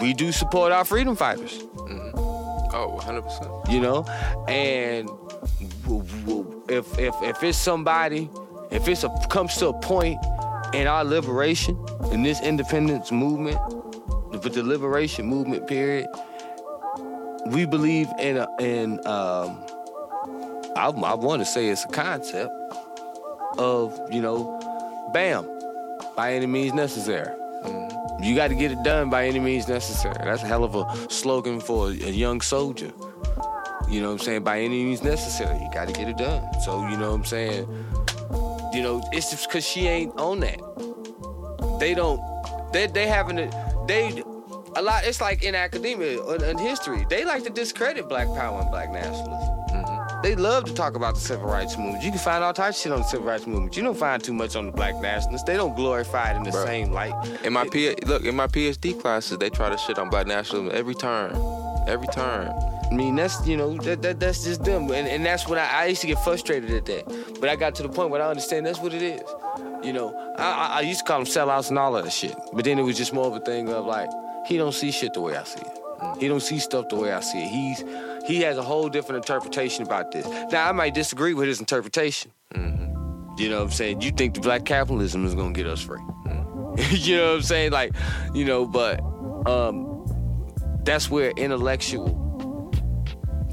we 0.00 0.12
do 0.12 0.32
support 0.32 0.72
our 0.72 0.84
freedom 0.84 1.16
fighters. 1.16 1.62
Oh, 2.76 2.98
100%. 3.00 3.70
you 3.70 3.80
know? 3.80 4.04
And 4.48 5.08
if 6.68 6.98
if 6.98 7.14
if 7.22 7.42
it's 7.42 7.58
somebody 7.58 8.28
if 8.70 8.88
it's 8.88 9.04
a 9.04 9.10
comes 9.28 9.56
to 9.58 9.68
a 9.68 9.72
point 9.80 10.18
in 10.72 10.86
our 10.86 11.04
liberation 11.04 11.78
in 12.10 12.22
this 12.22 12.40
independence 12.40 13.12
movement 13.12 13.58
with 14.30 14.54
the 14.54 14.62
liberation 14.62 15.26
movement 15.26 15.66
period 15.68 16.08
we 17.48 17.66
believe 17.66 18.08
in 18.18 18.38
a, 18.38 18.48
in 18.60 18.94
um 19.06 19.62
I, 20.76 20.86
I 20.88 21.14
want 21.14 21.40
to 21.42 21.46
say 21.46 21.68
it's 21.68 21.84
a 21.84 21.88
concept 21.88 22.50
of 23.58 24.00
you 24.10 24.22
know 24.22 24.58
bam 25.12 25.46
by 26.16 26.32
any 26.32 26.46
means 26.46 26.72
necessary 26.72 27.32
you 28.20 28.34
got 28.34 28.48
to 28.48 28.54
get 28.54 28.72
it 28.72 28.82
done 28.82 29.10
by 29.10 29.26
any 29.26 29.40
means 29.40 29.68
necessary. 29.68 30.14
That's 30.18 30.42
a 30.42 30.46
hell 30.46 30.64
of 30.64 30.74
a 30.74 31.10
slogan 31.10 31.60
for 31.60 31.88
a 31.88 31.92
young 31.92 32.40
soldier. 32.40 32.92
You 33.88 34.00
know 34.00 34.08
what 34.08 34.20
I'm 34.20 34.26
saying? 34.26 34.44
By 34.44 34.60
any 34.60 34.84
means 34.84 35.02
necessary, 35.02 35.58
you 35.58 35.70
got 35.72 35.88
to 35.88 35.92
get 35.92 36.08
it 36.08 36.16
done. 36.16 36.48
So, 36.62 36.86
you 36.88 36.96
know 36.96 37.10
what 37.10 37.16
I'm 37.16 37.24
saying? 37.24 37.68
You 38.72 38.82
know, 38.82 39.02
it's 39.12 39.30
just 39.30 39.48
because 39.48 39.66
she 39.66 39.86
ain't 39.86 40.18
on 40.18 40.40
that. 40.40 40.58
They 41.78 41.94
don't, 41.94 42.20
they, 42.72 42.86
they 42.86 43.06
having 43.06 43.38
it, 43.38 43.54
they, 43.86 44.22
a 44.76 44.82
lot, 44.82 45.04
it's 45.04 45.20
like 45.20 45.42
in 45.42 45.54
academia, 45.54 46.22
in 46.50 46.58
history, 46.58 47.06
they 47.08 47.24
like 47.24 47.44
to 47.44 47.50
discredit 47.50 48.08
black 48.08 48.26
power 48.28 48.60
and 48.60 48.70
black 48.70 48.90
nationalism. 48.90 49.53
They 50.24 50.34
love 50.34 50.64
to 50.64 50.72
talk 50.72 50.96
about 50.96 51.16
the 51.16 51.20
civil 51.20 51.50
rights 51.50 51.76
movement. 51.76 52.02
You 52.02 52.08
can 52.08 52.18
find 52.18 52.42
all 52.42 52.54
types 52.54 52.78
of 52.78 52.82
shit 52.82 52.92
on 52.92 53.00
the 53.00 53.04
civil 53.04 53.26
rights 53.26 53.46
movement. 53.46 53.76
You 53.76 53.82
don't 53.82 53.94
find 53.94 54.24
too 54.24 54.32
much 54.32 54.56
on 54.56 54.64
the 54.64 54.72
black 54.72 54.96
nationalists. 54.96 55.42
They 55.42 55.54
don't 55.54 55.76
glorify 55.76 56.32
it 56.32 56.36
in 56.38 56.44
the 56.44 56.50
Bruh. 56.50 56.64
same 56.64 56.92
light. 56.92 57.12
In 57.44 57.52
my 57.52 57.68
P- 57.68 57.94
look, 58.06 58.24
in 58.24 58.34
my 58.34 58.46
PhD 58.46 58.98
classes, 58.98 59.36
they 59.36 59.50
try 59.50 59.68
to 59.68 59.76
shit 59.76 59.98
on 59.98 60.08
black 60.08 60.26
nationalism 60.26 60.74
every 60.74 60.94
turn. 60.94 61.36
Every 61.86 62.06
turn. 62.06 62.48
I 62.90 62.94
mean, 62.94 63.16
that's 63.16 63.46
you 63.46 63.58
know 63.58 63.76
that, 63.76 64.00
that 64.00 64.18
that's 64.18 64.44
just 64.44 64.64
them, 64.64 64.84
and, 64.84 65.06
and 65.06 65.26
that's 65.26 65.46
when 65.46 65.58
I, 65.58 65.82
I 65.82 65.86
used 65.88 66.00
to 66.00 66.06
get 66.06 66.18
frustrated 66.20 66.70
at 66.70 66.86
that. 66.86 67.38
But 67.38 67.50
I 67.50 67.56
got 67.56 67.74
to 67.74 67.82
the 67.82 67.90
point 67.90 68.08
where 68.08 68.22
I 68.22 68.30
understand 68.30 68.64
that's 68.64 68.78
what 68.78 68.94
it 68.94 69.02
is. 69.02 69.20
You 69.82 69.92
know, 69.92 70.16
I, 70.38 70.42
I, 70.42 70.66
I 70.78 70.80
used 70.80 71.00
to 71.00 71.04
call 71.04 71.18
them 71.18 71.26
sellouts 71.26 71.68
and 71.68 71.78
all 71.78 71.94
of 71.98 72.02
that 72.02 72.10
shit, 72.10 72.34
but 72.54 72.64
then 72.64 72.78
it 72.78 72.82
was 72.82 72.96
just 72.96 73.12
more 73.12 73.26
of 73.26 73.34
a 73.34 73.40
thing 73.40 73.68
of 73.68 73.84
like 73.84 74.08
he 74.46 74.56
don't 74.56 74.72
see 74.72 74.90
shit 74.90 75.12
the 75.12 75.20
way 75.20 75.36
I 75.36 75.44
see 75.44 75.60
it. 75.60 76.18
He 76.18 76.28
don't 76.28 76.40
see 76.40 76.58
stuff 76.58 76.88
the 76.88 76.96
way 76.96 77.12
I 77.12 77.20
see 77.20 77.42
it. 77.42 77.48
He's 77.48 77.84
he 78.24 78.40
has 78.40 78.56
a 78.56 78.62
whole 78.62 78.88
different 78.88 79.16
interpretation 79.24 79.84
about 79.84 80.12
this. 80.12 80.26
Now 80.50 80.68
I 80.68 80.72
might 80.72 80.94
disagree 80.94 81.34
with 81.34 81.48
his 81.48 81.60
interpretation. 81.60 82.32
You 83.36 83.48
know 83.48 83.56
what 83.56 83.64
I'm 83.64 83.70
saying? 83.72 84.00
You 84.00 84.12
think 84.12 84.34
the 84.34 84.40
black 84.40 84.64
capitalism 84.64 85.26
is 85.26 85.34
gonna 85.34 85.52
get 85.52 85.66
us 85.66 85.80
free? 85.80 86.00
you 86.90 87.16
know 87.16 87.30
what 87.30 87.36
I'm 87.36 87.42
saying? 87.42 87.72
Like, 87.72 87.92
you 88.32 88.44
know, 88.44 88.64
but 88.64 89.00
um, 89.46 90.06
that's 90.84 91.10
where 91.10 91.30
intellectual 91.32 92.20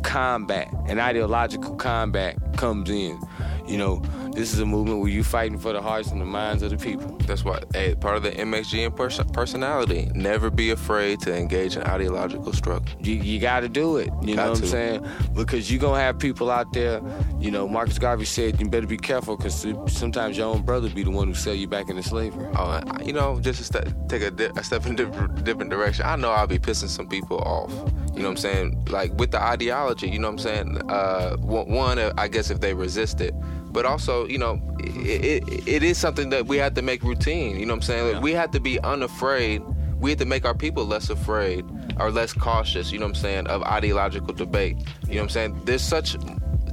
combat 0.03 0.67
and 0.87 0.99
ideological 0.99 1.75
combat 1.75 2.37
comes 2.57 2.89
in. 2.89 3.19
You 3.67 3.77
know, 3.77 4.01
this 4.33 4.53
is 4.53 4.59
a 4.59 4.65
movement 4.65 4.99
where 4.99 5.09
you 5.09 5.23
fighting 5.23 5.57
for 5.57 5.73
the 5.73 5.81
hearts 5.81 6.11
and 6.11 6.21
the 6.21 6.25
minds 6.25 6.63
of 6.63 6.69
the 6.71 6.77
people. 6.77 7.17
That's 7.27 7.43
why, 7.43 7.61
hey, 7.73 7.95
part 7.95 8.17
of 8.17 8.23
the 8.23 8.31
MXGM 8.31 8.95
pers- 8.95 9.19
personality. 9.33 10.09
Never 10.15 10.49
be 10.49 10.71
afraid 10.71 11.19
to 11.21 11.35
engage 11.35 11.75
in 11.75 11.83
ideological 11.83 12.53
struggle. 12.53 12.85
You, 12.99 13.15
you 13.15 13.39
got 13.39 13.61
to 13.61 13.69
do 13.69 13.97
it. 13.97 14.09
You 14.23 14.35
Got 14.35 14.43
know 14.43 14.49
what 14.51 14.57
to. 14.59 14.63
I'm 14.63 14.69
saying? 14.69 15.07
Because 15.33 15.71
you're 15.71 15.81
going 15.81 15.95
to 15.99 16.01
have 16.01 16.17
people 16.19 16.49
out 16.49 16.71
there, 16.73 17.01
you 17.39 17.51
know, 17.51 17.67
Marcus 17.67 17.99
Garvey 17.99 18.25
said, 18.25 18.59
you 18.59 18.69
better 18.69 18.87
be 18.87 18.97
careful 18.97 19.37
because 19.37 19.65
sometimes 19.87 20.37
your 20.37 20.47
own 20.47 20.61
brother 20.61 20.89
be 20.89 21.03
the 21.03 21.11
one 21.11 21.27
who 21.27 21.33
sell 21.33 21.53
you 21.53 21.67
back 21.67 21.89
into 21.89 22.03
slavery. 22.03 22.47
Uh, 22.55 22.81
you 23.03 23.13
know, 23.13 23.39
just 23.39 23.59
to 23.59 23.63
ste- 23.65 24.09
take 24.09 24.21
a, 24.21 24.31
di- 24.31 24.49
a 24.55 24.63
step 24.63 24.85
in 24.85 24.93
a 24.93 24.95
different, 24.95 25.43
different 25.43 25.69
direction. 25.71 26.05
I 26.05 26.15
know 26.15 26.31
I'll 26.31 26.47
be 26.47 26.59
pissing 26.59 26.89
some 26.89 27.07
people 27.07 27.39
off. 27.39 27.71
You 28.13 28.23
know 28.23 28.29
what 28.29 28.31
I'm 28.31 28.37
saying? 28.37 28.85
Like 28.89 29.13
with 29.13 29.31
the 29.31 29.41
ideology. 29.41 30.09
You 30.09 30.19
know 30.19 30.27
what 30.27 30.33
I'm 30.33 30.39
saying? 30.39 30.81
Uh, 30.89 31.37
one, 31.37 31.97
I 31.99 32.27
guess 32.27 32.49
if 32.49 32.59
they 32.59 32.73
resist 32.73 33.21
it, 33.21 33.33
but 33.71 33.85
also, 33.85 34.25
you 34.27 34.37
know, 34.37 34.61
it, 34.79 35.43
it, 35.47 35.67
it 35.67 35.83
is 35.83 35.97
something 35.97 36.29
that 36.29 36.47
we 36.47 36.57
have 36.57 36.73
to 36.75 36.81
make 36.81 37.03
routine. 37.03 37.59
You 37.59 37.65
know 37.65 37.73
what 37.73 37.77
I'm 37.77 37.81
saying? 37.83 38.13
Like, 38.13 38.23
we 38.23 38.33
have 38.33 38.51
to 38.51 38.59
be 38.59 38.79
unafraid. 38.81 39.61
We 39.99 40.11
have 40.11 40.19
to 40.19 40.25
make 40.25 40.45
our 40.45 40.55
people 40.55 40.85
less 40.85 41.09
afraid 41.09 41.65
or 41.99 42.11
less 42.11 42.33
cautious. 42.33 42.91
You 42.91 42.99
know 42.99 43.05
what 43.05 43.17
I'm 43.17 43.21
saying? 43.21 43.47
Of 43.47 43.63
ideological 43.63 44.33
debate. 44.33 44.77
You 45.07 45.15
know 45.15 45.21
what 45.21 45.23
I'm 45.23 45.29
saying? 45.29 45.61
There's 45.65 45.83
such 45.83 46.17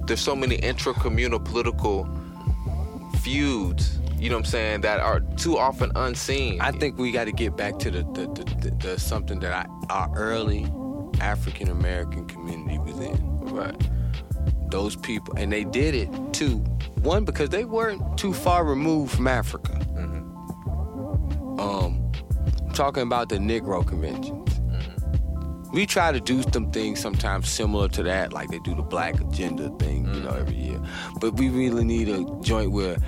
there's 0.07 0.20
so 0.20 0.34
many 0.34 0.57
intracommunal 0.59 1.44
political 1.44 2.09
feuds. 3.20 3.99
You 4.18 4.30
know 4.30 4.36
what 4.36 4.46
I'm 4.46 4.51
saying 4.51 4.80
that 4.80 5.01
are 5.01 5.20
too 5.36 5.59
often 5.59 5.92
unseen. 5.94 6.61
I 6.61 6.72
think 6.72 6.99
we 6.99 7.12
got 7.12 7.24
to 7.24 7.32
get 7.32 7.57
back 7.57 7.78
to 7.80 7.90
the 7.90 8.03
the, 8.03 8.26
the, 8.32 8.44
the, 8.61 8.76
the 8.76 8.99
something 8.99 9.38
that 9.40 9.53
I, 9.53 9.66
our 9.90 10.11
early 10.16 10.66
African 11.20 11.68
American 11.68 12.26
community 12.26 12.78
was 12.78 12.99
in. 12.99 13.38
right. 13.55 13.88
Those 14.71 14.97
people, 14.97 15.35
and 15.37 15.51
they 15.51 15.64
did 15.64 15.95
it 15.95 16.11
too. 16.33 16.59
One 17.01 17.25
because 17.25 17.49
they 17.49 17.64
weren't 17.64 18.19
too 18.19 18.35
far 18.35 18.64
removed 18.64 19.14
from 19.14 19.27
Africa. 19.27 19.73
Mm-hmm. 19.73 21.59
Um, 21.59 22.12
I'm 22.66 22.73
talking 22.75 23.03
about 23.03 23.31
the 23.31 23.37
Negro 23.37 23.87
conventions. 23.87 24.51
Mm-hmm. 24.51 25.71
We 25.73 25.87
try 25.87 26.12
to 26.12 26.21
do 26.21 26.43
some 26.53 26.71
things 26.71 27.01
sometimes 27.01 27.49
similar 27.49 27.89
to 27.89 28.03
that, 28.03 28.35
like 28.35 28.51
they 28.51 28.59
do 28.59 28.75
the 28.75 28.83
Black 28.83 29.19
Agenda 29.21 29.71
thing, 29.79 30.12
you 30.12 30.21
know, 30.21 30.33
every 30.33 30.57
year. 30.57 30.81
But 31.19 31.35
we 31.39 31.49
really 31.49 31.85
need 31.85 32.11
a 32.11 32.25
joint 32.43 32.71
where 32.71 32.99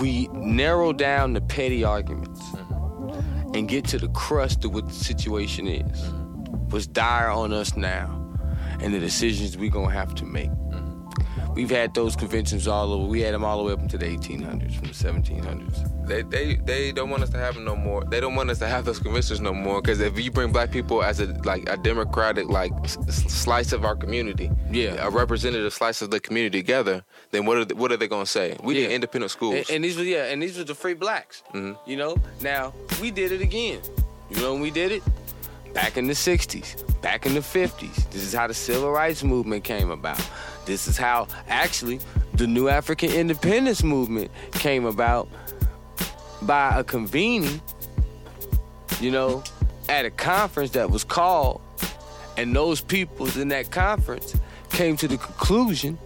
we 0.00 0.28
narrow 0.32 0.94
down 0.94 1.34
the 1.34 1.42
petty 1.42 1.84
arguments 1.84 2.40
mm-hmm. 2.40 3.54
and 3.54 3.68
get 3.68 3.84
to 3.88 3.98
the 3.98 4.08
crust 4.08 4.64
of 4.64 4.72
what 4.72 4.88
the 4.88 4.94
situation 4.94 5.66
is. 5.66 6.02
What's 6.70 6.86
dire 6.86 7.28
on 7.28 7.52
us 7.52 7.76
now, 7.76 8.18
and 8.80 8.94
the 8.94 9.00
decisions 9.00 9.58
we're 9.58 9.70
gonna 9.70 9.92
have 9.92 10.14
to 10.14 10.24
make. 10.24 10.48
We've 11.54 11.70
had 11.70 11.92
those 11.94 12.16
conventions 12.16 12.66
all 12.66 12.92
over. 12.92 13.06
We 13.06 13.20
had 13.20 13.34
them 13.34 13.44
all 13.44 13.58
the 13.58 13.64
way 13.64 13.72
up 13.74 13.80
into 13.80 13.98
the 13.98 14.06
1800s, 14.06 14.74
from 14.74 14.88
the 14.88 14.94
1700s. 15.34 16.06
They, 16.06 16.22
they 16.22 16.54
they 16.56 16.92
don't 16.92 17.10
want 17.10 17.22
us 17.22 17.30
to 17.30 17.38
have 17.38 17.54
them 17.54 17.64
no 17.64 17.76
more. 17.76 18.04
They 18.04 18.20
don't 18.20 18.34
want 18.34 18.50
us 18.50 18.58
to 18.60 18.66
have 18.66 18.84
those 18.84 18.98
conventions 18.98 19.40
no 19.40 19.52
more. 19.52 19.80
Because 19.80 20.00
if 20.00 20.18
you 20.18 20.30
bring 20.30 20.50
black 20.50 20.70
people 20.70 21.02
as 21.02 21.20
a 21.20 21.26
like 21.44 21.68
a 21.68 21.76
democratic 21.76 22.48
like 22.48 22.72
s- 22.84 22.96
slice 23.28 23.72
of 23.72 23.84
our 23.84 23.94
community, 23.94 24.50
Yeah. 24.70 24.94
a 25.06 25.10
representative 25.10 25.72
slice 25.72 26.02
of 26.02 26.10
the 26.10 26.20
community 26.20 26.58
together, 26.58 27.04
then 27.30 27.46
what 27.46 27.58
are 27.58 27.64
they, 27.64 27.74
what 27.74 27.92
are 27.92 27.96
they 27.96 28.08
gonna 28.08 28.26
say? 28.26 28.56
We 28.62 28.82
Yeah. 28.82 28.88
independent 28.88 29.30
schools. 29.30 29.54
And, 29.56 29.70
and 29.70 29.84
these 29.84 29.96
were 29.96 30.02
yeah, 30.04 30.24
and 30.32 30.42
these 30.42 30.56
were 30.58 30.64
the 30.64 30.74
free 30.74 30.94
blacks. 30.94 31.42
Mm-hmm. 31.54 31.88
You 31.90 31.96
know. 31.96 32.16
Now 32.40 32.72
we 33.00 33.10
did 33.10 33.30
it 33.30 33.40
again. 33.42 33.80
You 34.30 34.36
know 34.40 34.52
when 34.54 34.62
we 34.62 34.70
did 34.70 34.90
it? 34.90 35.02
Back 35.74 35.96
in 35.96 36.06
the 36.06 36.14
'60s, 36.14 37.00
back 37.00 37.24
in 37.26 37.32
the 37.34 37.40
'50s. 37.40 38.10
This 38.10 38.22
is 38.22 38.34
how 38.34 38.46
the 38.46 38.54
civil 38.54 38.90
rights 38.90 39.22
movement 39.22 39.64
came 39.64 39.90
about. 39.90 40.20
This 40.64 40.86
is 40.86 40.96
how 40.96 41.26
actually 41.48 42.00
the 42.34 42.46
new 42.46 42.68
African 42.68 43.10
independence 43.10 43.82
movement 43.82 44.30
came 44.52 44.84
about 44.84 45.28
by 46.42 46.78
a 46.78 46.84
convening. 46.84 47.60
You 49.00 49.10
know, 49.10 49.42
at 49.88 50.04
a 50.04 50.10
conference 50.10 50.70
that 50.70 50.90
was 50.90 51.04
called, 51.04 51.60
and 52.36 52.54
those 52.54 52.80
peoples 52.80 53.36
in 53.36 53.48
that 53.48 53.70
conference 53.70 54.36
came 54.70 54.96
to 54.96 55.08
the 55.08 55.18
conclusion 55.18 55.98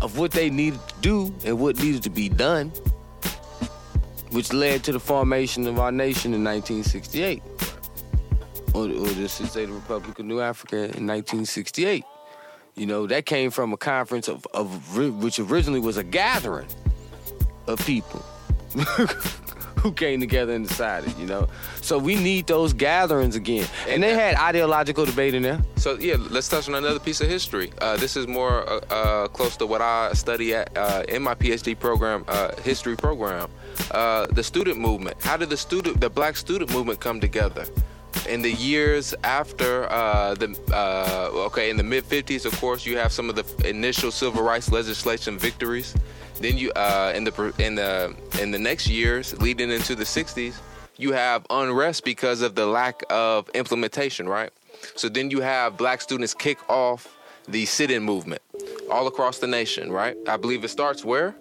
of 0.00 0.18
what 0.18 0.32
they 0.32 0.50
needed 0.50 0.80
to 0.88 0.94
do 1.00 1.34
and 1.44 1.58
what 1.58 1.76
needed 1.78 2.02
to 2.02 2.10
be 2.10 2.28
done, 2.28 2.70
which 4.30 4.52
led 4.52 4.84
to 4.84 4.92
the 4.92 5.00
formation 5.00 5.66
of 5.66 5.78
our 5.78 5.92
nation 5.92 6.34
in 6.34 6.44
1968. 6.44 7.42
Or, 8.74 8.84
or 8.84 8.88
this 8.88 9.40
is 9.40 9.52
say 9.52 9.66
the 9.66 9.72
Republic 9.72 10.18
of 10.18 10.26
New 10.26 10.40
Africa 10.40 10.76
in 10.76 11.06
1968. 11.06 12.04
You 12.74 12.86
know, 12.86 13.06
that 13.06 13.26
came 13.26 13.50
from 13.50 13.72
a 13.72 13.76
conference 13.76 14.28
of, 14.28 14.46
of 14.54 14.96
which 14.96 15.38
originally 15.38 15.80
was 15.80 15.98
a 15.98 16.04
gathering 16.04 16.66
of 17.66 17.84
people 17.86 18.24
who 19.82 19.92
came 19.92 20.20
together 20.20 20.54
and 20.54 20.66
decided, 20.66 21.14
you 21.18 21.26
know. 21.26 21.48
So 21.82 21.98
we 21.98 22.14
need 22.14 22.46
those 22.46 22.72
gatherings 22.72 23.36
again. 23.36 23.66
And 23.88 24.02
they 24.02 24.14
had 24.14 24.36
ideological 24.36 25.04
debate 25.04 25.34
in 25.34 25.42
there. 25.42 25.60
So 25.76 25.98
yeah, 25.98 26.16
let's 26.30 26.48
touch 26.48 26.68
on 26.68 26.76
another 26.76 27.00
piece 27.00 27.20
of 27.20 27.28
history. 27.28 27.72
Uh, 27.80 27.96
this 27.96 28.16
is 28.16 28.26
more 28.26 28.66
uh, 28.68 28.80
uh, 28.88 29.28
close 29.28 29.56
to 29.58 29.66
what 29.66 29.82
I 29.82 30.12
study 30.14 30.54
at 30.54 30.76
uh, 30.76 31.04
in 31.08 31.22
my 31.22 31.34
PhD 31.34 31.78
program, 31.78 32.24
uh, 32.28 32.54
history 32.62 32.96
program. 32.96 33.50
Uh, 33.90 34.26
the 34.28 34.42
student 34.42 34.78
movement. 34.78 35.20
How 35.20 35.36
did 35.36 35.50
the 35.50 35.56
student, 35.56 36.00
the 36.00 36.08
Black 36.08 36.36
student 36.36 36.72
movement, 36.72 37.00
come 37.00 37.20
together? 37.20 37.66
In 38.28 38.40
the 38.42 38.52
years 38.52 39.14
after 39.24 39.90
uh, 39.90 40.34
the 40.34 40.56
uh, 40.72 41.30
okay, 41.46 41.70
in 41.70 41.76
the 41.76 41.82
mid 41.82 42.04
'50s, 42.04 42.44
of 42.46 42.58
course, 42.60 42.86
you 42.86 42.96
have 42.96 43.12
some 43.12 43.28
of 43.28 43.34
the 43.36 43.68
initial 43.68 44.10
civil 44.10 44.42
rights 44.42 44.70
legislation 44.70 45.38
victories. 45.38 45.94
Then 46.40 46.56
you 46.56 46.70
uh, 46.72 47.12
in 47.14 47.24
the 47.24 47.52
in 47.58 47.74
the 47.74 48.14
in 48.40 48.50
the 48.52 48.58
next 48.58 48.86
years, 48.88 49.36
leading 49.40 49.70
into 49.70 49.94
the 49.94 50.04
'60s, 50.04 50.54
you 50.98 51.12
have 51.12 51.44
unrest 51.50 52.04
because 52.04 52.42
of 52.42 52.54
the 52.54 52.66
lack 52.66 53.02
of 53.10 53.48
implementation, 53.54 54.28
right? 54.28 54.50
So 54.94 55.08
then 55.08 55.30
you 55.30 55.40
have 55.40 55.76
black 55.76 56.00
students 56.00 56.32
kick 56.34 56.58
off 56.70 57.08
the 57.48 57.66
sit-in 57.66 58.02
movement 58.04 58.40
all 58.90 59.06
across 59.08 59.38
the 59.38 59.46
nation, 59.48 59.90
right? 59.90 60.16
I 60.28 60.36
believe 60.36 60.62
it 60.64 60.68
starts 60.68 61.04
where? 61.04 61.34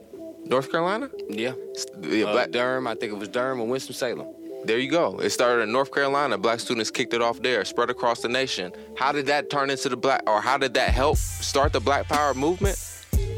North 0.46 0.72
Carolina? 0.72 1.10
Yeah. 1.30 1.54
The 1.98 2.24
Uh, 2.28 2.32
black- 2.34 2.52
Durham, 2.52 2.88
I 2.88 2.96
think 2.96 3.12
it 3.14 3.18
was 3.18 3.30
Durham 3.30 3.62
or 3.62 3.68
Winston-Salem. 3.68 4.28
There 4.66 4.80
you 4.80 4.90
go. 4.90 5.20
It 5.20 5.32
started 5.32 5.64
in 5.64 5.72
North 5.72 5.92
Carolina. 5.92 6.38
Black 6.38 6.60
students 6.60 6.92
kicked 6.92 7.14
it 7.14 7.22
off 7.22 7.42
there, 7.42 7.66
spread 7.66 7.90
across 7.90 8.22
the 8.22 8.30
nation. 8.30 8.72
How 8.96 9.12
did 9.12 9.26
that 9.28 9.50
turn 9.50 9.70
into 9.70 9.90
the 9.90 9.98
black, 9.98 10.24
or 10.28 10.42
how 10.42 10.58
did 10.58 10.74
that 10.76 10.90
help 10.90 11.18
start 11.18 11.74
the 11.74 11.80
Black 11.80 12.08
Power 12.08 12.34
movement? 12.34 12.78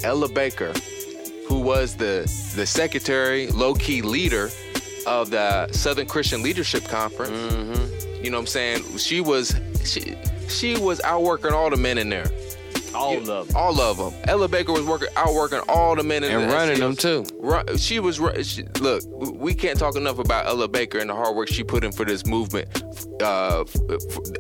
Ella 0.04 0.28
Baker, 0.30 0.74
who 1.48 1.60
was 1.60 1.96
the 1.96 2.22
the 2.56 2.66
secretary, 2.66 3.48
low 3.48 3.74
key 3.74 4.02
leader 4.02 4.50
of 5.08 5.30
the 5.30 5.72
Southern 5.72 6.08
Christian 6.08 6.44
Leadership 6.44 6.86
Conference. 6.86 7.32
Mm-hmm. 7.32 8.24
You 8.24 8.32
know 8.32 8.38
what 8.38 8.42
I'm 8.42 8.48
saying? 8.48 8.98
She 8.98 9.22
was 9.22 9.56
she 9.86 10.16
she 10.50 10.78
was 10.78 11.02
outworking 11.02 11.52
all 11.52 11.70
the 11.70 11.78
men 11.78 11.98
in 11.98 12.10
there. 12.10 12.30
All 12.96 13.18
of 13.18 13.26
them. 13.26 13.48
All 13.56 13.80
of 13.80 13.98
them. 13.98 14.14
Ella 14.26 14.48
Baker 14.48 14.72
was 14.72 14.84
working, 14.84 15.10
outworking 15.16 15.60
all 15.68 15.96
the 15.96 16.04
men 16.04 16.24
in 16.24 16.32
And 16.32 16.50
the 16.50 16.54
running 16.54 16.80
them, 16.80 16.96
too. 16.96 17.26
Run, 17.40 17.78
she 17.78 18.00
was 18.00 18.20
she, 18.44 18.64
look. 18.80 19.04
We 19.08 19.54
can't 19.54 19.78
talk 19.78 19.96
enough 19.96 20.20
about 20.20 20.46
Ella 20.48 20.68
Baker 20.68 21.00
and 21.00 21.10
the 21.10 21.16
hard 21.16 21.36
work 21.36 21.48
she 21.50 21.64
put 21.64 21.84
in 21.84 21.92
for 21.92 22.06
this 22.06 22.26
movement, 22.26 22.68
uh, 23.22 23.64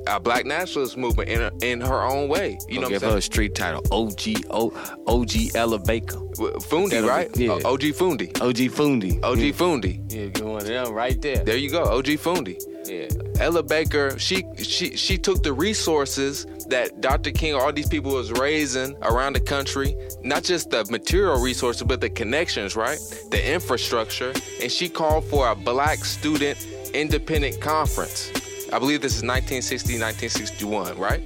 a 0.07 0.19
Black 0.19 0.45
nationalist 0.45 0.97
movement 0.97 1.29
in 1.29 1.39
her, 1.39 1.51
in 1.61 1.81
her 1.81 2.01
own 2.03 2.29
way. 2.29 2.57
You 2.67 2.79
know 2.81 2.89
give 2.89 3.01
her 3.01 3.17
a 3.17 3.21
street 3.21 3.55
title, 3.55 3.83
OG 3.91 4.45
O 4.49 4.71
OG 5.07 5.55
Ella 5.55 5.79
Baker? 5.79 6.17
Fundi, 6.17 7.07
right? 7.07 7.29
yeah. 7.37 7.51
OG 7.51 7.81
Fundi. 7.93 8.29
OG 8.41 8.71
Fundi, 8.71 9.23
OG 9.23 9.37
Fundi. 9.55 10.11
Yeah, 10.11 10.27
give 10.27 10.45
one 10.45 10.61
of 10.61 10.67
them 10.67 10.91
right 10.93 11.21
there. 11.21 11.37
There 11.43 11.57
you 11.57 11.69
go. 11.69 11.83
OG 11.83 12.05
Fundi. 12.17 12.57
Yeah, 12.85 13.07
Ella 13.41 13.63
Baker, 13.63 14.17
she 14.19 14.43
she 14.57 14.95
she 14.97 15.17
took 15.17 15.43
the 15.43 15.53
resources 15.53 16.45
that 16.73 17.01
Dr. 17.01 17.29
King, 17.29 17.53
all 17.53 17.71
these 17.71 17.87
people 17.87 18.13
was 18.13 18.31
raising 18.31 18.97
around 19.03 19.33
the 19.33 19.39
country, 19.39 19.95
not 20.23 20.43
just 20.43 20.71
the 20.71 20.83
material 20.89 21.39
resources, 21.39 21.83
but 21.83 22.01
the 22.01 22.09
connections, 22.09 22.75
right? 22.75 22.97
The 23.29 23.53
infrastructure, 23.53 24.33
and 24.59 24.71
she 24.71 24.89
called 24.89 25.23
for 25.25 25.51
a 25.51 25.55
black 25.55 26.03
student 26.03 26.57
independent 26.95 27.61
conference. 27.61 28.31
I 28.73 28.79
believe 28.79 29.01
this 29.01 29.15
is 29.15 29.21
1960, 29.21 29.99
1961, 29.99 30.97
right? 30.97 31.21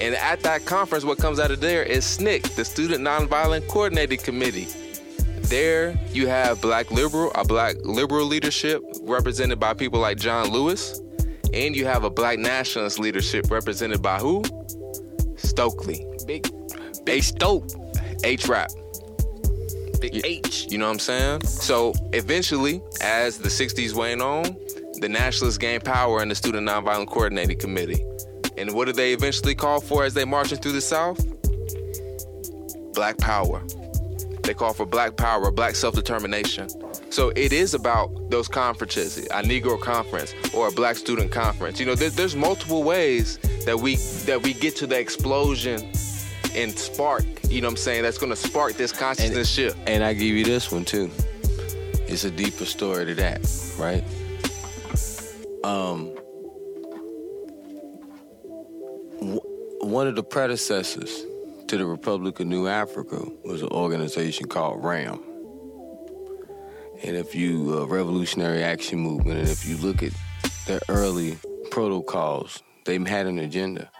And 0.00 0.16
at 0.16 0.40
that 0.40 0.64
conference, 0.64 1.04
what 1.04 1.18
comes 1.18 1.38
out 1.38 1.52
of 1.52 1.60
there 1.60 1.84
is 1.84 2.04
SNCC, 2.04 2.56
the 2.56 2.64
Student 2.64 3.04
Nonviolent 3.04 3.68
Coordinating 3.68 4.18
Committee. 4.18 4.66
There 5.42 5.96
you 6.12 6.26
have 6.26 6.60
black 6.60 6.90
liberal, 6.90 7.30
a 7.36 7.44
black 7.44 7.76
liberal 7.84 8.26
leadership 8.26 8.82
represented 9.02 9.60
by 9.60 9.74
people 9.74 10.00
like 10.00 10.18
John 10.18 10.50
Lewis, 10.50 11.00
and 11.52 11.76
you 11.76 11.86
have 11.86 12.04
a 12.04 12.10
black 12.10 12.38
nationalist 12.38 12.98
leadership 12.98 13.50
represented 13.50 14.02
by 14.02 14.18
who? 14.18 14.42
Stokely, 15.36 16.06
big, 16.26 16.46
big 17.04 17.22
Stoke, 17.22 17.68
H 18.24 18.46
rap. 18.48 18.70
big 20.00 20.24
H. 20.24 20.66
You 20.70 20.78
know 20.78 20.86
what 20.86 20.92
I'm 20.92 20.98
saying? 20.98 21.44
So 21.44 21.92
eventually, 22.12 22.82
as 23.00 23.38
the 23.38 23.48
60s 23.48 23.94
went 23.94 24.22
on, 24.22 24.56
the 25.00 25.08
nationalists 25.08 25.58
gained 25.58 25.84
power 25.84 26.22
in 26.22 26.28
the 26.28 26.34
Student 26.34 26.68
Nonviolent 26.68 27.08
Coordinating 27.08 27.58
Committee. 27.58 28.04
And 28.56 28.72
what 28.74 28.84
did 28.86 28.96
they 28.96 29.12
eventually 29.12 29.54
call 29.54 29.80
for 29.80 30.04
as 30.04 30.14
they 30.14 30.24
marching 30.24 30.58
through 30.58 30.72
the 30.72 30.80
South? 30.80 31.18
Black 32.94 33.18
power. 33.18 33.62
They 34.42 34.54
call 34.54 34.72
for 34.72 34.86
black 34.86 35.16
power, 35.16 35.50
black 35.50 35.74
self-determination. 35.74 36.68
So 37.12 37.30
it 37.36 37.52
is 37.52 37.74
about 37.74 38.30
those 38.30 38.48
conferences, 38.48 39.18
a 39.18 39.42
Negro 39.42 39.78
conference 39.78 40.34
or 40.54 40.68
a 40.68 40.72
black 40.72 40.96
student 40.96 41.30
conference. 41.30 41.78
You 41.78 41.84
know, 41.84 41.94
there, 41.94 42.08
there's 42.08 42.34
multiple 42.34 42.84
ways 42.84 43.36
that 43.66 43.78
we 43.78 43.96
that 44.24 44.42
we 44.42 44.54
get 44.54 44.76
to 44.76 44.86
the 44.86 44.98
explosion 44.98 45.92
and 46.54 46.72
spark. 46.72 47.24
You 47.50 47.60
know 47.60 47.66
what 47.66 47.72
I'm 47.72 47.76
saying? 47.76 48.02
That's 48.02 48.16
going 48.16 48.30
to 48.30 48.36
spark 48.36 48.78
this 48.78 48.92
consciousness 48.92 49.50
shift. 49.50 49.76
And 49.86 50.02
I 50.02 50.14
give 50.14 50.34
you 50.34 50.42
this 50.42 50.72
one 50.72 50.86
too. 50.86 51.10
It's 52.08 52.24
a 52.24 52.30
deeper 52.30 52.64
story 52.64 53.04
to 53.04 53.14
that, 53.16 53.42
right? 53.78 54.02
Um, 55.64 56.14
w- 59.20 59.40
one 59.82 60.06
of 60.06 60.16
the 60.16 60.22
predecessors 60.22 61.26
to 61.68 61.76
the 61.76 61.84
Republic 61.84 62.40
of 62.40 62.46
New 62.46 62.68
Africa 62.68 63.22
was 63.44 63.60
an 63.60 63.68
organization 63.68 64.46
called 64.46 64.82
RAM. 64.82 65.22
And 67.04 67.16
if 67.16 67.34
you 67.34 67.78
uh, 67.80 67.86
Revolutionary 67.86 68.62
Action 68.62 68.98
Movement, 69.00 69.40
and 69.40 69.48
if 69.48 69.66
you 69.66 69.76
look 69.78 70.02
at 70.02 70.12
their 70.66 70.80
early 70.88 71.38
protocols, 71.70 72.62
they 72.84 72.98
had 72.98 73.26
an 73.26 73.38
agenda, 73.38 73.90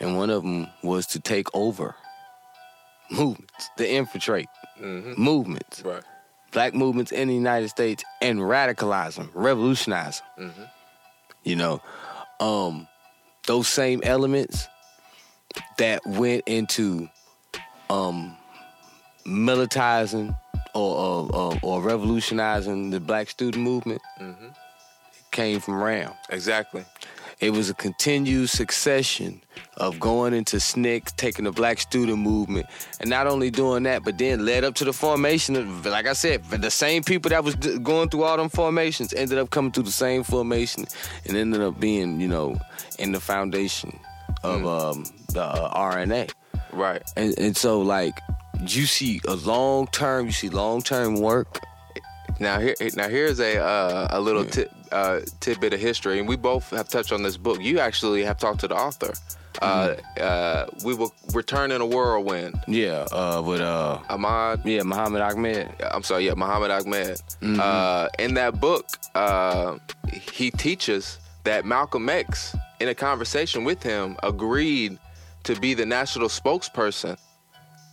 and 0.00 0.16
one 0.16 0.30
of 0.30 0.42
them 0.42 0.68
was 0.82 1.06
to 1.08 1.20
take 1.20 1.48
over 1.54 1.94
movements 3.10 3.68
to 3.76 3.90
infiltrate 3.90 4.48
Mhm. 4.80 5.18
movements, 5.18 5.82
Right. 5.82 6.02
black 6.52 6.72
movements 6.74 7.12
in 7.12 7.28
the 7.28 7.34
United 7.34 7.68
States, 7.68 8.04
and 8.20 8.38
radicalize 8.38 9.16
them, 9.16 9.30
revolutionize 9.34 10.22
them. 10.36 10.50
Mhm. 10.56 10.70
You 11.42 11.56
know, 11.56 11.82
um, 12.40 12.86
those 13.46 13.68
same 13.68 14.00
elements 14.04 14.68
that 15.78 16.06
went 16.06 16.44
into 16.46 17.08
um, 17.90 18.36
militarizing 19.26 20.34
or, 20.74 20.96
or, 20.96 21.34
or, 21.34 21.58
or 21.62 21.82
revolutionizing 21.82 22.90
the 22.90 23.00
black 23.00 23.28
student 23.28 23.62
movement 23.62 24.00
Mhm. 24.20 24.54
came 25.30 25.60
from 25.60 25.82
RAM. 25.82 26.12
Exactly. 26.30 26.84
It 27.40 27.50
was 27.52 27.68
a 27.70 27.74
continued 27.74 28.50
succession 28.50 29.40
of 29.76 29.98
going 29.98 30.32
into 30.32 30.58
SNCC, 30.58 31.16
taking 31.16 31.44
the 31.44 31.50
black 31.50 31.80
student 31.80 32.18
movement, 32.18 32.66
and 33.00 33.10
not 33.10 33.26
only 33.26 33.50
doing 33.50 33.82
that, 33.82 34.04
but 34.04 34.16
then 34.16 34.44
led 34.46 34.62
up 34.62 34.74
to 34.76 34.84
the 34.84 34.92
formation 34.92 35.56
of, 35.56 35.84
like 35.86 36.06
I 36.06 36.12
said, 36.12 36.44
the 36.44 36.70
same 36.70 37.02
people 37.02 37.30
that 37.30 37.42
was 37.42 37.56
going 37.56 38.10
through 38.10 38.22
all 38.22 38.36
them 38.36 38.48
formations 38.48 39.12
ended 39.12 39.38
up 39.38 39.50
coming 39.50 39.72
through 39.72 39.82
the 39.84 39.90
same 39.90 40.22
formation 40.22 40.86
and 41.26 41.36
ended 41.36 41.60
up 41.62 41.80
being, 41.80 42.20
you 42.20 42.28
know, 42.28 42.56
in 43.00 43.10
the 43.10 43.18
foundation 43.20 43.98
of 44.44 44.64
um, 44.64 45.04
the 45.32 45.42
uh, 45.42 45.76
RNA. 45.92 46.30
Right. 46.72 47.02
And, 47.16 47.36
and 47.38 47.56
so, 47.56 47.80
like, 47.80 48.20
you 48.60 48.86
see 48.86 49.20
a 49.26 49.34
long 49.34 49.86
term, 49.88 50.26
you 50.26 50.32
see 50.32 50.48
long 50.48 50.82
term 50.82 51.20
work. 51.20 51.60
Now 52.40 52.58
here, 52.58 52.74
now 52.94 53.08
here's 53.08 53.40
a 53.40 53.58
uh, 53.62 54.08
a 54.10 54.20
little 54.20 54.44
tit, 54.44 54.70
uh, 54.90 55.20
tidbit 55.40 55.74
of 55.74 55.80
history, 55.80 56.18
and 56.18 56.28
we 56.28 56.36
both 56.36 56.70
have 56.70 56.88
touched 56.88 57.12
on 57.12 57.22
this 57.22 57.36
book. 57.36 57.60
You 57.60 57.78
actually 57.78 58.24
have 58.24 58.38
talked 58.38 58.60
to 58.60 58.68
the 58.68 58.74
author. 58.74 59.12
Uh, 59.60 59.94
uh, 60.18 60.66
we 60.84 60.94
will 60.94 61.12
return 61.34 61.70
in 61.70 61.80
a 61.80 61.86
whirlwind. 61.86 62.58
Yeah, 62.66 63.06
uh, 63.12 63.42
with 63.44 63.60
uh, 63.60 63.98
Ahmad, 64.08 64.62
yeah, 64.64 64.82
Muhammad 64.82 65.20
Ahmad. 65.20 65.74
I'm 65.92 66.02
sorry, 66.02 66.26
yeah, 66.26 66.34
Muhammad 66.34 66.70
Ahmad. 66.70 67.20
Uh, 67.42 68.08
in 68.18 68.34
that 68.34 68.60
book, 68.60 68.86
uh, 69.14 69.78
he 70.10 70.50
teaches 70.50 71.18
that 71.44 71.64
Malcolm 71.64 72.08
X, 72.08 72.56
in 72.80 72.88
a 72.88 72.94
conversation 72.94 73.62
with 73.64 73.82
him, 73.82 74.16
agreed 74.22 74.98
to 75.44 75.54
be 75.56 75.74
the 75.74 75.86
national 75.86 76.28
spokesperson 76.28 77.18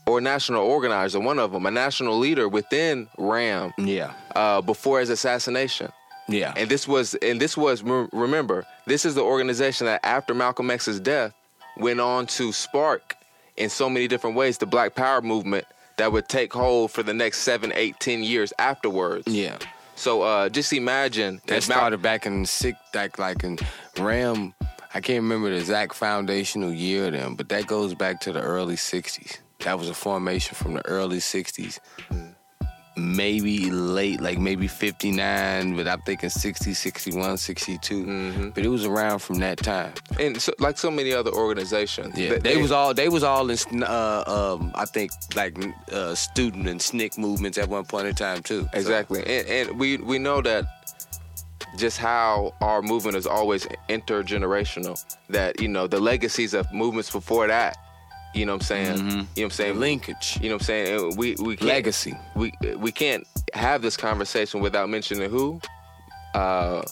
or 0.09 0.19
national 0.21 0.63
organizer, 0.63 1.19
one 1.19 1.37
of 1.39 1.51
them, 1.51 1.65
a 1.65 1.71
national 1.71 2.17
leader 2.17 2.47
within 2.49 3.07
RAM 3.17 3.73
Yeah, 3.77 4.13
uh, 4.35 4.61
before 4.61 4.99
his 4.99 5.09
assassination. 5.09 5.91
yeah, 6.27 6.53
And 6.57 6.67
this 6.69 6.87
was, 6.87 7.13
and 7.15 7.39
this 7.39 7.55
was, 7.55 7.83
remember, 7.83 8.65
this 8.87 9.05
is 9.05 9.13
the 9.15 9.21
organization 9.21 9.85
that 9.85 9.99
after 10.03 10.33
Malcolm 10.33 10.71
X's 10.71 10.99
death 10.99 11.33
went 11.77 11.99
on 11.99 12.25
to 12.27 12.51
spark 12.51 13.15
in 13.55 13.69
so 13.69 13.89
many 13.89 14.07
different 14.07 14.35
ways 14.35 14.57
the 14.57 14.65
Black 14.65 14.95
Power 14.95 15.21
movement 15.21 15.65
that 15.97 16.11
would 16.11 16.27
take 16.27 16.51
hold 16.53 16.91
for 16.91 17.03
the 17.03 17.13
next 17.13 17.39
seven, 17.39 17.71
eight, 17.75 17.95
ten 17.99 18.23
years 18.23 18.51
afterwards. 18.57 19.27
yeah. 19.27 19.57
So 19.95 20.21
uh, 20.21 20.47
just 20.47 20.71
imagine 20.71 21.41
That 21.47 21.57
if 21.57 21.67
Mal- 21.67 21.77
started 21.77 22.01
back 22.01 22.25
in 22.25 22.45
six, 22.45 22.77
like 22.95 23.19
like 23.19 23.43
in 23.43 23.59
RAM. 23.99 24.53
I 24.93 25.01
can't 25.01 25.21
remember 25.23 25.49
the 25.49 25.57
exact 25.57 25.93
foundational 25.93 26.71
year 26.71 27.07
of 27.07 27.11
them, 27.11 27.35
but 27.35 27.49
that 27.49 27.67
goes 27.67 27.93
back 27.93 28.21
to 28.21 28.31
the 28.31 28.39
early 28.41 28.75
'60s. 28.77 29.39
That 29.65 29.77
was 29.77 29.89
a 29.89 29.93
formation 29.93 30.55
from 30.55 30.73
the 30.75 30.85
early 30.87 31.17
'60s, 31.17 31.79
maybe 32.95 33.69
late, 33.69 34.21
like 34.21 34.39
maybe 34.39 34.67
'59, 34.67 35.75
but 35.75 35.87
I'm 35.87 36.01
thinking 36.01 36.29
60, 36.29 36.73
61, 36.73 37.37
62. 37.37 38.51
But 38.55 38.65
it 38.65 38.69
was 38.69 38.85
around 38.85 39.19
from 39.19 39.39
that 39.39 39.57
time. 39.57 39.93
and 40.19 40.41
so, 40.41 40.53
like 40.59 40.77
so 40.77 40.89
many 40.89 41.13
other 41.13 41.31
organizations, 41.31 42.17
Yeah, 42.17 42.29
th- 42.29 42.41
they, 42.43 42.61
was 42.61 42.71
all 42.71 42.93
they 42.93 43.09
was 43.09 43.23
all 43.23 43.49
in 43.49 43.83
uh, 43.83 44.23
um, 44.27 44.71
I 44.75 44.85
think 44.85 45.11
like 45.35 45.57
uh, 45.91 46.15
student 46.15 46.67
and 46.67 46.79
SNCC 46.79 47.17
movements 47.17 47.57
at 47.57 47.67
one 47.67 47.85
point 47.85 48.07
in 48.07 48.15
time 48.15 48.41
too. 48.43 48.61
So- 48.63 48.69
Exactly, 48.79 49.19
and, 49.25 49.47
and 49.47 49.79
we 49.79 49.97
we 49.97 50.19
know 50.19 50.41
that 50.41 50.65
just 51.77 51.97
how 51.99 52.53
our 52.61 52.81
movement 52.81 53.15
is 53.17 53.27
always 53.27 53.67
intergenerational. 53.89 54.95
That 55.29 55.61
you 55.61 55.67
know 55.67 55.85
the 55.87 55.99
legacies 55.99 56.53
of 56.53 56.71
movements 56.73 57.09
before 57.11 57.47
that. 57.47 57.77
You 58.33 58.45
know 58.45 58.53
what 58.53 58.61
I'm 58.61 58.65
saying? 58.67 58.97
You 58.97 59.03
know 59.15 59.17
what 59.35 59.43
I'm 59.43 59.49
saying? 59.51 59.79
linkage, 59.79 60.37
You 60.41 60.49
know 60.49 60.55
what 60.55 60.61
I'm 60.61 60.65
saying? 60.65 60.99
And 61.09 61.17
We 61.17 61.35
we 61.39 61.55
can't, 61.57 61.67
legacy. 61.67 62.13
We 62.35 62.53
we 62.77 62.91
can't 62.91 63.25
have 63.53 63.81
this 63.81 63.97
conversation 63.97 64.61
without 64.61 64.87
mentioning 64.89 65.29
who. 65.29 65.59
Uh, 66.35 66.83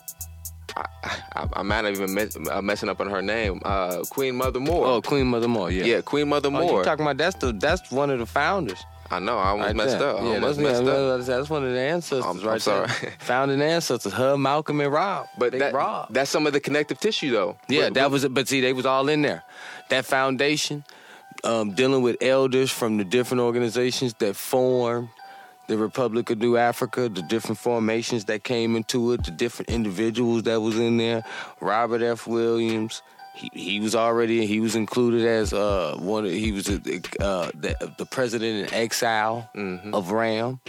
I, 1.53 1.63
might 1.63 1.85
have 1.85 1.95
even 1.95 2.13
mess, 2.13 2.35
uh, 2.51 2.61
messing 2.61 2.89
up 2.89 2.99
on 2.99 3.09
her 3.09 3.21
name. 3.21 3.61
Uh, 3.65 4.03
Queen 4.09 4.35
Mother 4.35 4.59
Moore. 4.59 4.85
Oh, 4.85 5.01
Queen 5.01 5.27
Mother 5.27 5.47
Moore. 5.47 5.71
Yeah. 5.71 5.85
yeah, 5.85 6.01
Queen 6.01 6.27
Mother 6.29 6.47
Oh, 6.49 6.51
Moore. 6.51 6.79
you 6.79 6.83
talking 6.83 7.03
about 7.05 7.17
that's 7.17 7.35
the 7.37 7.51
that's 7.53 7.91
one 7.91 8.09
of 8.09 8.19
the 8.19 8.25
founders. 8.25 8.79
I 9.09 9.19
know. 9.19 9.37
I 9.37 9.49
almost 9.49 9.67
right 9.67 9.75
messed 9.75 9.99
there. 9.99 10.09
up. 10.09 10.19
I 10.21 10.23
Yeah, 10.23 10.33
almost 10.35 10.59
that's, 10.59 10.69
messed 10.69 10.83
yeah, 10.83 10.91
up. 10.91 11.19
that's- 11.21 11.49
one 11.49 11.63
of 11.63 11.71
the 11.71 11.79
ancestors 11.79 12.25
I'm- 12.25 12.39
I'm 12.39 12.45
right 12.45 12.61
sorry. 12.61 12.87
there. 13.01 13.13
Founding 13.19 13.61
ancestors, 13.61 14.11
her, 14.13 14.37
Malcolm, 14.37 14.81
and 14.81 14.91
Rob. 14.91 15.27
But 15.37 15.53
that, 15.53 15.73
Rob. 15.73 16.11
that's 16.13 16.29
some 16.29 16.45
of 16.45 16.51
the 16.53 16.59
connective 16.59 16.99
tissue, 16.99 17.31
though. 17.31 17.57
yeah, 17.69 17.83
But- 17.85 17.93
that 17.95 18.11
was. 18.11 18.27
But 18.27 18.47
see, 18.49 18.59
they 18.61 18.73
was 18.73 18.85
all 18.85 19.07
in 19.07 19.21
there. 19.21 19.43
That 19.89 20.05
foundation, 20.05 20.83
um, 21.45 21.71
dealing 21.71 22.01
with 22.01 22.17
elders 22.21 22.71
from 22.71 22.97
the 22.97 23.03
different 23.03 23.41
organizations 23.41 24.13
that 24.15 24.35
formed 24.35 25.09
the 25.67 25.77
Republic 25.77 26.29
of 26.29 26.37
New 26.37 26.57
Africa, 26.57 27.09
the 27.09 27.21
different 27.23 27.57
formations 27.57 28.25
that 28.25 28.43
came 28.43 28.75
into 28.75 29.11
it, 29.11 29.23
the 29.25 29.31
different 29.31 29.69
individuals 29.69 30.43
that 30.43 30.61
was 30.61 30.77
in 30.79 30.97
there. 30.97 31.23
Robert 31.59 32.01
F. 32.01 32.25
Williams. 32.27 33.01
He, 33.35 33.51
he 33.53 33.79
was 33.79 33.93
already 33.93 34.47
he 34.47 34.59
was 34.59 34.75
included 34.75 35.23
as 35.23 35.53
uh 35.53 35.95
one 35.99 36.25
of, 36.25 36.31
he 36.31 36.51
was 36.51 36.67
uh, 36.67 36.79
the, 37.53 37.93
the 37.99 38.05
president 38.07 38.67
in 38.67 38.73
exile 38.73 39.47
of 39.93 40.11
RAM. 40.11 40.59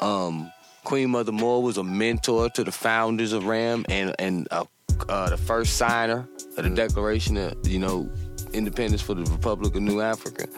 Um, 0.00 0.52
Queen 0.84 1.10
Mother 1.10 1.32
Moore 1.32 1.64
was 1.64 1.78
a 1.78 1.82
mentor 1.82 2.48
to 2.50 2.62
the 2.62 2.70
founders 2.70 3.32
of 3.32 3.46
RAM 3.46 3.84
and 3.88 4.14
and 4.20 4.46
uh, 4.52 4.66
uh, 5.08 5.30
the 5.30 5.36
first 5.36 5.76
signer 5.76 6.28
of 6.56 6.62
the 6.62 6.70
Declaration 6.70 7.36
of 7.36 7.66
you 7.66 7.80
know 7.80 8.08
Independence 8.56 9.02
for 9.02 9.14
the 9.14 9.24
Republic 9.24 9.74
of 9.74 9.82
New 9.82 10.00
Africa. 10.00 10.48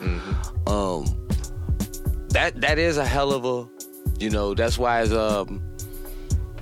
Um, 0.66 1.05
that 2.30 2.61
that 2.61 2.78
is 2.78 2.96
a 2.96 3.05
hell 3.05 3.32
of 3.32 3.44
a 3.44 3.68
you 4.18 4.30
know 4.30 4.55
that's 4.55 4.78
why 4.78 5.03
it's 5.03 5.12
um 5.12 5.62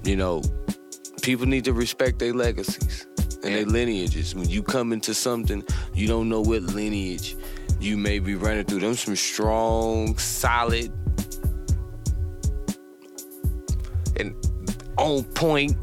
you 0.05 0.17
know 0.17 0.43
people 1.23 1.47
need 1.47 1.65
to 1.65 1.73
respect 1.73 2.19
their 2.19 2.33
legacies 2.33 3.07
and 3.43 3.55
their 3.55 3.67
lineages. 3.67 4.35
When 4.35 4.49
you 4.49 4.63
come 4.63 4.93
into 4.93 5.15
something, 5.15 5.65
you 5.95 6.07
don't 6.07 6.29
know 6.29 6.41
what 6.41 6.63
lineage 6.63 7.37
you 7.81 7.97
may 7.97 8.19
be 8.19 8.35
running 8.35 8.65
through. 8.65 8.81
Them 8.81 8.95
some 8.95 9.17
strong, 9.17 10.17
solid, 10.19 10.93
and 14.17 14.35
on 14.97 15.25
point. 15.25 15.77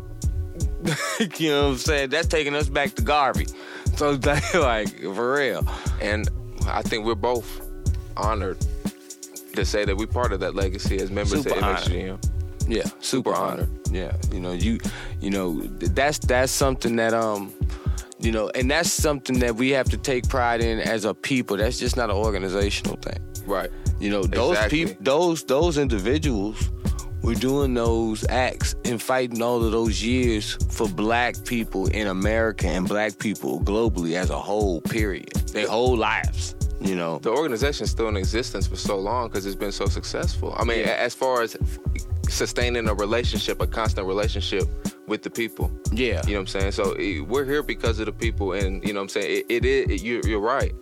you 1.38 1.50
know 1.50 1.64
what 1.64 1.72
I'm 1.72 1.78
saying? 1.78 2.10
That's 2.10 2.28
taking 2.28 2.56
us 2.56 2.70
back 2.70 2.96
to 2.96 3.02
Garvey. 3.02 3.48
So 3.98 4.12
like, 4.24 4.54
like 4.54 4.90
for 5.02 5.34
real. 5.36 5.66
and 6.02 6.30
I 6.68 6.82
think 6.82 7.06
we're 7.06 7.16
both 7.16 7.62
honored 8.18 8.58
to 9.56 9.64
say 9.66 9.86
that 9.86 9.96
we're 9.96 10.08
part 10.08 10.34
of 10.34 10.40
that 10.40 10.56
legacy 10.56 10.98
as 10.98 11.12
members 11.12 11.44
Super 11.44 11.56
of 11.58 11.64
MXGM. 11.64 12.30
Yeah, 12.68 12.84
super 13.02 13.34
honored. 13.34 13.70
Yeah, 13.92 14.16
you 14.32 14.40
know, 14.40 14.54
you, 14.54 14.80
you 15.22 15.30
know, 15.30 15.62
that's 15.62 16.18
that's 16.20 16.52
something 16.52 16.96
that 16.96 17.14
um, 17.14 17.54
you 18.20 18.32
know, 18.32 18.50
and 18.56 18.72
that's 18.72 18.92
something 18.92 19.40
that 19.40 19.56
we 19.56 19.70
have 19.72 19.90
to 19.90 19.98
take 19.98 20.28
pride 20.28 20.62
in 20.62 20.80
as 20.80 21.06
a 21.06 21.14
people. 21.14 21.58
That's 21.58 21.78
just 21.78 21.98
not 21.98 22.10
an 22.10 22.16
organizational 22.16 22.96
thing. 22.98 23.20
Right. 23.46 23.70
You 24.00 24.10
know, 24.10 24.24
those 24.24 24.52
Exactly. 24.56 24.86
people, 24.86 25.04
those 25.04 25.44
those 25.44 25.78
individuals 25.78 26.72
were 27.24 27.34
doing 27.36 27.74
those 27.74 28.26
acts 28.30 28.76
and 28.86 29.02
fighting 29.02 29.42
all 29.42 29.64
of 29.64 29.72
those 29.72 30.04
years 30.04 30.58
for 30.70 30.88
black 30.88 31.36
people 31.46 31.88
in 31.88 32.08
America 32.08 32.68
and 32.68 32.88
black 32.88 33.18
people 33.18 33.62
globally 33.62 34.16
as 34.16 34.30
a 34.30 34.40
whole. 34.40 34.82
Period. 34.82 35.32
Their 35.54 35.68
whole 35.68 35.96
lives. 35.96 36.56
You 36.82 36.96
know. 36.96 37.20
The 37.20 37.30
organization's 37.32 37.92
still 37.92 38.10
in 38.10 38.18
existence 38.18 38.68
for 38.68 38.76
so 38.76 39.00
long 39.00 39.30
because 39.30 39.46
it's 39.46 39.56
been 39.56 39.72
so 39.72 39.86
successful. 39.86 40.54
I 40.58 40.66
mean, 40.66 40.80
Yeah. 40.80 40.98
as 41.00 41.14
far 41.16 41.42
as 41.42 41.56
sustaining 42.30 42.88
a 42.90 42.94
relationship, 42.94 43.62
a 43.62 43.68
constant 43.68 44.06
relationship 44.08 44.64
with 45.08 45.22
the 45.22 45.30
people. 45.30 45.72
Yeah. 45.92 46.22
You 46.26 46.34
know 46.34 46.40
what 46.40 46.42
I'm 46.42 46.48
saying? 46.48 46.72
So 46.74 46.94
eh, 46.94 47.22
we're 47.22 47.46
here 47.46 47.64
because 47.64 48.00
of 48.00 48.06
the 48.08 48.12
people, 48.12 48.54
and 48.54 48.84
you 48.86 48.94
know 48.94 49.00
what 49.00 49.04
I'm 49.04 49.10
saying. 49.10 49.46
It, 49.50 49.64
it 49.64 49.66
is. 49.66 49.90
It, 49.90 50.04
you, 50.04 50.22
you're 50.26 50.40
right. 50.40 50.74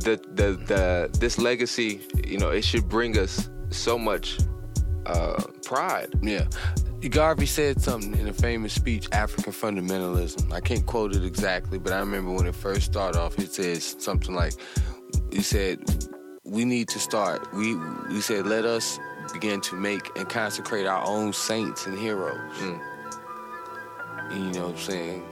The 0.00 0.20
the 0.34 0.52
the 0.66 1.10
this 1.18 1.38
legacy, 1.38 2.00
you 2.26 2.38
know, 2.38 2.50
it 2.50 2.64
should 2.64 2.88
bring 2.88 3.18
us 3.18 3.50
so 3.70 3.98
much 3.98 4.38
uh, 5.06 5.42
pride. 5.64 6.08
Yeah. 6.22 6.46
Garvey 7.10 7.46
said 7.46 7.80
something 7.80 8.16
in 8.18 8.26
a 8.26 8.32
famous 8.32 8.72
speech, 8.72 9.08
African 9.12 9.52
fundamentalism. 9.52 10.52
I 10.52 10.60
can't 10.60 10.84
quote 10.86 11.14
it 11.14 11.24
exactly, 11.24 11.78
but 11.78 11.92
I 11.92 12.00
remember 12.00 12.32
when 12.32 12.46
it 12.46 12.54
first 12.54 12.86
started 12.86 13.18
off, 13.18 13.38
it 13.38 13.52
says 13.52 13.96
something 13.98 14.34
like, 14.34 14.54
he 15.30 15.42
said, 15.42 15.78
we 16.42 16.64
need 16.64 16.88
to 16.88 16.98
start, 16.98 17.52
we, 17.54 17.76
we 18.08 18.20
said, 18.20 18.46
let 18.46 18.64
us 18.64 18.98
begin 19.32 19.60
to 19.60 19.76
make 19.76 20.16
and 20.16 20.28
consecrate 20.28 20.86
our 20.86 21.06
own 21.06 21.32
saints 21.32 21.86
and 21.86 21.96
heroes. 21.98 22.40
You 24.32 24.38
know 24.50 24.66
what 24.66 24.70
I'm 24.70 24.76
saying? 24.78 25.24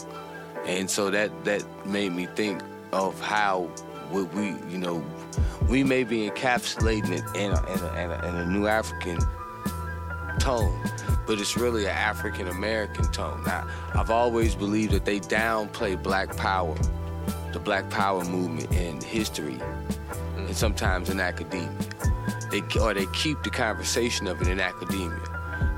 And 0.67 0.89
so 0.89 1.11
that, 1.11 1.45
that 1.45 1.65
made 1.87 2.13
me 2.13 2.27
think 2.37 2.63
of 2.93 3.21
how 3.21 3.69
what 4.11 4.33
we, 4.35 4.55
you 4.71 4.79
know, 4.79 5.05
we 5.69 5.83
may 5.83 6.05
be 6.05 6.29
encapsulating 6.29 7.11
it 7.11 7.25
in 7.37 7.51
a, 7.53 7.73
in 7.73 7.81
a, 7.81 8.05
in 8.05 8.11
a, 8.11 8.29
in 8.29 8.37
a 8.37 8.47
new 8.47 8.67
African 8.69 9.19
tone, 10.39 10.79
but 11.27 11.41
it's 11.41 11.57
really 11.57 11.85
an 11.85 11.91
African 11.91 12.49
American 12.49 13.11
tone. 13.13 13.43
Now, 13.45 13.69
I've 13.95 14.11
always 14.11 14.55
believed 14.55 14.93
that 14.93 15.05
they 15.05 15.21
downplay 15.21 16.01
Black 16.01 16.37
Power, 16.37 16.77
the 17.53 17.59
Black 17.59 17.89
Power 17.91 18.25
movement 18.25 18.73
in 18.73 19.01
history, 19.01 19.59
and 20.37 20.57
sometimes 20.57 21.11
in 21.11 21.21
academia. 21.21 21.71
They 22.51 22.63
or 22.81 22.95
they 22.95 23.07
keep 23.07 23.43
the 23.43 23.51
conversation 23.51 24.27
of 24.27 24.41
it 24.41 24.49
in 24.49 24.61
academia. 24.61 25.21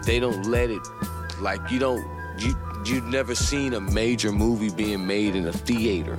They 0.04 0.20
don't 0.20 0.46
let 0.46 0.70
it 0.70 0.82
like 1.40 1.70
you 1.70 1.78
don't 1.78 2.04
you 2.38 2.54
you've 2.84 3.04
never 3.04 3.34
seen 3.34 3.74
a 3.74 3.80
major 3.80 4.32
movie 4.32 4.70
being 4.70 5.06
made 5.06 5.34
in 5.34 5.46
a 5.46 5.52
theater 5.52 6.18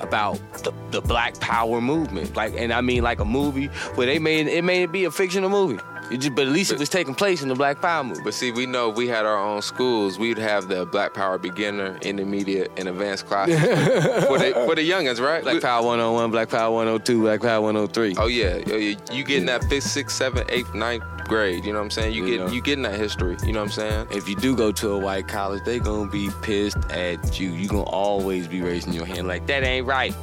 about 0.00 0.38
the, 0.62 0.72
the 0.90 1.00
Black 1.00 1.38
Power 1.40 1.80
movement. 1.80 2.36
Like, 2.36 2.54
and 2.56 2.72
I 2.72 2.80
mean 2.80 3.02
like 3.02 3.20
a 3.20 3.24
movie 3.24 3.66
where 3.96 4.06
they 4.06 4.18
made 4.18 4.46
it 4.46 4.64
may 4.64 4.86
be 4.86 5.04
a 5.04 5.10
fictional 5.10 5.50
movie. 5.50 5.82
It 6.10 6.18
just, 6.18 6.34
but 6.34 6.46
at 6.46 6.52
least 6.52 6.70
it 6.70 6.78
was 6.78 6.88
taking 6.88 7.14
place 7.14 7.42
in 7.42 7.48
the 7.48 7.54
Black 7.54 7.80
Power 7.80 8.04
movement. 8.04 8.24
But 8.24 8.34
see, 8.34 8.52
we 8.52 8.66
know 8.66 8.90
if 8.90 8.96
we 8.96 9.08
had 9.08 9.24
our 9.24 9.38
own 9.38 9.62
schools, 9.62 10.18
we'd 10.18 10.38
have 10.38 10.68
the 10.68 10.84
Black 10.86 11.14
Power 11.14 11.38
beginner, 11.38 11.98
intermediate, 12.02 12.70
and 12.76 12.88
advanced 12.88 13.26
classes 13.26 13.58
for 14.26 14.38
the 14.38 14.52
for 14.66 14.74
the 14.74 14.88
youngins, 14.88 15.20
right? 15.20 15.42
Black 15.42 15.54
We- 15.54 15.60
Power 15.60 15.82
101, 15.84 16.30
Black 16.30 16.48
Power 16.50 16.70
102, 16.74 17.20
Black 17.22 17.40
Power 17.40 17.60
103. 17.62 18.16
Oh 18.18 18.26
yeah, 18.26 18.60
Oh, 18.66 18.76
yeah. 18.76 18.96
you 19.12 19.24
getting 19.24 19.46
that 19.46 19.64
fifth, 19.64 19.84
sixth, 19.84 20.16
seventh, 20.16 20.48
eighth, 20.50 20.74
ninth 20.74 21.02
grade. 21.24 21.64
You 21.64 21.72
know 21.72 21.78
what 21.78 21.84
I'm 21.86 21.90
saying? 21.90 22.12
You 22.14 22.26
Yeah. 22.26 22.44
get 22.44 22.52
you 22.54 22.60
getting 22.60 22.82
that 22.84 22.98
history. 22.98 23.36
You 23.44 23.52
know 23.52 23.60
what 23.60 23.66
I'm 23.66 23.72
saying? 23.72 24.06
If 24.10 24.28
you 24.28 24.36
do 24.36 24.54
go 24.54 24.72
to 24.72 24.90
a 24.92 24.98
white 24.98 25.26
college, 25.26 25.64
they 25.64 25.78
gonna 25.78 26.10
be 26.10 26.28
pissed 26.42 26.76
at 26.90 27.40
you. 27.40 27.50
You 27.50 27.66
gonna 27.68 27.82
always 27.84 28.46
be 28.46 28.60
raising 28.60 28.92
your 28.92 29.06
hand 29.06 29.26
like 29.26 29.46
that 29.46 29.64
ain't 29.64 29.86
right. 29.86 30.14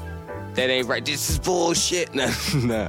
That 0.56 0.70
ain't 0.70 0.88
right. 0.88 1.04
This 1.06 1.30
is 1.30 1.40
bullshit. 1.40 2.10
Nah, 2.16 2.28
nah. 2.64 2.88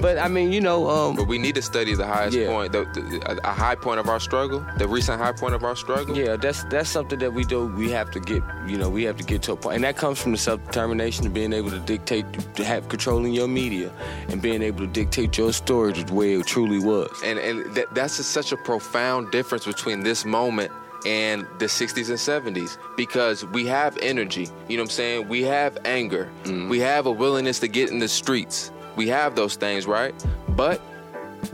But 0.00 0.18
I 0.18 0.28
mean, 0.28 0.52
you 0.52 0.60
know, 0.60 0.88
um, 0.88 1.16
But 1.16 1.26
we 1.26 1.38
need 1.38 1.54
to 1.54 1.62
study 1.62 1.94
the 1.94 2.06
highest 2.06 2.36
Yeah. 2.36 2.48
point, 2.48 2.72
the, 2.72 2.84
the, 2.84 3.40
a 3.44 3.52
high 3.52 3.74
point 3.74 3.98
of 3.98 4.08
our 4.08 4.20
struggle, 4.20 4.64
the 4.78 4.86
recent 4.86 5.20
high 5.20 5.32
point 5.32 5.54
of 5.54 5.64
our 5.64 5.74
struggle. 5.74 6.16
Yeah, 6.16 6.36
that's 6.36 6.64
that's 6.64 6.90
something 6.90 7.18
that 7.20 7.32
we 7.32 7.44
do. 7.44 7.66
We 7.66 7.90
have 7.90 8.10
to 8.12 8.20
get, 8.20 8.42
you 8.66 8.76
know, 8.76 8.88
we 8.90 9.02
have 9.04 9.16
to 9.16 9.24
get 9.24 9.42
to 9.42 9.52
a 9.52 9.56
point, 9.56 9.76
and 9.76 9.84
that 9.84 9.96
comes 9.96 10.20
from 10.20 10.32
the 10.32 10.38
self 10.38 10.64
determination 10.66 11.26
of 11.26 11.32
being 11.34 11.52
able 11.52 11.70
to 11.70 11.80
dictate, 11.80 12.26
to 12.54 12.64
have 12.64 12.88
controlling 12.88 13.32
your 13.32 13.48
media, 13.48 13.90
and 14.28 14.40
being 14.42 14.62
able 14.62 14.80
to 14.80 14.86
dictate 14.86 15.36
your 15.38 15.52
story 15.52 15.92
the 15.92 16.14
way 16.14 16.34
it 16.34 16.46
truly 16.46 16.78
was. 16.78 17.10
and 17.24 17.38
and 17.38 17.74
that, 17.74 17.92
that's 17.94 18.18
just 18.18 18.30
such 18.30 18.52
a 18.52 18.56
profound 18.56 19.30
difference 19.32 19.64
between 19.64 20.00
this 20.04 20.24
moment 20.24 20.70
and 21.06 21.46
the 21.58 21.66
60s 21.66 22.08
and 22.08 22.56
70s 22.56 22.76
because 22.96 23.44
we 23.46 23.66
have 23.66 23.96
energy 23.98 24.48
you 24.68 24.76
know 24.76 24.82
what 24.82 24.90
i'm 24.90 24.90
saying? 24.90 25.28
We 25.28 25.42
have 25.42 25.78
anger. 25.84 26.30
Mm-hmm. 26.44 26.68
We 26.68 26.80
have 26.80 27.06
a 27.06 27.10
willingness 27.10 27.58
to 27.60 27.68
get 27.68 27.90
in 27.90 27.98
the 27.98 28.08
streets. 28.08 28.70
We 28.96 29.08
have 29.08 29.34
those 29.34 29.56
things 29.56 29.86
right? 29.86 30.14
But 30.50 30.80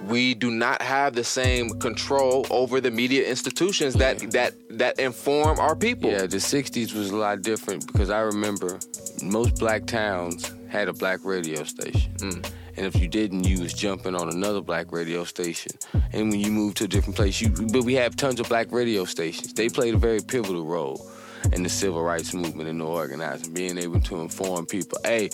we 0.06 0.34
do 0.34 0.50
not 0.50 0.80
have 0.82 1.14
the 1.14 1.24
same 1.24 1.78
control 1.78 2.46
over 2.50 2.80
the 2.80 2.90
media 2.90 3.28
institutions 3.28 3.94
that 3.94 4.18
that 4.32 4.54
that 4.70 4.98
inform 4.98 5.60
our 5.60 5.76
people. 5.76 6.10
Yeah, 6.10 6.26
the 6.26 6.38
'60s 6.38 6.94
was 6.94 7.10
a 7.10 7.16
lot 7.16 7.42
different 7.42 7.86
because 7.86 8.10
I 8.10 8.20
remember 8.20 8.78
most 9.22 9.56
black 9.56 9.86
towns 9.86 10.52
had 10.68 10.88
a 10.88 10.92
black 10.92 11.20
radio 11.24 11.62
station. 11.64 12.12
Mm. 12.16 12.50
And 12.76 12.86
if 12.86 12.96
you 12.96 13.08
didn't, 13.08 13.44
you 13.44 13.62
was 13.62 13.72
jumping 13.72 14.14
on 14.14 14.28
another 14.28 14.60
black 14.60 14.92
radio 14.92 15.24
station. 15.24 15.72
And 16.12 16.30
when 16.30 16.40
you 16.40 16.50
moved 16.50 16.76
to 16.78 16.84
a 16.84 16.88
different 16.88 17.16
place, 17.16 17.40
you 17.40 17.50
but 17.50 17.84
we 17.84 17.94
have 17.94 18.16
tons 18.16 18.40
of 18.40 18.48
black 18.48 18.72
radio 18.72 19.04
stations. 19.04 19.52
They 19.52 19.68
played 19.68 19.94
a 19.94 19.98
very 19.98 20.20
pivotal 20.20 20.64
role 20.64 21.10
in 21.52 21.62
the 21.62 21.68
civil 21.68 22.02
rights 22.02 22.32
movement 22.32 22.68
and 22.68 22.80
the 22.80 22.84
organizing, 22.84 23.52
being 23.52 23.78
able 23.78 24.00
to 24.00 24.20
inform 24.20 24.66
people, 24.66 24.98
hey, 25.04 25.28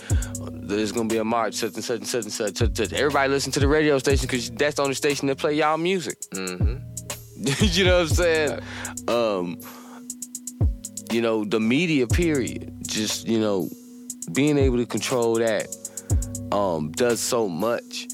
there's 0.50 0.92
gonna 0.92 1.08
be 1.08 1.18
a 1.18 1.24
march, 1.24 1.54
such 1.54 1.74
and 1.74 1.84
such 1.84 1.98
and 2.00 2.08
such 2.08 2.24
and 2.24 2.32
such, 2.32 2.56
such, 2.56 2.68
and 2.68 2.76
such. 2.76 2.92
Everybody 2.92 3.30
listen 3.30 3.52
to 3.52 3.60
the 3.60 3.68
radio 3.68 3.98
station 3.98 4.26
because 4.26 4.50
that's 4.50 4.76
the 4.76 4.82
only 4.82 4.94
station 4.94 5.28
that 5.28 5.38
play 5.38 5.54
y'all 5.54 5.76
music. 5.76 6.18
you 6.32 7.84
know 7.84 8.00
what 8.00 8.02
I'm 8.02 8.08
saying? 8.08 8.60
Um, 9.08 9.60
you 11.10 11.22
know, 11.22 11.44
the 11.44 11.60
media 11.60 12.06
period, 12.06 12.72
just, 12.86 13.26
you 13.26 13.38
know, 13.38 13.68
being 14.32 14.58
able 14.58 14.76
to 14.76 14.86
control 14.86 15.34
that 15.34 15.66
um, 16.52 16.90
does 16.92 17.20
so 17.20 17.48
much 17.48 18.08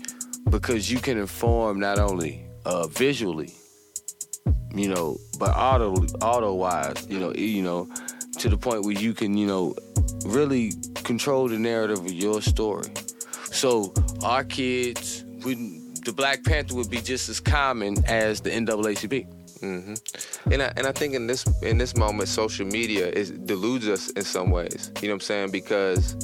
because 0.50 0.90
you 0.90 0.98
can 0.98 1.18
inform 1.18 1.80
not 1.80 1.98
only 1.98 2.46
uh, 2.64 2.86
visually, 2.88 3.52
you 4.74 4.88
know, 4.88 5.16
but 5.38 5.50
auto 5.56 5.94
auto 6.20 6.54
wise, 6.54 7.06
you 7.08 7.18
know, 7.18 7.32
you 7.34 7.62
know, 7.62 7.88
to 8.38 8.48
the 8.48 8.56
point 8.56 8.84
where 8.84 8.94
you 8.94 9.14
can, 9.14 9.36
you 9.36 9.46
know, 9.46 9.74
really 10.26 10.72
control 11.04 11.48
the 11.48 11.58
narrative 11.58 11.98
of 11.98 12.12
your 12.12 12.42
story. 12.42 12.88
So 13.50 13.94
our 14.22 14.44
kids, 14.44 15.24
we, 15.44 15.54
the 16.04 16.12
Black 16.12 16.44
Panther 16.44 16.74
would 16.74 16.90
be 16.90 17.00
just 17.00 17.28
as 17.28 17.40
common 17.40 18.04
as 18.06 18.40
the 18.40 18.50
NAACP. 18.50 19.26
Mm-hmm. 19.60 20.52
And 20.52 20.62
I, 20.62 20.72
and 20.76 20.86
I 20.86 20.92
think 20.92 21.14
in 21.14 21.26
this 21.26 21.46
in 21.62 21.78
this 21.78 21.96
moment, 21.96 22.28
social 22.28 22.66
media 22.66 23.08
is 23.08 23.30
deludes 23.30 23.88
us 23.88 24.10
in 24.10 24.22
some 24.22 24.50
ways. 24.50 24.92
You 25.00 25.08
know 25.08 25.14
what 25.14 25.16
I'm 25.16 25.20
saying? 25.20 25.50
Because 25.50 26.14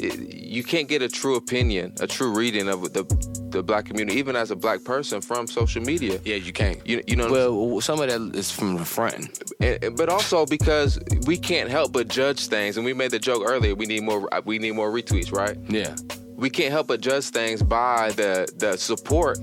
it, 0.00 0.34
you 0.34 0.62
can't 0.62 0.88
get 0.88 1.02
a 1.02 1.08
true 1.08 1.36
opinion, 1.36 1.94
a 2.00 2.06
true 2.06 2.32
reading 2.32 2.68
of 2.68 2.92
the 2.92 3.04
the 3.50 3.62
black 3.62 3.84
community, 3.86 4.16
even 4.18 4.36
as 4.36 4.50
a 4.50 4.56
black 4.56 4.84
person, 4.84 5.20
from 5.20 5.46
social 5.46 5.82
media. 5.82 6.20
Yeah, 6.24 6.36
you 6.36 6.52
can't. 6.52 6.78
You 6.86 7.02
you 7.06 7.16
know, 7.16 7.30
Well, 7.30 7.80
some 7.80 8.00
of 8.00 8.08
that 8.08 8.38
is 8.38 8.50
from 8.50 8.76
the 8.76 8.84
front. 8.84 9.42
and- 9.60 9.96
but 9.96 10.08
also 10.08 10.46
because 10.46 10.98
we 11.26 11.36
can't 11.36 11.68
help 11.68 11.92
but 11.92 12.06
judge 12.08 12.46
things. 12.46 12.76
And 12.76 12.84
we 12.86 12.92
made 12.94 13.10
the 13.10 13.18
joke 13.18 13.42
earlier. 13.44 13.74
We 13.74 13.86
need 13.86 14.02
more. 14.04 14.28
We 14.44 14.58
need 14.58 14.72
more 14.74 14.90
retweets, 14.90 15.32
right? 15.32 15.56
Yeah. 15.68 15.94
We 16.40 16.50
can't 16.50 16.72
help 16.72 16.86
but 16.88 17.00
judge 17.00 17.26
things 17.26 17.62
by 17.62 18.12
the 18.12 18.48
the 18.56 18.76
support 18.76 19.38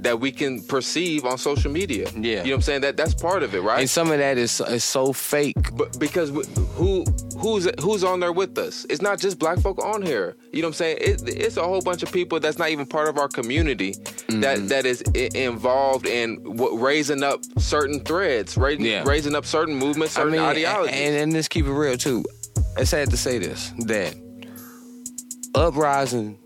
that 0.00 0.20
we 0.20 0.30
can 0.30 0.62
perceive 0.62 1.24
on 1.24 1.38
social 1.38 1.70
media. 1.72 2.08
Yeah. 2.14 2.20
you 2.20 2.36
know 2.36 2.42
what 2.42 2.54
I'm 2.56 2.62
saying? 2.62 2.80
That 2.82 2.96
that's 2.96 3.14
part 3.14 3.42
of 3.42 3.54
it, 3.54 3.62
right? 3.62 3.80
And 3.80 3.90
some 3.90 4.10
of 4.10 4.18
that 4.18 4.36
is 4.38 4.60
is 4.60 4.84
so 4.84 5.12
fake. 5.12 5.56
But 5.72 5.98
because 5.98 6.28
who 6.76 7.04
who's 7.38 7.66
who's 7.80 8.04
on 8.04 8.20
there 8.20 8.32
with 8.32 8.56
us? 8.58 8.84
It's 8.90 9.00
not 9.02 9.18
just 9.18 9.38
black 9.38 9.58
folk 9.60 9.82
on 9.82 10.02
here. 10.02 10.36
You 10.52 10.60
know 10.62 10.68
what 10.68 10.74
I'm 10.74 10.74
saying? 10.74 10.98
It, 11.00 11.22
it's 11.26 11.56
a 11.56 11.62
whole 11.64 11.80
bunch 11.80 12.02
of 12.02 12.12
people 12.12 12.38
that's 12.38 12.58
not 12.58 12.68
even 12.70 12.86
part 12.86 13.08
of 13.08 13.18
our 13.18 13.28
community 13.28 13.94
Mm-hmm. 14.26 14.40
that 14.40 14.68
that 14.68 14.86
is 14.86 15.02
involved 15.34 16.04
in 16.06 16.38
raising 16.88 17.22
up 17.22 17.40
certain 17.58 18.00
threads, 18.00 18.56
raising 18.56 18.84
Yeah. 18.84 19.04
raising 19.06 19.34
up 19.36 19.46
certain 19.46 19.74
movements, 19.76 20.14
certain 20.14 20.38
ideologies. 20.38 20.96
And, 20.96 21.14
and 21.16 21.32
let's 21.32 21.46
keep 21.48 21.64
it 21.64 21.72
real 21.72 21.96
too. 21.96 22.24
It's 22.76 22.90
sad 22.90 23.08
to 23.10 23.16
say 23.16 23.38
this 23.38 23.72
that 23.86 24.14
uprisings 25.56 26.38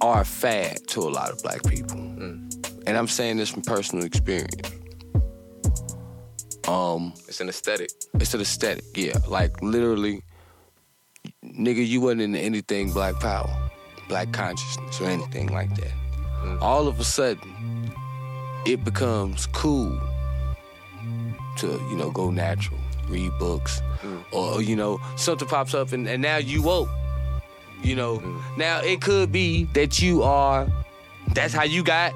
are 0.00 0.20
a 0.20 0.24
fad 0.24 0.78
to 0.88 1.00
a 1.00 1.10
lot 1.10 1.30
of 1.30 1.42
black 1.42 1.62
people, 1.64 1.98
and 1.98 2.96
I'm 2.96 3.08
saying 3.08 3.38
this 3.38 3.50
from 3.50 3.62
personal 3.62 4.04
experience. 4.04 4.70
Um, 6.68 7.12
it's 7.28 7.40
an 7.40 7.48
aesthetic. 7.48 7.90
it's 8.14 8.32
an 8.32 8.40
aesthetic, 8.40 8.84
yeah. 8.96 9.18
Like 9.28 9.60
literally, 9.60 10.22
nigga, 11.44 11.86
you 11.86 12.00
wasn't 12.00 12.22
into 12.22 12.38
anything 12.38 12.92
black 12.92 13.20
power, 13.20 13.70
black 14.08 14.32
consciousness, 14.32 15.00
or 15.00 15.06
anything 15.06 15.48
like 15.48 15.74
that. 15.76 16.58
All 16.60 16.88
of 16.88 17.00
a 17.00 17.04
sudden, 17.04 17.92
it 18.66 18.84
becomes 18.84 19.46
cool 19.48 20.00
to, 21.58 21.66
you 21.90 21.96
know, 21.96 22.10
go 22.10 22.30
natural, 22.30 22.80
read 23.08 23.32
books, 23.38 23.82
mm. 24.02 24.24
or, 24.32 24.62
you 24.62 24.76
know, 24.76 25.00
something 25.16 25.48
pops 25.48 25.74
up 25.74 25.92
and, 25.92 26.08
and 26.08 26.22
now 26.22 26.36
you 26.36 26.62
woke. 26.62 26.88
You 27.82 27.96
know, 27.96 28.18
mm. 28.18 28.56
now 28.56 28.80
it 28.80 29.00
could 29.00 29.30
be 29.30 29.64
that 29.74 30.00
you 30.00 30.22
are, 30.22 30.66
that's 31.34 31.52
how 31.52 31.64
you 31.64 31.82
got 31.84 32.12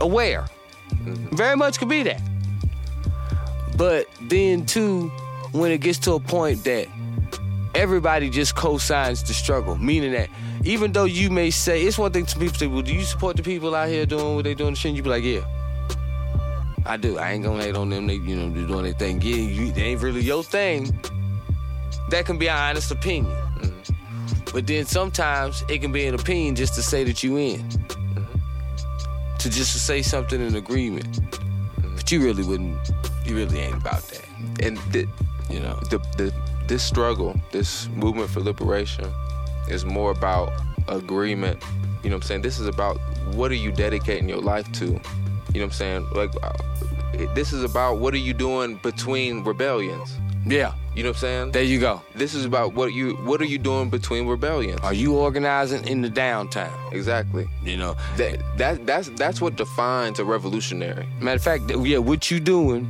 aware. 0.00 0.46
Mm-hmm. 0.90 1.34
Very 1.36 1.56
much 1.56 1.78
could 1.78 1.88
be 1.88 2.02
that. 2.04 2.20
But 3.76 4.06
then 4.22 4.64
too, 4.66 5.08
when 5.52 5.70
it 5.70 5.78
gets 5.78 5.98
to 6.00 6.12
a 6.12 6.20
point 6.20 6.64
that 6.64 6.88
everybody 7.74 8.30
just 8.30 8.54
co-signs 8.54 9.22
the 9.22 9.34
struggle, 9.34 9.76
meaning 9.76 10.12
that 10.12 10.28
even 10.64 10.92
though 10.92 11.04
you 11.04 11.30
may 11.30 11.50
say 11.50 11.82
it's 11.82 11.98
one 11.98 12.12
thing 12.12 12.26
to 12.26 12.38
people 12.38 12.56
say, 12.56 12.66
well, 12.66 12.82
do 12.82 12.92
you 12.92 13.04
support 13.04 13.36
the 13.36 13.42
people 13.42 13.74
out 13.74 13.88
here 13.88 14.06
doing 14.06 14.34
what 14.34 14.44
they 14.44 14.54
doing? 14.54 14.74
The 14.74 14.76
Shit, 14.76 14.94
you 14.94 15.02
be 15.02 15.10
like, 15.10 15.24
yeah, 15.24 15.44
I 16.86 16.96
do. 16.96 17.18
I 17.18 17.32
ain't 17.32 17.44
gonna 17.44 17.62
hate 17.62 17.76
on 17.76 17.90
them. 17.90 18.06
They, 18.06 18.14
you 18.14 18.36
know, 18.36 18.50
they're 18.50 18.66
doing 18.66 18.84
their 18.84 18.92
thing. 18.92 19.20
Yeah, 19.20 19.36
you, 19.36 19.72
they 19.72 19.82
ain't 19.82 20.02
really 20.02 20.22
your 20.22 20.42
thing. 20.42 20.98
That 22.10 22.24
can 22.26 22.38
be 22.38 22.48
an 22.48 22.56
honest 22.56 22.90
opinion. 22.90 23.32
Mm-hmm. 23.32 24.52
But 24.52 24.66
then 24.66 24.86
sometimes 24.86 25.64
it 25.68 25.80
can 25.80 25.92
be 25.92 26.06
an 26.06 26.14
opinion 26.14 26.54
just 26.54 26.74
to 26.74 26.82
say 26.82 27.04
that 27.04 27.22
you 27.22 27.36
in. 27.36 27.60
Mm-hmm. 27.60 29.36
To 29.38 29.50
just 29.50 29.72
to 29.72 29.78
say 29.78 30.02
something 30.02 30.40
in 30.40 30.56
agreement. 30.56 31.10
Mm-hmm. 31.10 31.96
But 31.96 32.12
you 32.12 32.22
really 32.22 32.44
wouldn't, 32.44 32.78
you 33.24 33.36
really 33.36 33.58
ain't 33.58 33.76
about 33.76 34.02
that. 34.08 34.24
And 34.62 34.78
th- 34.92 35.08
You 35.50 35.60
know? 35.60 35.76
the, 35.90 35.98
the 36.16 36.32
this 36.66 36.82
struggle, 36.82 37.40
this 37.52 37.88
movement 37.90 38.28
for 38.28 38.40
liberation, 38.40 39.06
is 39.68 39.84
more 39.84 40.10
about 40.10 40.52
agreement. 40.88 41.62
You 42.02 42.10
know 42.10 42.16
what 42.16 42.24
I'm 42.24 42.28
saying? 42.28 42.42
This 42.42 42.58
is 42.58 42.66
about 42.66 42.98
what 43.34 43.50
are 43.50 43.56
you 43.56 43.70
dedicating 43.72 44.28
your 44.28 44.40
life 44.40 44.70
to? 44.72 45.00
You 45.52 45.60
know 45.60 45.66
what 45.66 45.72
I'm 45.72 45.72
saying? 45.72 46.10
Like, 46.12 46.30
uh, 46.42 46.52
this 47.34 47.52
is 47.52 47.62
about 47.64 47.98
what 47.98 48.12
are 48.14 48.18
you 48.18 48.34
doing 48.34 48.76
between 48.82 49.42
rebellions. 49.44 50.16
Yeah, 50.48 50.74
You 50.94 51.02
know 51.02 51.08
what 51.10 51.16
I'm 51.16 51.20
saying? 51.20 51.52
there 51.52 51.64
you 51.64 51.80
go. 51.80 52.00
this 52.14 52.32
is 52.34 52.44
about 52.44 52.72
what 52.74 52.92
you 52.92 53.16
what 53.24 53.40
are 53.40 53.46
you 53.46 53.58
doing 53.58 53.90
between 53.90 54.28
rebellions. 54.28 54.80
Are 54.82 54.92
you 54.94 55.16
organizing 55.16 55.84
in 55.88 56.02
the 56.02 56.08
downtown? 56.08 56.72
Exactly. 56.92 57.48
You 57.64 57.76
know, 57.78 57.96
That 58.16 58.38
that 58.58 58.86
that's 58.86 59.08
that's 59.16 59.40
what 59.40 59.56
defines 59.56 60.20
a 60.20 60.24
revolutionary. 60.24 61.08
Matter 61.20 61.36
of 61.36 61.42
fact, 61.42 61.62
yeah, 61.84 61.98
what 61.98 62.30
you 62.30 62.38
doing 62.38 62.84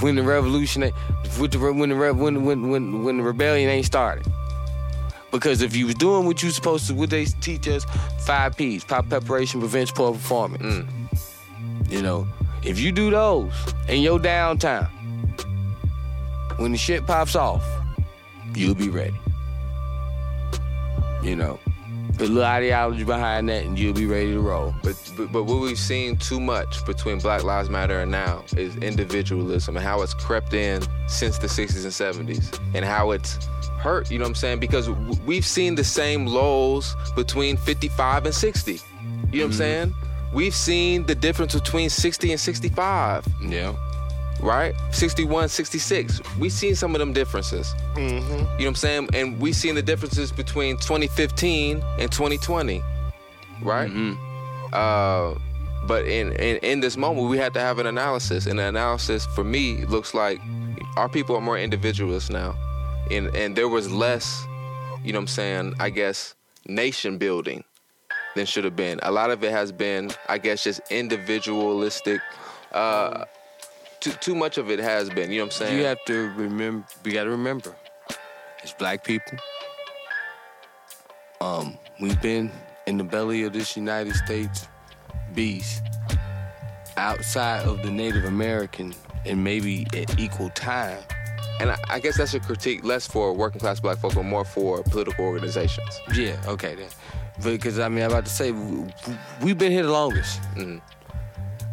when 0.00 0.16
the 0.16 0.22
revolution, 0.22 0.82
with 1.40 1.52
the 1.52 1.58
when 1.58 1.88
the 1.88 1.96
when 2.12 2.44
when 2.44 2.68
when 2.68 3.02
when 3.04 3.16
the 3.16 3.22
rebellion 3.22 3.70
ain't 3.70 3.86
started? 3.86 4.26
Because 5.30 5.62
if 5.62 5.74
you 5.74 5.86
was 5.86 5.94
doing 5.94 6.26
what 6.26 6.42
you 6.42 6.50
supposed 6.50 6.86
to, 6.88 6.94
what 6.94 7.08
they 7.08 7.24
teach 7.24 7.66
us, 7.66 7.86
five 8.26 8.54
P's: 8.58 8.84
pop 8.84 9.08
preparation 9.08 9.60
prevents 9.60 9.90
poor 9.90 10.12
performance. 10.12 10.86
You 11.88 12.02
know, 12.02 12.26
if 12.62 12.78
you 12.78 12.92
do 12.92 13.10
those 13.10 13.52
in 13.88 14.02
your 14.02 14.18
downtime, 14.18 14.88
when 16.58 16.72
the 16.72 16.78
shit 16.78 17.06
pops 17.06 17.36
off, 17.36 17.64
you'll 18.54 18.74
be 18.74 18.88
ready. 18.88 19.18
You 21.22 21.36
know, 21.36 21.58
put 22.12 22.28
a 22.28 22.32
little 22.32 22.44
ideology 22.44 23.04
behind 23.04 23.48
that, 23.48 23.64
and 23.64 23.78
you'll 23.78 23.94
be 23.94 24.06
ready 24.06 24.32
to 24.32 24.40
roll. 24.40 24.74
But, 24.82 24.96
but 25.16 25.32
but 25.32 25.44
what 25.44 25.60
we've 25.60 25.78
seen 25.78 26.16
too 26.16 26.40
much 26.40 26.84
between 26.84 27.18
Black 27.18 27.44
Lives 27.44 27.70
Matter 27.70 28.00
and 28.00 28.10
now 28.10 28.44
is 28.56 28.76
individualism 28.76 29.76
and 29.76 29.84
how 29.84 30.02
it's 30.02 30.14
crept 30.14 30.54
in 30.54 30.82
since 31.06 31.38
the 31.38 31.46
60s 31.46 31.84
and 31.84 32.28
70s 32.28 32.58
and 32.74 32.84
how 32.84 33.10
it's 33.12 33.46
hurt. 33.82 34.10
You 34.10 34.18
know 34.18 34.24
what 34.24 34.30
I'm 34.30 34.34
saying? 34.36 34.60
Because 34.60 34.88
we've 35.26 35.44
seen 35.44 35.74
the 35.74 35.84
same 35.84 36.26
lows 36.26 36.94
between 37.16 37.56
55 37.56 38.26
and 38.26 38.34
60. 38.34 38.72
You 38.72 38.78
know 38.78 38.82
what 38.82 39.32
I'm 39.32 39.50
mm-hmm. 39.50 39.52
saying? 39.52 39.94
We've 40.32 40.54
seen 40.54 41.04
the 41.06 41.14
difference 41.14 41.54
between 41.54 41.90
60 41.90 42.30
and 42.32 42.40
65, 42.40 43.26
Yeah. 43.42 43.74
right? 44.40 44.74
61, 44.90 45.48
66. 45.50 46.20
We've 46.38 46.52
seen 46.52 46.74
some 46.74 46.94
of 46.94 46.98
them 47.00 47.12
differences. 47.12 47.74
You 47.96 48.02
know 48.20 48.46
what 48.58 48.66
I'm 48.66 48.74
saying? 48.74 49.08
And 49.14 49.38
we've 49.40 49.54
seen 49.56 49.74
the 49.74 49.82
differences 49.82 50.32
between 50.32 50.76
2015 50.78 51.82
and 51.98 52.10
2020, 52.10 52.82
right? 53.62 53.90
Uh, 54.72 55.34
but 55.86 56.06
in, 56.06 56.32
in 56.32 56.56
in 56.58 56.80
this 56.80 56.96
moment, 56.96 57.28
we 57.28 57.36
had 57.36 57.52
to 57.54 57.60
have 57.60 57.78
an 57.78 57.86
analysis, 57.86 58.46
and 58.46 58.58
the 58.58 58.62
analysis 58.68 59.26
for 59.34 59.44
me 59.44 59.84
looks 59.86 60.14
like 60.14 60.40
our 60.96 61.08
people 61.08 61.36
are 61.36 61.40
more 61.40 61.58
individualists 61.58 62.30
now, 62.30 62.54
and 63.10 63.34
and 63.36 63.54
there 63.56 63.68
was 63.68 63.90
less, 63.90 64.44
you 65.04 65.12
know, 65.12 65.18
what 65.18 65.22
I'm 65.22 65.26
saying, 65.26 65.74
I 65.80 65.90
guess, 65.90 66.34
nation 66.66 67.18
building 67.18 67.64
than 68.34 68.46
should 68.46 68.64
have 68.64 68.76
been. 68.76 68.98
A 69.02 69.10
lot 69.10 69.30
of 69.30 69.42
it 69.44 69.50
has 69.50 69.72
been, 69.72 70.10
I 70.28 70.38
guess, 70.38 70.64
just 70.64 70.80
individualistic. 70.90 72.20
Uh, 72.72 73.24
too 74.00 74.12
too 74.12 74.34
much 74.34 74.58
of 74.58 74.70
it 74.70 74.78
has 74.78 75.08
been. 75.10 75.30
You 75.30 75.38
know 75.38 75.44
what 75.44 75.54
I'm 75.54 75.66
saying? 75.66 75.78
You 75.78 75.84
have 75.84 76.04
to 76.06 76.30
remember. 76.30 76.86
We 77.04 77.12
got 77.12 77.24
to 77.24 77.30
remember, 77.30 77.74
as 78.62 78.72
black 78.72 79.04
people, 79.04 79.38
um, 81.40 81.78
we've 82.00 82.20
been 82.20 82.50
in 82.86 82.98
the 82.98 83.04
belly 83.04 83.44
of 83.44 83.52
this 83.52 83.76
United 83.76 84.14
States 84.14 84.68
beast, 85.34 85.82
outside 86.96 87.66
of 87.66 87.82
the 87.82 87.90
Native 87.90 88.24
American, 88.24 88.94
and 89.24 89.42
maybe 89.42 89.86
at 89.94 90.18
equal 90.18 90.50
time. 90.50 90.98
And 91.60 91.70
I, 91.70 91.78
I 91.88 92.00
guess 92.00 92.16
that's 92.16 92.34
a 92.34 92.40
critique 92.40 92.82
less 92.82 93.06
for 93.06 93.32
working 93.32 93.60
class 93.60 93.78
black 93.78 93.98
folk, 93.98 94.14
but 94.14 94.24
more 94.24 94.44
for 94.44 94.82
political 94.82 95.24
organizations. 95.24 96.00
Yeah, 96.12 96.36
okay 96.46 96.74
then. 96.74 96.88
Because 97.42 97.78
I 97.78 97.88
mean, 97.88 98.04
I'm 98.04 98.10
about 98.10 98.24
to 98.26 98.30
say 98.30 98.52
we've 99.40 99.58
been 99.58 99.72
here 99.72 99.82
the 99.82 99.92
longest. 99.92 100.40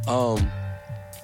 Um, 0.08 0.52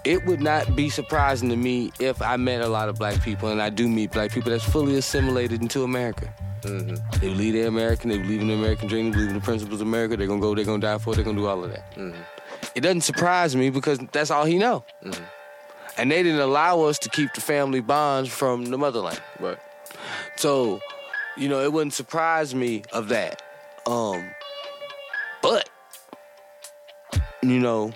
it 0.03 0.23
would 0.25 0.41
not 0.41 0.75
be 0.75 0.89
surprising 0.89 1.49
to 1.49 1.55
me 1.55 1.91
if 1.99 2.21
I 2.21 2.37
met 2.37 2.61
a 2.61 2.67
lot 2.67 2.89
of 2.89 2.95
black 2.95 3.21
people, 3.23 3.49
and 3.49 3.61
I 3.61 3.69
do 3.69 3.87
meet 3.87 4.11
black 4.11 4.31
people 4.31 4.51
that's 4.51 4.63
fully 4.63 4.97
assimilated 4.97 5.61
into 5.61 5.83
America. 5.83 6.33
They 6.61 7.27
believe 7.27 7.53
they're 7.53 7.67
American. 7.67 8.09
They 8.09 8.17
believe 8.17 8.41
in 8.41 8.47
the 8.47 8.53
American 8.53 8.87
dream. 8.87 9.05
They 9.05 9.11
believe 9.11 9.29
in 9.29 9.35
the 9.35 9.41
principles 9.41 9.81
of 9.81 9.87
America. 9.87 10.17
They're 10.17 10.27
gonna 10.27 10.41
go. 10.41 10.55
They're 10.55 10.65
gonna 10.65 10.81
die 10.81 10.97
for 10.97 11.13
it. 11.13 11.17
They're 11.17 11.25
gonna 11.25 11.37
do 11.37 11.47
all 11.47 11.63
of 11.63 11.71
that. 11.71 11.83
It 12.75 12.81
doesn't 12.81 13.01
surprise 13.01 13.55
me 13.55 13.69
because 13.69 13.99
that's 14.11 14.31
all 14.31 14.45
he 14.45 14.57
know. 14.57 14.83
And 15.97 16.11
they 16.11 16.23
didn't 16.23 16.41
allow 16.41 16.81
us 16.81 16.99
to 16.99 17.09
keep 17.09 17.33
the 17.33 17.41
family 17.41 17.79
bonds 17.81 18.29
from 18.29 18.65
the 18.65 18.77
motherland. 18.77 19.21
Right. 19.39 19.57
So, 20.35 20.81
you 21.37 21.47
know, 21.47 21.61
it 21.61 21.71
wouldn't 21.71 21.93
surprise 21.93 22.53
me 22.53 22.83
of 22.91 23.07
that. 23.09 23.41
Um, 23.85 24.29
but 25.45 25.69
you 27.43 27.59
know, 27.59 27.91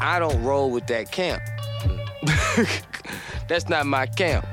I 0.00 0.20
don't 0.20 0.40
roll 0.44 0.70
with 0.70 0.86
that 0.86 1.10
camp. 1.10 1.42
That's 3.48 3.68
not 3.68 3.86
my 3.86 4.06
camp. 4.06 4.46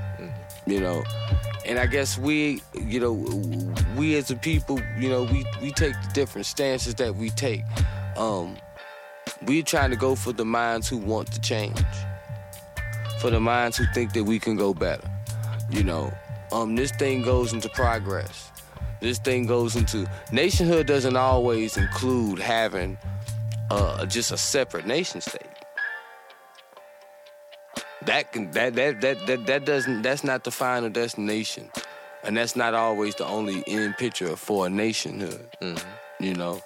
You 0.66 0.80
know, 0.80 1.04
and 1.64 1.78
I 1.78 1.86
guess 1.86 2.18
we, 2.18 2.64
you 2.74 3.00
know, 3.00 3.14
we 3.96 4.16
as 4.16 4.32
a 4.32 4.36
people, 4.36 4.80
you 4.98 5.10
know, 5.10 5.26
we 5.26 5.46
we 5.62 5.72
take 5.72 5.94
the 5.94 6.10
different 6.14 6.48
stances 6.48 6.96
that 6.96 7.16
we 7.16 7.30
take. 7.30 7.62
Um, 8.18 8.58
we're 9.46 9.62
trying 9.62 9.92
to 9.92 9.96
go 9.96 10.16
for 10.16 10.34
the 10.34 10.46
minds 10.46 10.90
who 10.90 10.98
want 10.98 11.32
to 11.34 11.42
change 11.42 11.80
for 13.20 13.30
the 13.30 13.40
minds 13.40 13.78
who 13.78 13.86
think 13.94 14.14
that 14.14 14.24
we 14.24 14.40
can 14.40 14.56
go 14.56 14.74
better. 14.74 15.08
You 15.70 15.84
know, 15.84 16.12
um, 16.52 16.76
this 16.76 16.92
thing 16.94 17.22
goes 17.22 17.54
into 17.54 17.70
progress. 17.70 18.50
This 19.02 19.18
thing 19.18 19.46
goes 19.46 19.76
into 19.76 20.08
nationhood 20.32 20.88
doesn't 20.88 21.16
always 21.16 21.78
include 21.78 22.40
having 22.40 22.98
uh, 23.72 24.06
just 24.06 24.32
a 24.32 24.38
separate 24.38 24.86
nation 24.86 25.22
state. 25.22 25.42
That 28.06 28.32
can 28.32 28.52
that 28.52 28.76
that 28.76 29.02
that 29.02 29.28
that 29.28 29.46
that 29.46 29.66
doesn't 29.66 30.02
that's 30.02 30.24
not 30.24 30.44
the 30.44 30.52
final 30.52 30.90
destination, 30.90 31.70
and 32.24 32.36
that's 32.36 32.56
not 32.56 32.74
always 32.74 33.16
the 33.16 33.26
only 33.26 33.64
end 33.68 33.98
picture 33.98 34.36
for 34.36 34.68
a 34.68 34.70
nationhood. 34.70 35.48
You 36.20 36.34
know, 36.34 36.62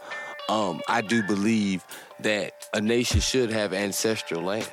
um, 0.50 0.82
I 0.88 1.02
do 1.02 1.22
believe 1.24 1.86
that 2.20 2.54
a 2.74 2.82
nation 2.82 3.20
should 3.20 3.52
have 3.52 3.74
ancestral 3.74 4.42
land. 4.44 4.70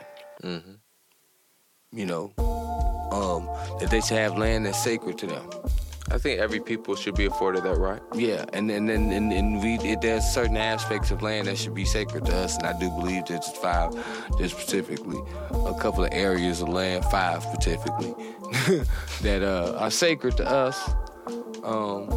You 1.93 2.07
know, 2.07 2.33
um, 3.11 3.47
that 3.81 3.89
they 3.91 4.01
should 4.01 4.17
have 4.19 4.39
land 4.39 4.65
that's 4.67 4.83
sacred 4.83 5.19
to 5.19 5.27
them. 5.27 5.51
I 6.13 6.19
think 6.19 6.41
every 6.41 6.61
people 6.61 6.97
should 6.97 7.15
be 7.15 7.27
afforded 7.27 7.63
that 7.63 7.77
right. 7.77 8.03
Yeah, 8.15 8.45
and 8.53 8.71
and 8.71 8.91
and, 8.91 9.13
and, 9.13 9.33
and 9.33 9.63
we 9.63 9.77
there's 9.97 10.25
certain 10.25 10.57
aspects 10.57 11.11
of 11.13 11.23
land 11.23 11.47
that 11.47 11.57
should 11.57 11.75
be 11.75 11.85
sacred 11.85 12.25
to 12.27 12.37
us, 12.37 12.57
and 12.57 12.67
I 12.67 12.79
do 12.79 12.91
believe 12.91 13.27
there's 13.27 13.49
five, 13.49 13.93
there's 14.37 14.53
specifically 14.53 15.21
a 15.51 15.75
couple 15.75 16.05
of 16.05 16.13
areas 16.13 16.63
of 16.63 16.69
land, 16.69 17.05
five 17.05 17.45
specifically, 17.45 18.15
that 19.23 19.43
uh, 19.43 19.79
are 19.79 19.91
sacred 19.91 20.37
to 20.39 20.51
us. 20.51 20.91
Um, 21.63 22.09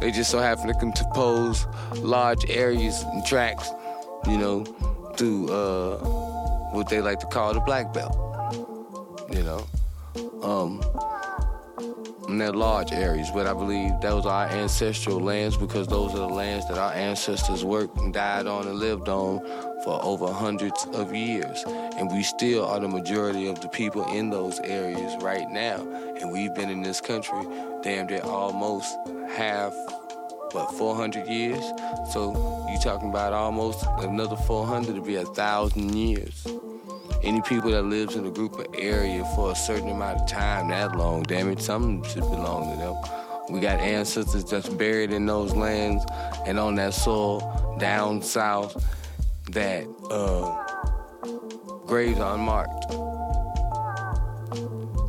they 0.00 0.10
just 0.10 0.30
so 0.30 0.38
happen 0.40 0.66
to 0.66 0.74
compose 0.74 1.66
large 1.98 2.50
areas 2.50 3.02
and 3.02 3.24
tracts, 3.24 3.70
you 4.26 4.38
know, 4.38 4.64
through 5.16 5.52
uh, 5.52 5.98
what 6.72 6.88
they 6.88 7.00
like 7.00 7.20
to 7.20 7.26
call 7.26 7.54
the 7.54 7.60
black 7.60 7.94
belt. 7.94 8.16
You 9.30 9.42
know, 9.42 9.66
um, 10.42 10.82
and 12.28 12.40
they're 12.40 12.52
large 12.52 12.92
areas, 12.92 13.30
but 13.30 13.46
I 13.46 13.52
believe 13.52 14.00
those 14.00 14.26
are 14.26 14.46
our 14.46 14.48
ancestral 14.48 15.20
lands 15.20 15.56
because 15.56 15.86
those 15.86 16.12
are 16.12 16.18
the 16.18 16.28
lands 16.28 16.66
that 16.68 16.78
our 16.78 16.92
ancestors 16.92 17.64
worked 17.64 17.96
and 17.98 18.12
died 18.12 18.46
on 18.46 18.66
and 18.66 18.78
lived 18.78 19.08
on 19.08 19.40
for 19.84 20.02
over 20.02 20.32
hundreds 20.32 20.86
of 20.92 21.14
years. 21.14 21.64
And 21.66 22.10
we 22.10 22.22
still 22.22 22.64
are 22.64 22.80
the 22.80 22.88
majority 22.88 23.48
of 23.48 23.60
the 23.60 23.68
people 23.68 24.04
in 24.12 24.30
those 24.30 24.58
areas 24.60 25.22
right 25.22 25.48
now. 25.50 25.80
And 26.20 26.32
we've 26.32 26.54
been 26.54 26.70
in 26.70 26.82
this 26.82 27.00
country 27.00 27.46
damn 27.82 28.06
near 28.06 28.22
almost 28.22 28.96
half, 29.28 29.72
what, 30.52 30.72
400 30.72 31.28
years? 31.28 31.64
So 32.12 32.32
you 32.70 32.78
talking 32.80 33.10
about 33.10 33.32
almost 33.32 33.84
another 33.98 34.36
400 34.36 34.94
to 34.94 35.02
be 35.02 35.16
a 35.16 35.24
thousand 35.24 35.94
years. 35.94 36.46
Any 37.22 37.40
people 37.42 37.70
that 37.72 37.82
lives 37.82 38.14
in 38.14 38.26
a 38.26 38.30
group 38.30 38.58
of 38.58 38.66
area 38.78 39.24
for 39.34 39.52
a 39.52 39.54
certain 39.54 39.88
amount 39.88 40.20
of 40.20 40.28
time, 40.28 40.68
that 40.68 40.96
long, 40.96 41.22
damn 41.22 41.48
it, 41.50 41.60
something 41.60 42.02
should 42.04 42.22
belong 42.22 42.72
to 42.72 42.76
them. 42.78 42.96
We 43.48 43.60
got 43.60 43.80
ancestors 43.80 44.44
that's 44.44 44.68
buried 44.68 45.12
in 45.12 45.26
those 45.26 45.54
lands 45.54 46.04
and 46.46 46.58
on 46.58 46.74
that 46.76 46.94
soil 46.94 47.76
down 47.78 48.22
south 48.22 48.84
that 49.50 49.86
uh, 50.10 50.64
graves 51.86 52.18
are 52.18 52.34
unmarked. 52.34 52.92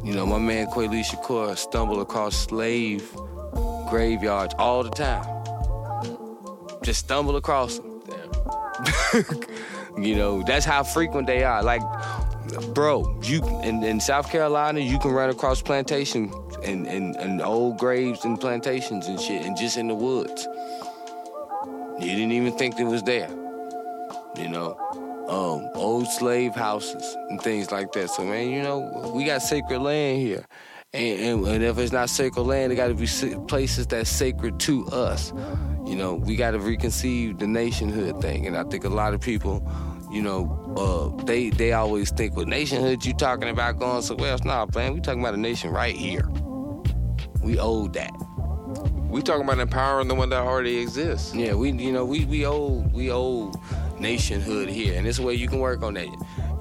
You 0.05 0.13
know, 0.13 0.25
my 0.25 0.37
man 0.37 0.67
Quaylee 0.67 1.03
Shakur 1.03 1.57
stumbled 1.57 1.99
across 1.99 2.35
slave 2.35 3.11
graveyards 3.89 4.53
all 4.57 4.83
the 4.83 4.89
time. 4.91 5.25
Just 6.83 6.99
stumbled 6.99 7.35
across 7.35 7.79
them. 7.79 8.01
You 9.97 10.15
know, 10.15 10.43
that's 10.43 10.65
how 10.65 10.83
frequent 10.83 11.25
they 11.27 11.43
are. 11.43 11.63
Like, 11.63 11.81
bro, 12.73 13.19
you 13.23 13.41
in, 13.63 13.83
in 13.83 13.99
South 13.99 14.29
Carolina, 14.29 14.79
you 14.79 14.99
can 14.99 15.11
run 15.11 15.29
across 15.29 15.61
plantation 15.61 16.31
and, 16.63 16.87
and, 16.87 17.15
and 17.15 17.41
old 17.41 17.77
graves 17.77 18.23
and 18.23 18.39
plantations 18.39 19.07
and 19.07 19.19
shit, 19.19 19.43
and 19.43 19.57
just 19.57 19.77
in 19.77 19.87
the 19.87 19.95
woods. 19.95 20.47
You 21.99 22.11
didn't 22.11 22.31
even 22.31 22.53
think 22.57 22.79
it 22.79 22.83
was 22.83 23.01
there. 23.03 23.29
You 24.37 24.49
know, 24.49 24.77
um, 25.27 25.69
old 25.73 26.07
slave 26.07 26.53
houses 26.53 27.17
and 27.29 27.41
things 27.41 27.71
like 27.71 27.91
that. 27.93 28.11
So, 28.11 28.23
man, 28.23 28.49
you 28.49 28.61
know, 28.61 29.11
we 29.15 29.25
got 29.25 29.41
sacred 29.41 29.79
land 29.79 30.19
here. 30.19 30.45
And, 30.93 31.19
and, 31.19 31.47
and 31.47 31.63
if 31.63 31.77
it's 31.79 31.91
not 31.91 32.09
sacred 32.09 32.43
land, 32.43 32.71
it 32.71 32.75
got 32.75 32.87
to 32.87 32.93
be 32.93 33.07
places 33.47 33.87
that's 33.87 34.09
sacred 34.09 34.57
to 34.61 34.87
us. 34.87 35.33
You 35.85 35.95
know, 35.97 36.15
we 36.15 36.37
got 36.37 36.51
to 36.51 36.59
reconceive 36.59 37.39
the 37.39 37.47
nationhood 37.47 38.21
thing. 38.21 38.47
And 38.47 38.57
I 38.57 38.63
think 38.63 38.85
a 38.85 38.89
lot 38.89 39.13
of 39.13 39.19
people, 39.19 39.69
you 40.09 40.21
know, 40.21 40.47
uh, 40.77 41.23
they 41.25 41.49
they 41.49 41.73
always 41.73 42.11
think, 42.11 42.37
well, 42.37 42.45
nationhood, 42.45 43.05
you 43.05 43.13
talking 43.13 43.49
about 43.49 43.79
going 43.79 44.01
somewhere 44.01 44.31
else. 44.31 44.45
Nah, 44.45 44.65
man, 44.73 44.93
we 44.93 45.01
talking 45.01 45.19
about 45.19 45.33
a 45.33 45.37
nation 45.37 45.71
right 45.71 45.95
here. 45.95 46.25
We 47.43 47.59
owe 47.59 47.87
that. 47.89 48.11
We 49.09 49.21
talking 49.21 49.43
about 49.43 49.59
empowering 49.59 50.07
the 50.07 50.15
one 50.15 50.29
that 50.29 50.41
already 50.41 50.77
exists. 50.77 51.35
Yeah, 51.35 51.53
we 51.53 51.71
you 51.71 51.91
know 51.91 52.05
we 52.05 52.23
we 52.25 52.45
owe 52.45 52.85
we 52.93 53.11
owe 53.11 53.51
nationhood 53.99 54.69
here, 54.69 54.97
and 54.97 55.05
a 55.05 55.21
way 55.21 55.33
you 55.33 55.47
can 55.49 55.59
work 55.59 55.83
on 55.83 55.95
that. 55.95 56.07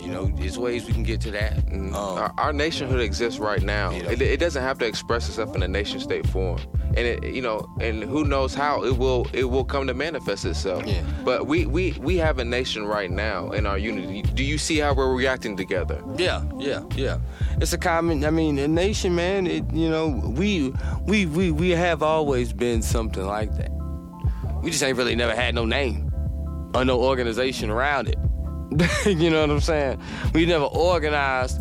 You 0.06 0.12
know, 0.12 0.26
there's 0.36 0.56
ways 0.56 0.86
we 0.86 0.92
can 0.92 1.02
get 1.02 1.20
to 1.22 1.32
that. 1.32 1.58
Um, 1.72 1.92
our, 1.92 2.32
our 2.38 2.52
nationhood 2.52 3.00
exists 3.00 3.40
right 3.40 3.60
now. 3.60 3.90
You 3.90 4.04
know. 4.04 4.10
It, 4.10 4.22
it 4.22 4.38
doesn't 4.38 4.62
have 4.62 4.78
to 4.78 4.86
express 4.86 5.28
itself 5.28 5.56
in 5.56 5.64
a 5.64 5.68
nation 5.68 5.98
state 5.98 6.24
form, 6.28 6.60
and 6.96 6.98
it, 6.98 7.24
you 7.24 7.42
know, 7.42 7.66
and 7.80 8.04
who 8.04 8.24
knows 8.24 8.54
how 8.54 8.84
it 8.84 8.98
will 8.98 9.26
it 9.32 9.50
will 9.50 9.64
come 9.64 9.88
to 9.88 9.94
manifest 9.94 10.44
itself. 10.44 10.86
Yeah. 10.86 11.02
But 11.24 11.48
we 11.48 11.66
we 11.66 11.90
we 11.98 12.18
have 12.18 12.38
a 12.38 12.44
nation 12.44 12.86
right 12.86 13.10
now 13.10 13.50
in 13.50 13.66
our 13.66 13.78
unity. 13.78 14.22
Do 14.22 14.44
you 14.44 14.58
see 14.58 14.78
how 14.78 14.94
we're 14.94 15.12
reacting 15.12 15.56
together? 15.56 16.00
Yeah, 16.16 16.44
yeah, 16.56 16.84
yeah. 16.94 17.18
It's 17.60 17.72
a 17.72 17.78
common. 17.78 18.24
I 18.24 18.30
mean, 18.30 18.60
a 18.60 18.68
nation, 18.68 19.16
man. 19.16 19.48
It 19.48 19.64
you 19.72 19.90
know 19.90 20.06
we 20.06 20.72
we 21.02 21.26
we 21.26 21.50
we 21.50 21.70
have 21.70 22.04
always 22.04 22.52
been 22.52 22.80
something 22.80 23.26
like 23.26 23.56
that. 23.56 23.72
We 24.62 24.70
just 24.70 24.84
ain't 24.84 24.96
really 24.96 25.16
never 25.16 25.34
had 25.34 25.56
no 25.56 25.64
name 25.64 26.12
or 26.74 26.84
no 26.84 27.02
organization 27.02 27.70
around 27.70 28.06
it. 28.06 28.18
you 29.06 29.30
know 29.30 29.40
what 29.40 29.50
I'm 29.50 29.60
saying? 29.60 30.00
We 30.34 30.44
never 30.44 30.64
organized 30.64 31.60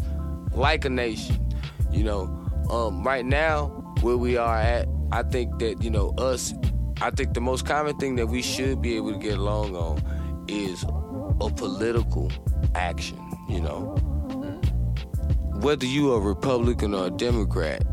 like 0.52 0.84
a 0.86 0.90
nation. 0.90 1.54
You 1.92 2.04
know, 2.04 2.24
um, 2.70 3.04
right 3.04 3.26
now 3.26 3.68
where 4.02 4.18
we 4.18 4.36
are 4.36 4.58
at, 4.58 4.88
I 5.12 5.24
think 5.24 5.60
that 5.60 5.82
you 5.82 5.90
know 5.90 6.10
us. 6.18 6.54
I 7.02 7.12
think 7.12 7.34
the 7.34 7.42
most 7.42 7.66
common 7.66 7.98
thing 7.98 8.16
that 8.18 8.28
we 8.28 8.42
should 8.42 8.82
be 8.82 8.96
able 8.98 9.14
to 9.14 9.20
get 9.20 9.38
along 9.38 9.76
on 9.76 10.46
is 10.48 10.84
a 11.42 11.50
political 11.50 12.32
action. 12.74 13.20
You 13.48 13.62
know, 13.62 13.96
whether 15.62 15.86
you 15.86 16.12
a 16.14 16.20
Republican 16.20 16.94
or 16.94 17.08
a 17.08 17.12
Democrat 17.12 17.84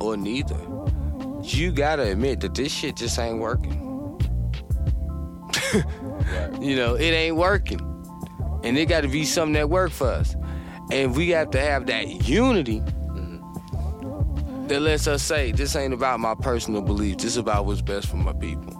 or 0.00 0.16
neither, 0.16 0.60
you 1.42 1.72
gotta 1.72 2.12
admit 2.12 2.40
that 2.40 2.54
this 2.54 2.72
shit 2.72 2.96
just 2.96 3.18
ain't 3.18 3.38
working. 3.38 3.80
You 6.60 6.76
know, 6.76 6.94
it 6.94 7.10
ain't 7.10 7.34
working. 7.34 7.80
And 8.64 8.78
it 8.78 8.86
gotta 8.86 9.08
be 9.08 9.24
something 9.24 9.54
that 9.54 9.70
work 9.70 9.90
for 9.90 10.08
us. 10.08 10.36
And 10.90 11.16
we 11.16 11.30
have 11.30 11.50
to 11.50 11.60
have 11.60 11.86
that 11.86 12.28
unity 12.28 12.82
that 14.68 14.80
lets 14.80 15.06
us 15.06 15.22
say, 15.22 15.52
this 15.52 15.74
ain't 15.76 15.92
about 15.92 16.20
my 16.20 16.34
personal 16.34 16.82
beliefs, 16.82 17.24
this 17.24 17.32
is 17.32 17.38
about 17.38 17.66
what's 17.66 17.82
best 17.82 18.08
for 18.08 18.16
my 18.16 18.32
people. 18.32 18.78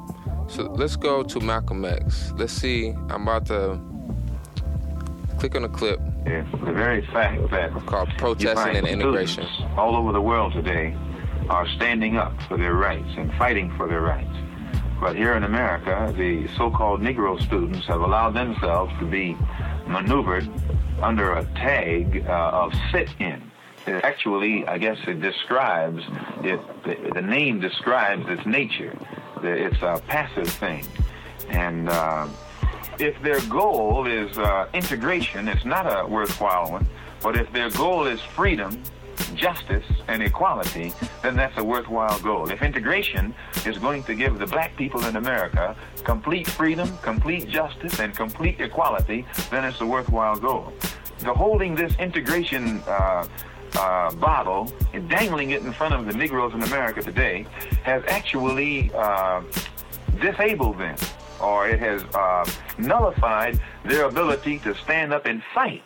So 0.48 0.64
let's 0.64 0.96
go 0.96 1.22
to 1.22 1.40
Malcolm 1.40 1.84
X. 1.84 2.32
Let's 2.36 2.52
see. 2.52 2.90
I'm 3.08 3.22
about 3.22 3.46
to 3.46 3.80
click 5.38 5.56
on 5.56 5.64
a 5.64 5.68
clip 5.68 5.98
If 6.24 6.50
the 6.52 6.72
very 6.72 7.04
fact 7.06 7.50
that 7.50 7.72
called 7.86 8.10
"Protesting 8.18 8.76
and 8.76 8.86
Integration." 8.86 9.46
all 9.76 9.96
over 9.96 10.12
the 10.12 10.20
world 10.20 10.52
today 10.52 10.94
are 11.48 11.66
standing 11.68 12.16
up 12.16 12.32
for 12.48 12.56
their 12.56 12.74
rights 12.74 13.08
and 13.16 13.32
fighting 13.34 13.74
for 13.76 13.88
their 13.88 14.02
rights. 14.02 14.36
But 15.00 15.16
here 15.16 15.34
in 15.34 15.42
America, 15.42 16.14
the 16.16 16.46
so-called 16.56 17.00
Negro 17.00 17.40
students 17.42 17.86
have 17.86 18.02
allowed 18.02 18.34
themselves 18.34 18.92
to 19.00 19.04
be 19.04 19.36
maneuvered 19.86 20.48
under 21.00 21.34
a 21.34 21.44
tag 21.54 22.24
uh, 22.26 22.50
of 22.52 22.72
sit-in. 22.90 23.42
It 23.86 24.04
actually, 24.04 24.66
I 24.66 24.78
guess 24.78 24.98
it 25.06 25.20
describes 25.20 26.02
it. 26.42 26.60
The, 26.84 27.12
the 27.14 27.22
name 27.22 27.60
describes 27.60 28.24
its 28.28 28.46
nature. 28.46 28.96
It's 29.42 29.82
a 29.82 30.00
passive 30.06 30.48
thing, 30.48 30.86
and. 31.48 31.88
Uh, 31.88 32.28
if 32.98 33.20
their 33.22 33.40
goal 33.48 34.06
is 34.06 34.36
uh, 34.38 34.68
integration, 34.74 35.48
it's 35.48 35.64
not 35.64 35.86
a 35.86 36.06
worthwhile 36.06 36.70
one. 36.70 36.86
But 37.22 37.36
if 37.36 37.50
their 37.52 37.70
goal 37.70 38.06
is 38.06 38.20
freedom, 38.20 38.82
justice, 39.30 39.84
and 40.08 40.22
equality, 40.22 40.92
then 41.22 41.36
that's 41.36 41.56
a 41.58 41.64
worthwhile 41.64 42.18
goal. 42.20 42.50
If 42.50 42.62
integration 42.62 43.34
is 43.66 43.78
going 43.78 44.04
to 44.04 44.14
give 44.14 44.38
the 44.38 44.46
black 44.46 44.76
people 44.76 45.04
in 45.06 45.16
America 45.16 45.76
complete 46.04 46.46
freedom, 46.46 46.96
complete 46.98 47.48
justice, 47.48 48.00
and 48.00 48.14
complete 48.14 48.60
equality, 48.60 49.26
then 49.50 49.64
it's 49.64 49.80
a 49.80 49.86
worthwhile 49.86 50.36
goal. 50.36 50.72
The 51.20 51.32
holding 51.32 51.74
this 51.74 51.94
integration 51.96 52.82
uh, 52.86 53.26
uh, 53.76 54.12
bottle 54.16 54.72
and 54.92 55.08
dangling 55.08 55.50
it 55.50 55.62
in 55.62 55.72
front 55.72 55.94
of 55.94 56.06
the 56.06 56.12
Negroes 56.12 56.52
in 56.54 56.62
America 56.62 57.02
today 57.02 57.46
has 57.84 58.02
actually 58.06 58.90
uh, 58.94 59.42
disabled 60.20 60.78
them, 60.78 60.96
or 61.40 61.68
it 61.68 61.78
has 61.78 62.02
uh, 62.14 62.44
nullified 62.78 63.60
their 63.84 64.04
ability 64.04 64.58
to 64.60 64.74
stand 64.74 65.12
up 65.12 65.26
and 65.26 65.42
fight 65.54 65.82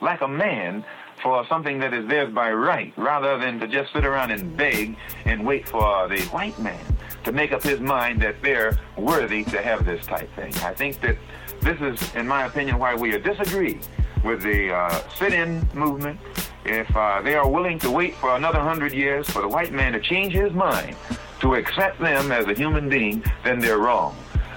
like 0.00 0.20
a 0.20 0.28
man 0.28 0.84
for 1.26 1.44
something 1.48 1.80
that 1.80 1.92
is 1.92 2.06
theirs 2.06 2.32
by 2.32 2.52
right, 2.52 2.92
rather 2.96 3.36
than 3.36 3.58
to 3.58 3.66
just 3.66 3.92
sit 3.92 4.04
around 4.04 4.30
and 4.30 4.56
beg 4.56 4.96
and 5.24 5.44
wait 5.44 5.68
for 5.68 6.06
the 6.06 6.20
white 6.26 6.56
man 6.60 6.78
to 7.24 7.32
make 7.32 7.50
up 7.50 7.64
his 7.64 7.80
mind 7.80 8.22
that 8.22 8.40
they're 8.42 8.78
worthy 8.96 9.42
to 9.42 9.60
have 9.60 9.84
this 9.84 10.06
type 10.06 10.32
thing. 10.36 10.54
I 10.58 10.72
think 10.72 11.00
that 11.00 11.16
this 11.62 11.80
is, 11.80 12.14
in 12.14 12.28
my 12.28 12.46
opinion, 12.46 12.78
why 12.78 12.94
we 12.94 13.10
disagree 13.18 13.80
with 14.24 14.40
the 14.40 14.72
uh, 14.72 15.02
sit-in 15.18 15.68
movement. 15.74 16.20
If 16.64 16.96
uh, 16.96 17.22
they 17.22 17.34
are 17.34 17.50
willing 17.50 17.80
to 17.80 17.90
wait 17.90 18.14
for 18.14 18.36
another 18.36 18.60
hundred 18.60 18.92
years 18.92 19.28
for 19.28 19.42
the 19.42 19.48
white 19.48 19.72
man 19.72 19.94
to 19.94 20.00
change 20.00 20.32
his 20.32 20.52
mind 20.52 20.94
to 21.40 21.56
accept 21.56 21.98
them 21.98 22.30
as 22.30 22.46
a 22.46 22.54
human 22.54 22.88
being, 22.88 23.24
then 23.42 23.58
they're 23.58 23.78
wrong. 23.78 24.14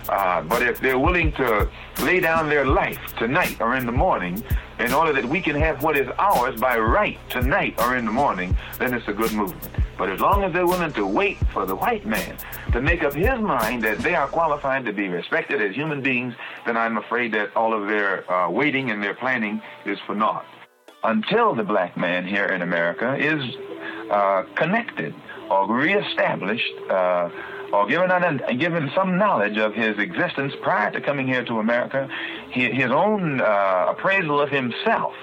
Uh, 0.08 0.44
but 0.44 0.62
if 0.62 0.80
they're 0.80 1.00
willing 1.00 1.32
to 1.32 1.68
lay 2.04 2.20
down 2.20 2.48
their 2.48 2.66
life 2.66 3.00
tonight 3.18 3.60
or 3.60 3.76
in 3.76 3.88
the 3.88 3.92
morning 3.92 4.44
in 4.80 4.94
order 4.94 5.14
that 5.14 5.26
we 5.26 5.42
can 5.42 5.56
have 5.56 5.84
what 5.84 5.98
is 5.98 6.08
ours 6.18 6.60
by 6.60 6.78
right 6.78 7.18
tonight 7.30 7.76
or 7.80 7.98
in 7.98 8.06
the 8.06 8.12
morning, 8.12 8.58
then 8.80 8.94
it's 8.94 9.08
a 9.08 9.14
good 9.14 9.34
movement. 9.34 9.68
But 9.98 10.10
as 10.10 10.22
long 10.22 10.44
as 10.46 10.54
they're 10.54 10.66
willing 10.66 10.94
to 10.94 11.06
wait 11.06 11.38
for 11.52 11.66
the 11.66 11.76
white 11.76 12.06
man 12.06 12.38
to 12.72 12.82
make 12.82 13.04
up 13.04 13.14
his 13.14 13.38
mind 13.40 13.84
that 13.84 14.00
they 14.00 14.16
are 14.16 14.28
qualified 14.28 14.86
to 14.86 14.94
be 14.94 15.10
respected 15.10 15.62
as 15.62 15.76
human 15.76 16.02
beings, 16.02 16.34
then 16.66 16.78
I'm 16.78 16.98
afraid 16.98 17.34
that 17.34 17.54
all 17.56 17.74
of 17.74 17.90
their 17.90 18.32
uh, 18.32 18.50
waiting 18.50 18.92
and 18.92 19.04
their 19.04 19.14
planning 19.14 19.62
is 19.86 20.00
for 20.06 20.16
naught. 20.16 20.46
Until 21.04 21.54
the 21.54 21.64
black 21.64 21.98
man 21.98 22.26
here 22.26 22.46
in 22.46 22.62
America 22.62 23.16
is 23.18 23.44
uh, 24.10 24.44
connected 24.56 25.14
or 25.50 25.68
reestablished 25.68 26.74
uh, 26.90 27.30
or 27.74 27.88
given, 27.88 28.12
an, 28.12 28.42
given 28.58 28.90
some 28.96 29.18
knowledge 29.18 29.58
of 29.58 29.74
his 29.74 29.98
existence 30.00 30.54
prior 30.62 30.92
to 30.92 31.02
coming 31.02 31.28
here 31.28 31.44
to 31.46 31.60
America, 31.60 32.10
his 32.52 32.92
own 32.92 33.42
uh, 33.42 33.88
appraisal 33.90 34.42
of 34.42 34.50
himself 34.50 35.14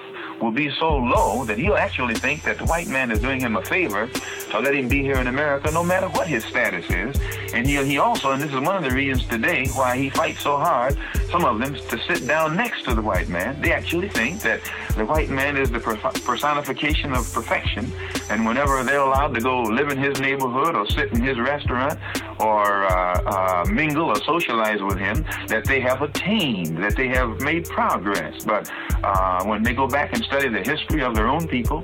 will 0.41 0.51
be 0.51 0.69
so 0.79 0.97
low 0.97 1.43
that 1.45 1.57
he'll 1.57 1.75
actually 1.75 2.13
think 2.13 2.43
that 2.43 2.57
the 2.57 2.65
white 2.65 2.87
man 2.87 3.11
is 3.11 3.19
doing 3.19 3.39
him 3.39 3.55
a 3.55 3.65
favor 3.65 4.07
to 4.51 4.59
let 4.59 4.75
him 4.75 4.87
be 4.87 5.01
here 5.01 5.17
in 5.17 5.27
America 5.27 5.71
no 5.71 5.83
matter 5.83 6.07
what 6.09 6.27
his 6.27 6.43
status 6.45 6.85
is. 6.89 7.19
And 7.53 7.65
he, 7.65 7.83
he 7.83 7.97
also, 7.97 8.31
and 8.31 8.41
this 8.41 8.53
is 8.53 8.59
one 8.59 8.75
of 8.75 8.83
the 8.83 8.91
reasons 8.91 9.27
today 9.27 9.67
why 9.69 9.97
he 9.97 10.09
fights 10.09 10.41
so 10.41 10.57
hard, 10.57 10.97
some 11.31 11.43
of 11.43 11.59
them, 11.59 11.73
to 11.73 11.97
sit 12.07 12.27
down 12.27 12.55
next 12.55 12.83
to 12.85 12.93
the 12.93 13.01
white 13.01 13.29
man. 13.29 13.59
They 13.61 13.71
actually 13.71 14.09
think 14.09 14.41
that 14.41 14.61
the 14.95 15.05
white 15.05 15.29
man 15.29 15.57
is 15.57 15.71
the 15.71 15.79
per- 15.79 15.95
personification 15.95 17.13
of 17.13 17.31
perfection. 17.33 17.91
And 18.29 18.45
whenever 18.45 18.83
they're 18.83 18.99
allowed 18.99 19.33
to 19.35 19.41
go 19.41 19.61
live 19.61 19.89
in 19.89 19.97
his 19.97 20.19
neighborhood 20.19 20.75
or 20.75 20.87
sit 20.87 21.11
in 21.13 21.21
his 21.21 21.39
restaurant 21.39 21.99
or 22.39 22.85
uh, 22.85 23.21
uh, 23.25 23.65
mingle 23.71 24.09
or 24.09 24.21
socialize 24.23 24.81
with 24.81 24.97
him, 24.97 25.25
that 25.47 25.65
they 25.65 25.79
have 25.79 26.01
attained, 26.01 26.77
that 26.83 26.95
they 26.95 27.07
have 27.07 27.16
made 27.25 27.65
progress. 27.65 28.43
But 28.43 28.71
uh, 29.03 29.43
when 29.45 29.63
they 29.63 29.73
go 29.73 29.87
back 29.87 30.13
and 30.13 30.23
study 30.23 30.49
the 30.49 30.61
history 30.61 31.03
of 31.03 31.15
their 31.15 31.27
own 31.27 31.47
people 31.47 31.83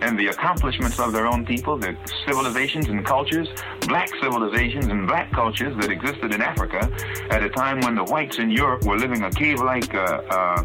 and 0.00 0.18
the 0.18 0.28
accomplishments 0.28 0.98
of 0.98 1.12
their 1.12 1.26
own 1.26 1.44
people, 1.46 1.78
the 1.78 1.96
civilizations 2.26 2.88
and 2.88 3.04
cultures, 3.04 3.48
black 3.82 4.10
civilizations 4.22 4.86
and 4.86 5.06
black 5.06 5.32
cultures 5.32 5.76
that 5.80 5.90
existed 5.90 6.34
in 6.34 6.42
Africa 6.42 6.90
at 7.30 7.42
a 7.42 7.48
time 7.50 7.80
when 7.80 7.94
the 7.94 8.04
whites 8.04 8.38
in 8.38 8.50
Europe 8.50 8.84
were 8.84 8.96
living 8.96 9.22
a 9.24 9.30
cave-like 9.30 9.94
uh, 9.94 9.98
uh, 9.98 10.64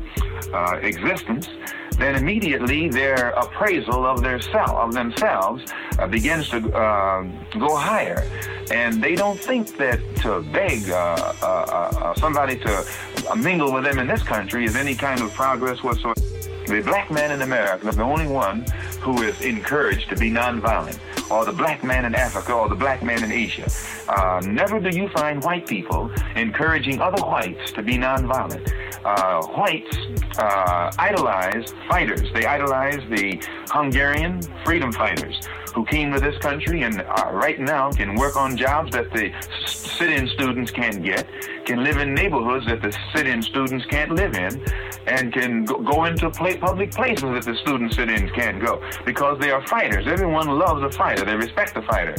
uh, 0.53 0.79
existence, 0.81 1.47
then 1.99 2.15
immediately 2.15 2.87
their 2.87 3.31
appraisal 3.31 4.05
of 4.05 4.21
their 4.21 4.39
self, 4.39 4.71
of 4.71 4.93
themselves 4.93 5.63
uh, 5.99 6.07
begins 6.07 6.49
to 6.49 6.57
uh, 6.73 7.23
go 7.57 7.75
higher, 7.75 8.23
and 8.71 9.03
they 9.03 9.15
don't 9.15 9.39
think 9.39 9.77
that 9.77 9.99
to 10.17 10.41
beg 10.53 10.89
uh, 10.89 11.33
uh, 11.41 11.45
uh, 11.45 12.13
somebody 12.15 12.57
to 12.57 12.85
uh, 13.29 13.35
mingle 13.35 13.73
with 13.73 13.83
them 13.83 13.99
in 13.99 14.07
this 14.07 14.23
country 14.23 14.65
is 14.65 14.75
any 14.75 14.95
kind 14.95 15.21
of 15.21 15.33
progress 15.33 15.83
whatsoever. 15.83 16.19
The 16.67 16.81
black 16.85 17.09
man 17.09 17.31
in 17.31 17.41
America 17.41 17.87
is 17.89 17.95
the 17.95 18.03
only 18.03 18.27
one 18.27 18.63
who 19.01 19.23
is 19.23 19.41
encouraged 19.41 20.07
to 20.09 20.15
be 20.15 20.29
nonviolent, 20.29 20.99
or 21.29 21.45
the 21.45 21.53
black 21.53 21.83
man 21.83 22.05
in 22.05 22.15
Africa, 22.15 22.53
or 22.53 22.69
the 22.69 22.75
black 22.75 23.03
man 23.03 23.23
in 23.23 23.31
Asia. 23.31 23.69
Uh, 24.07 24.41
never 24.45 24.79
do 24.79 24.89
you 24.89 25.09
find 25.09 25.43
white 25.43 25.67
people 25.67 26.11
encouraging 26.35 26.99
other 26.99 27.21
whites 27.23 27.71
to 27.73 27.83
be 27.83 27.97
nonviolent. 27.97 28.71
Uh, 29.03 29.45
whites 29.47 29.97
uh, 30.37 30.91
idolize 30.97 31.73
fighters. 31.87 32.31
They 32.33 32.45
idolize 32.45 33.01
the 33.09 33.41
Hungarian 33.69 34.41
freedom 34.63 34.91
fighters 34.91 35.47
who 35.73 35.85
came 35.85 36.11
to 36.11 36.19
this 36.19 36.37
country 36.39 36.83
and 36.83 37.01
uh, 37.01 37.29
right 37.31 37.59
now 37.59 37.91
can 37.91 38.15
work 38.15 38.35
on 38.35 38.57
jobs 38.57 38.91
that 38.91 39.11
the 39.11 39.31
sit-in 39.65 40.27
students 40.27 40.71
can't 40.71 41.03
get, 41.03 41.27
can 41.69 41.83
live 41.83 41.97
in 41.97 42.15
neighborhoods 42.15 42.65
that 42.65 42.81
the 42.81 42.91
sit-in 43.13 43.43
students 43.43 43.85
can't 43.85 44.11
live 44.11 44.33
in, 44.33 44.59
and 45.05 45.31
can 45.31 45.65
go, 45.65 46.05
into 46.05 46.27
public 46.31 46.91
places 46.91 47.21
that 47.21 47.43
the 47.43 47.55
student 47.57 47.93
sit-ins 47.93 48.31
can't 48.31 48.59
go 48.59 48.81
because 49.05 49.37
they 49.39 49.51
are 49.51 49.65
fighters. 49.67 50.07
Everyone 50.07 50.47
loves 50.47 50.81
a 50.81 50.91
fighter. 50.97 51.23
They 51.23 51.35
respect 51.35 51.75
the 51.75 51.83
fighter. 51.83 52.15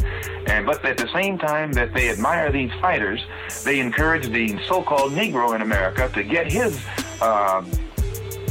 And 0.47 0.65
but 0.67 0.85
at 0.85 0.97
the 0.97 1.09
same 1.13 1.37
time 1.37 1.73
that 1.73 1.93
they 1.93 2.11
admire 2.11 2.53
these 2.53 2.71
fighters, 2.81 3.21
they 3.65 3.81
encourage 3.81 4.29
the 4.29 4.57
so-called 4.69 5.13
Negro 5.13 5.57
in 5.57 5.63
America 5.63 6.09
to 6.15 6.23
get 6.23 6.53
his 6.53 6.81
uh, 7.21 7.65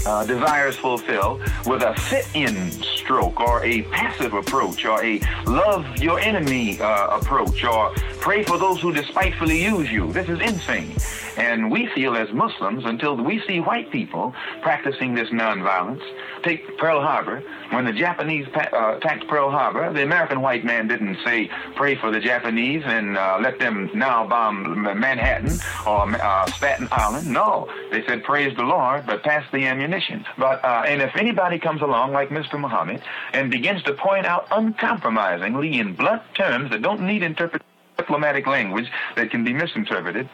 uh, 0.06 0.26
desires 0.26 0.76
fulfilled 0.76 1.42
with 1.66 1.84
a 1.84 2.00
sit-in 2.02 2.72
stroke 2.72 3.40
or 3.40 3.64
a 3.64 3.84
passive 3.84 4.34
approach 4.34 4.86
or 4.86 5.04
a 5.04 5.20
love 5.46 5.86
your 5.98 6.20
enemy 6.20 6.80
uh, 6.80 7.18
approach 7.18 7.64
or 7.64 7.92
pray 8.20 8.44
for 8.44 8.58
those 8.58 8.80
who 8.82 8.94
despitefully 8.94 9.62
use 9.62 9.92
you. 9.92 10.12
This 10.14 10.30
is 10.30 10.40
insane. 10.40 10.96
And 11.40 11.72
we 11.72 11.88
feel 11.96 12.16
as 12.18 12.32
Muslims 12.34 12.84
until 12.86 13.16
we 13.16 13.42
see 13.48 13.60
white 13.60 13.92
people 13.92 14.34
practicing 14.62 15.16
this 15.16 15.30
nonviolence. 15.30 16.02
Take 16.44 16.78
Pearl 16.78 17.02
Harbor. 17.02 17.42
When 17.72 17.86
the 17.86 17.94
Japanese 17.94 18.48
pa- 18.52 18.70
uh, 18.74 18.98
attacked 18.98 19.28
Pearl 19.28 19.50
Harbor, 19.50 19.94
the 19.94 20.04
American 20.04 20.42
white 20.42 20.66
man 20.66 20.88
didn't 20.88 21.18
say, 21.26 21.50
pray 21.76 21.96
for 21.96 22.12
the 22.12 22.20
Japanese 22.20 22.84
and 22.86 23.18
uh, 23.18 23.38
let 23.42 23.58
them 23.60 23.90
now 23.94 24.28
bomb 24.28 24.84
Manhattan 24.84 25.58
or 25.88 26.10
uh, 26.22 26.46
Staten 26.48 26.88
Island. 26.92 27.28
No, 27.28 27.70
they 27.92 28.06
said, 28.06 28.24
praise 28.24 28.56
the 28.58 28.64
Lord, 28.64 29.06
but 29.06 29.24
pass 29.24 29.46
the 29.54 29.66
ammunition. 29.66 30.26
But 30.38 30.64
uh, 30.64 30.84
And 30.86 31.02
if 31.02 31.16
anybody 31.16 31.58
comes 31.58 31.82
along 31.82 32.12
like 32.12 32.30
Mr. 32.30 32.60
Muhammad 32.60 33.02
and 33.34 33.50
begins 33.50 33.82
to 33.84 33.94
point 33.94 34.26
out 34.26 34.48
uncompromisingly 34.52 35.80
in 35.80 35.94
blunt 35.94 36.24
terms 36.36 36.72
that 36.72 36.82
don't 36.82 37.02
need 37.02 37.24
interpretation, 37.24 37.66
diplomatic 37.98 38.48
language 38.48 38.88
that 39.18 39.30
can 39.30 39.44
be 39.44 39.54
misinterpreted. 39.54 40.28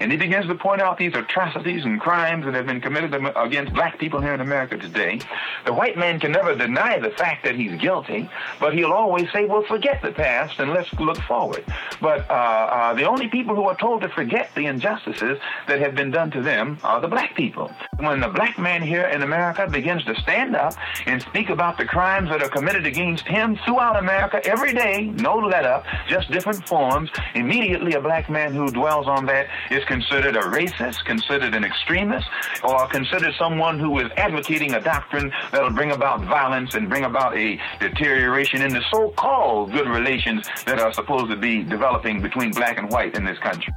And 0.00 0.10
he 0.10 0.16
begins 0.16 0.46
to 0.46 0.54
point 0.54 0.80
out 0.80 0.96
these 0.96 1.14
atrocities 1.14 1.84
and 1.84 2.00
crimes 2.00 2.46
that 2.46 2.54
have 2.54 2.66
been 2.66 2.80
committed 2.80 3.14
against 3.36 3.74
black 3.74 3.98
people 3.98 4.20
here 4.20 4.32
in 4.32 4.40
America 4.40 4.78
today. 4.78 5.20
The 5.66 5.74
white 5.74 5.98
man 5.98 6.18
can 6.18 6.32
never 6.32 6.54
deny 6.54 6.98
the 6.98 7.10
fact 7.10 7.44
that 7.44 7.54
he's 7.54 7.78
guilty, 7.78 8.28
but 8.58 8.72
he'll 8.72 8.92
always 8.92 9.30
say, 9.30 9.44
well, 9.44 9.62
forget 9.68 10.00
the 10.00 10.12
past 10.12 10.58
and 10.58 10.72
let's 10.72 10.90
look 10.94 11.18
forward. 11.18 11.64
But 12.00 12.28
uh, 12.30 12.32
uh, 12.32 12.94
the 12.94 13.04
only 13.04 13.28
people 13.28 13.54
who 13.54 13.64
are 13.64 13.76
told 13.76 14.00
to 14.00 14.08
forget 14.08 14.50
the 14.54 14.66
injustices 14.66 15.38
that 15.68 15.80
have 15.80 15.94
been 15.94 16.10
done 16.10 16.30
to 16.30 16.40
them 16.40 16.78
are 16.82 17.00
the 17.00 17.08
black 17.08 17.36
people. 17.36 17.70
When 17.98 18.20
the 18.20 18.28
black 18.28 18.58
man 18.58 18.80
here 18.80 19.04
in 19.04 19.22
America 19.22 19.68
begins 19.68 20.02
to 20.06 20.14
stand 20.22 20.56
up 20.56 20.74
and 21.04 21.20
speak 21.20 21.50
about 21.50 21.76
the 21.76 21.84
crimes 21.84 22.30
that 22.30 22.42
are 22.42 22.48
committed 22.48 22.86
against 22.86 23.26
him 23.26 23.58
throughout 23.66 23.96
America 23.96 24.40
every 24.46 24.72
day, 24.72 25.12
no 25.16 25.36
let 25.36 25.66
up, 25.66 25.84
just 26.08 26.30
different 26.30 26.66
forms, 26.66 27.10
immediately 27.34 27.92
a 27.92 28.00
black 28.00 28.30
man 28.30 28.54
who 28.54 28.70
dwells 28.70 29.06
on 29.06 29.26
that 29.26 29.46
is 29.70 29.84
considered 29.90 30.36
a 30.36 30.42
racist, 30.42 31.04
considered 31.04 31.52
an 31.52 31.64
extremist, 31.64 32.28
or 32.62 32.86
considered 32.86 33.34
someone 33.36 33.76
who 33.76 33.98
is 33.98 34.08
advocating 34.16 34.74
a 34.74 34.80
doctrine 34.80 35.32
that'll 35.50 35.72
bring 35.72 35.90
about 35.90 36.20
violence 36.26 36.74
and 36.74 36.88
bring 36.88 37.02
about 37.02 37.36
a 37.36 37.60
deterioration 37.80 38.62
in 38.62 38.72
the 38.72 38.82
so-called 38.88 39.72
good 39.72 39.88
relations 39.88 40.46
that 40.64 40.78
are 40.78 40.92
supposed 40.92 41.28
to 41.28 41.36
be 41.36 41.64
developing 41.64 42.22
between 42.22 42.52
black 42.52 42.78
and 42.78 42.88
white 42.92 43.16
in 43.16 43.24
this 43.24 43.38
country. 43.38 43.74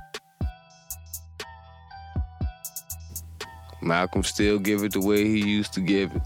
Malcolm 3.81 4.23
still 4.23 4.59
give 4.59 4.83
it 4.83 4.93
the 4.93 5.01
way 5.01 5.25
he 5.25 5.39
used 5.39 5.73
to 5.73 5.81
give 5.81 6.15
it. 6.15 6.21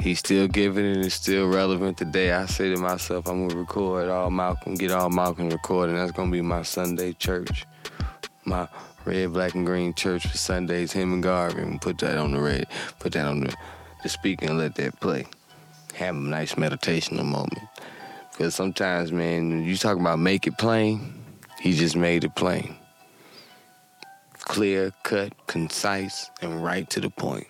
He 0.00 0.14
still 0.14 0.46
giving 0.46 0.84
it 0.84 0.96
and 0.96 1.04
it's 1.04 1.16
still 1.16 1.48
relevant 1.48 1.98
today. 1.98 2.30
I 2.32 2.46
say 2.46 2.72
to 2.72 2.80
myself, 2.80 3.26
I'm 3.26 3.48
gonna 3.48 3.60
record 3.60 4.08
all 4.08 4.30
Malcolm, 4.30 4.74
get 4.76 4.92
all 4.92 5.10
Malcolm 5.10 5.48
recorded. 5.50 5.96
That's 5.96 6.12
gonna 6.12 6.30
be 6.30 6.40
my 6.40 6.62
Sunday 6.62 7.14
church. 7.14 7.66
My 8.44 8.68
red, 9.04 9.32
black, 9.32 9.54
and 9.54 9.66
green 9.66 9.94
church 9.94 10.26
for 10.26 10.36
Sundays, 10.36 10.92
him 10.92 11.12
and 11.12 11.22
Garvey. 11.22 11.78
Put 11.80 11.98
that 11.98 12.18
on 12.18 12.32
the 12.32 12.40
red, 12.40 12.66
put 12.98 13.12
that 13.12 13.26
on 13.26 13.40
the, 13.40 13.54
the 14.02 14.08
speaker 14.08 14.46
and 14.46 14.58
let 14.58 14.74
that 14.76 15.00
play. 15.00 15.26
Have 15.94 16.16
a 16.16 16.18
nice 16.18 16.54
meditational 16.54 17.24
moment. 17.24 17.60
Because 18.30 18.54
sometimes, 18.54 19.12
man, 19.12 19.62
you 19.62 19.76
talk 19.76 19.98
about 19.98 20.18
make 20.18 20.46
it 20.46 20.58
plain, 20.58 21.14
he 21.60 21.74
just 21.74 21.96
made 21.96 22.24
it 22.24 22.34
plain 22.34 22.76
clear, 24.44 24.92
cut, 25.02 25.32
concise, 25.46 26.30
and 26.40 26.62
right 26.62 26.88
to 26.90 27.00
the 27.00 27.10
point. 27.10 27.46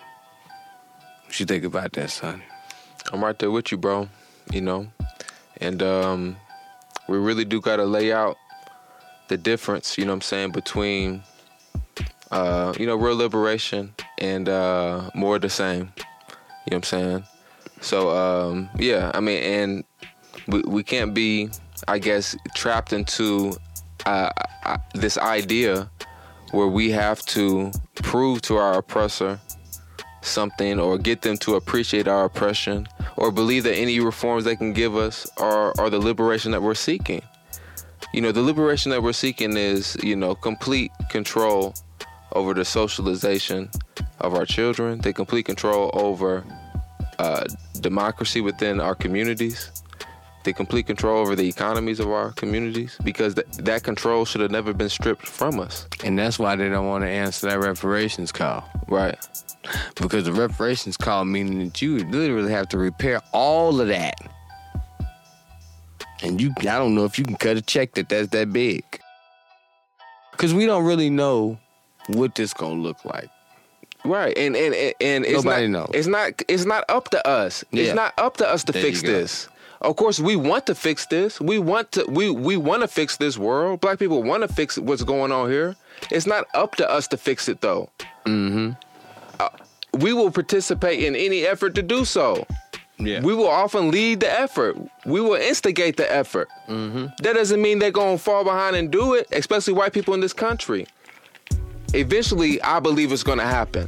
What 1.25 1.41
you 1.41 1.47
think 1.47 1.65
about 1.65 1.93
that, 1.95 2.11
son? 2.11 2.43
I'm 3.13 3.25
right 3.25 3.39
there 3.39 3.51
with 3.51 3.73
you, 3.73 3.79
bro. 3.79 4.09
You 4.53 4.61
know, 4.61 4.87
and 5.61 5.83
um, 5.83 6.37
we 7.09 7.17
really 7.17 7.45
do 7.45 7.61
got 7.61 7.77
to 7.77 7.85
lay 7.85 8.13
out 8.13 8.37
the 9.33 9.39
difference. 9.39 9.97
You 9.97 10.05
know 10.05 10.13
what 10.13 10.17
I'm 10.17 10.21
saying 10.33 10.53
between 10.53 11.23
uh, 12.31 12.75
you 12.79 12.87
know 12.87 12.97
real 12.97 13.17
liberation 13.17 13.95
and 14.19 14.49
uh, 14.49 15.11
more 15.15 15.37
of 15.37 15.43
the 15.43 15.49
same. 15.49 15.93
You 16.65 16.71
know 16.71 16.77
what 16.77 16.77
I'm 16.77 16.83
saying? 16.83 17.25
So 17.81 18.11
um, 18.11 18.71
yeah, 18.79 19.11
I 19.15 19.21
mean, 19.21 19.43
and 19.43 19.85
we 20.47 20.61
we 20.67 20.83
can't 20.83 21.15
be, 21.15 21.51
I 21.89 21.99
guess, 21.99 22.37
trapped 22.55 22.93
into 22.93 23.55
uh, 24.07 24.31
uh, 24.65 24.77
this 24.95 25.17
idea 25.19 25.91
where 26.51 26.69
we 26.69 26.91
have 26.91 27.25
to 27.25 27.73
prove 27.95 28.43
to 28.43 28.57
our 28.57 28.75
oppressor 28.75 29.41
something 30.21 30.79
or 30.79 30.99
get 30.99 31.23
them 31.23 31.37
to 31.39 31.55
appreciate 31.55 32.07
our 32.07 32.27
oppression 32.27 32.87
or 33.17 33.33
believe 33.33 33.65
that 33.65 33.75
any 33.75 33.99
reforms 33.99 34.45
they 34.45 34.55
can 34.55 34.73
give 34.73 34.95
us 34.95 35.27
are, 35.39 35.73
are 35.79 35.91
the 35.91 35.99
liberation 35.99 36.53
that 36.53 36.63
we're 36.63 36.75
seeking. 36.75 37.23
You 38.13 38.21
know, 38.21 38.33
the 38.33 38.43
liberation 38.43 38.91
that 38.91 39.03
we're 39.03 39.13
seeking 39.13 39.57
is, 39.57 39.97
you 40.03 40.17
know, 40.17 40.35
complete 40.35 40.93
control 41.11 41.75
over 42.33 42.53
the 42.55 42.65
socialization 42.65 43.71
of 44.21 44.35
our 44.35 44.45
children, 44.45 45.01
the 45.01 45.13
complete 45.13 45.47
control 45.47 45.91
over 45.95 46.45
uh, 47.19 47.45
democracy 47.81 48.41
within 48.41 48.81
our 48.81 48.95
communities, 48.95 49.71
the 50.45 50.53
complete 50.53 50.87
control 50.87 51.21
over 51.21 51.35
the 51.37 51.49
economies 51.49 52.01
of 52.01 52.11
our 52.11 52.33
communities, 52.33 52.99
because 53.05 53.35
th- 53.35 53.47
that 53.59 53.83
control 53.83 54.25
should 54.25 54.41
have 54.41 54.51
never 54.51 54.73
been 54.73 54.89
stripped 54.89 55.27
from 55.27 55.61
us. 55.61 55.87
And 56.05 56.19
that's 56.19 56.39
why 56.39 56.57
they 56.57 56.69
don't 56.69 56.87
want 56.87 57.05
to 57.05 57.09
answer 57.09 57.49
that 57.49 57.61
reparations 57.61 58.33
call. 58.33 58.69
Right. 58.89 59.17
Because 60.01 60.25
the 60.25 60.33
reparations 60.33 60.97
call 60.97 61.25
meaning 61.25 61.65
that 61.65 61.81
you 61.81 61.99
literally 61.99 62.53
have 62.53 62.69
to 62.71 62.79
repair 62.79 63.23
all 63.33 63.81
of 63.81 63.89
that. 63.89 64.17
And 66.23 66.41
you, 66.41 66.53
I 66.61 66.79
don't 66.79 66.95
know 66.95 67.05
if 67.05 67.19
you 67.19 67.25
can 67.25 67.37
cut 67.37 67.57
a 67.57 67.63
check 67.63 67.95
that 67.95 68.09
that's 68.09 68.29
that 68.29 68.53
big. 68.53 68.85
Because 70.31 70.55
we 70.55 70.67
don't 70.67 70.85
really 70.85 71.11
know 71.11 71.59
what 72.09 72.35
this 72.35 72.55
gonna 72.55 72.75
look 72.75 73.05
like. 73.05 73.29
Right, 74.05 74.37
and 74.37 74.57
and 74.57 74.75
and, 74.75 74.95
and 75.01 75.25
it's 75.25 75.45
Nobody 75.45 75.69
not, 75.69 75.87
knows. 75.87 75.91
It's 75.95 76.09
not. 76.09 76.43
It's 76.49 76.65
not 76.65 76.85
up 76.89 77.11
to 77.11 77.27
us. 77.27 77.65
Yeah. 77.71 77.85
It's 77.85 77.95
not 77.95 78.15
up 78.19 78.37
to 78.39 78.49
us 78.49 78.65
to 78.65 78.73
There 78.73 78.83
fix 78.83 79.03
this. 79.03 79.49
Of 79.81 79.97
course, 79.97 80.21
we 80.21 80.37
want 80.37 80.67
to 80.67 80.75
fix 80.75 81.07
this. 81.07 81.41
We 81.41 81.59
want 81.59 81.93
to. 81.93 82.05
We 82.09 82.31
we 82.31 82.57
want 82.57 82.83
to 82.83 82.89
fix 82.89 83.17
this 83.17 83.37
world. 83.37 83.81
Black 83.81 83.99
people 83.99 84.23
want 84.23 84.43
to 84.43 84.49
fix 84.53 84.79
what's 84.79 85.05
going 85.05 85.33
on 85.33 85.51
here. 85.51 85.77
It's 86.11 86.27
not 86.27 86.47
up 86.55 86.77
to 86.77 86.91
us 86.91 87.09
to 87.09 87.17
fix 87.17 87.49
it, 87.49 87.61
though. 87.61 87.91
Mm-hmm. 88.27 88.73
Uh, 89.39 89.49
we 89.99 90.13
will 90.13 90.31
participate 90.31 91.03
in 91.03 91.15
any 91.15 91.45
effort 91.45 91.75
to 91.75 91.83
do 91.83 92.05
so. 92.05 92.47
Yeah. 93.07 93.21
We 93.21 93.35
will 93.35 93.49
often 93.49 93.91
lead 93.91 94.21
the 94.21 94.31
effort. 94.31 94.77
We 95.05 95.21
will 95.21 95.35
instigate 95.35 95.97
the 95.97 96.11
effort. 96.13 96.49
Mm-hmm. 96.69 97.07
That 97.23 97.35
doesn't 97.35 97.61
mean 97.61 97.79
they're 97.79 97.91
going 97.91 98.17
to 98.19 98.23
fall 98.23 98.45
behind 98.45 98.77
and 98.77 98.91
do 98.91 99.15
it, 99.15 99.27
especially 99.33 99.75
white 99.75 99.93
people 99.93 100.15
in 100.15 100.21
this 100.21 100.33
country. 100.33 100.87
Eventually, 101.95 102.61
I 102.63 102.81
believe 102.81 103.13
it's 103.13 103.23
going 103.23 103.39
to 103.39 103.47
happen. 103.47 103.87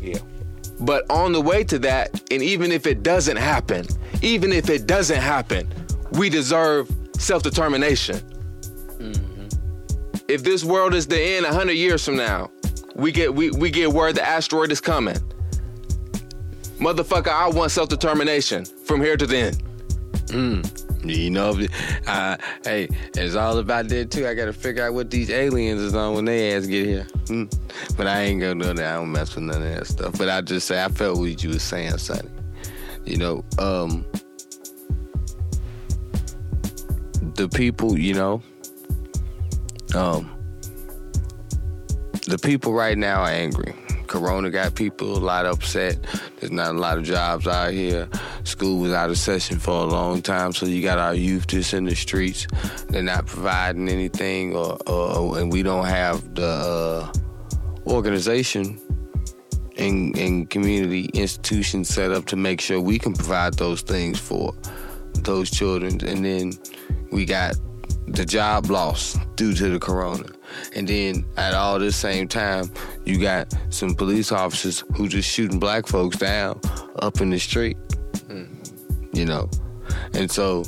yeah. 0.00 0.18
But 0.80 1.10
on 1.10 1.32
the 1.32 1.40
way 1.40 1.64
to 1.64 1.78
that, 1.80 2.10
and 2.30 2.42
even 2.42 2.70
if 2.70 2.86
it 2.86 3.02
doesn't 3.02 3.38
happen, 3.38 3.86
even 4.20 4.52
if 4.52 4.68
it 4.68 4.86
doesn't 4.86 5.20
happen, 5.22 5.68
we 6.12 6.28
deserve 6.28 6.90
self 7.18 7.42
determination. 7.42 8.20
If 10.28 10.42
this 10.42 10.64
world 10.64 10.92
is 10.92 11.06
the 11.06 11.20
end 11.20 11.44
100 11.44 11.72
years 11.72 12.04
from 12.04 12.16
now, 12.16 12.50
we 12.94 13.12
get 13.12 13.34
we, 13.34 13.50
we 13.52 13.70
get 13.70 13.92
word 13.92 14.16
the 14.16 14.26
asteroid 14.26 14.72
is 14.72 14.80
coming. 14.80 15.16
Motherfucker, 16.78 17.28
I 17.28 17.48
want 17.48 17.70
self 17.70 17.88
determination 17.88 18.64
from 18.64 19.00
here 19.00 19.16
to 19.16 19.26
the 19.26 19.36
end. 19.36 19.62
You 21.04 21.30
know, 21.30 21.56
uh, 22.06 22.36
hey, 22.64 22.88
it's 23.14 23.36
all 23.36 23.58
about 23.58 23.88
that 23.88 24.10
too. 24.10 24.26
I 24.26 24.34
gotta 24.34 24.52
figure 24.52 24.84
out 24.84 24.94
what 24.94 25.10
these 25.10 25.30
aliens 25.30 25.80
is 25.80 25.94
on 25.94 26.14
when 26.14 26.24
they 26.24 26.52
ass 26.54 26.66
get 26.66 26.86
here. 26.86 27.06
Hmm. 27.28 27.44
But 27.96 28.08
I 28.08 28.22
ain't 28.22 28.40
gonna 28.40 28.62
do 28.62 28.74
that. 28.74 28.94
I 28.94 28.96
don't 28.96 29.12
mess 29.12 29.34
with 29.34 29.44
none 29.44 29.62
of 29.62 29.74
that 29.74 29.86
stuff. 29.86 30.18
But 30.18 30.28
I 30.28 30.40
just 30.40 30.66
say 30.66 30.82
I 30.82 30.88
felt 30.88 31.18
what 31.18 31.42
you 31.42 31.50
was 31.50 31.62
saying, 31.62 31.98
Sunny. 31.98 32.28
You 33.04 33.18
know, 33.18 33.44
um, 33.58 34.04
the 37.36 37.48
people, 37.48 37.96
you 37.96 38.14
know, 38.14 38.42
um, 39.94 40.30
the 42.26 42.38
people 42.42 42.72
right 42.72 42.98
now 42.98 43.22
are 43.22 43.30
angry. 43.30 43.74
Corona 44.18 44.48
got 44.48 44.74
people 44.74 45.14
a 45.14 45.20
lot 45.20 45.44
upset. 45.44 45.98
There's 46.40 46.50
not 46.50 46.74
a 46.74 46.78
lot 46.78 46.96
of 46.96 47.04
jobs 47.04 47.46
out 47.46 47.72
here. 47.72 48.08
School 48.44 48.80
was 48.80 48.90
out 48.90 49.10
of 49.10 49.18
session 49.18 49.58
for 49.58 49.72
a 49.72 49.84
long 49.84 50.22
time, 50.22 50.54
so 50.54 50.64
you 50.64 50.82
got 50.82 50.98
our 50.98 51.14
youth 51.14 51.46
just 51.48 51.74
in 51.74 51.84
the 51.84 51.94
streets. 51.94 52.46
They're 52.88 53.02
not 53.02 53.26
providing 53.26 53.90
anything, 53.90 54.56
or, 54.56 54.78
or 54.86 55.38
and 55.38 55.52
we 55.52 55.62
don't 55.62 55.84
have 55.84 56.34
the 56.34 56.46
uh, 56.46 57.12
organization 57.86 58.80
and, 59.76 60.16
and 60.16 60.48
community 60.48 61.10
institutions 61.12 61.90
set 61.90 62.10
up 62.10 62.24
to 62.26 62.36
make 62.36 62.62
sure 62.62 62.80
we 62.80 62.98
can 62.98 63.12
provide 63.12 63.52
those 63.54 63.82
things 63.82 64.18
for 64.18 64.54
those 65.24 65.50
children. 65.50 66.02
And 66.06 66.24
then 66.24 66.52
we 67.12 67.26
got 67.26 67.54
the 68.06 68.24
job 68.24 68.70
loss 68.70 69.18
due 69.34 69.52
to 69.52 69.68
the 69.68 69.78
corona. 69.78 70.24
And 70.74 70.88
then 70.88 71.24
at 71.36 71.54
all 71.54 71.78
this 71.78 71.96
same 71.96 72.28
time, 72.28 72.70
you 73.04 73.20
got 73.20 73.54
some 73.70 73.94
police 73.94 74.32
officers 74.32 74.84
who 74.94 75.08
just 75.08 75.30
shooting 75.30 75.58
black 75.58 75.86
folks 75.86 76.16
down 76.16 76.60
up 77.00 77.20
in 77.20 77.30
the 77.30 77.38
street. 77.38 77.76
You 79.12 79.24
know. 79.24 79.48
And 80.12 80.30
so, 80.30 80.64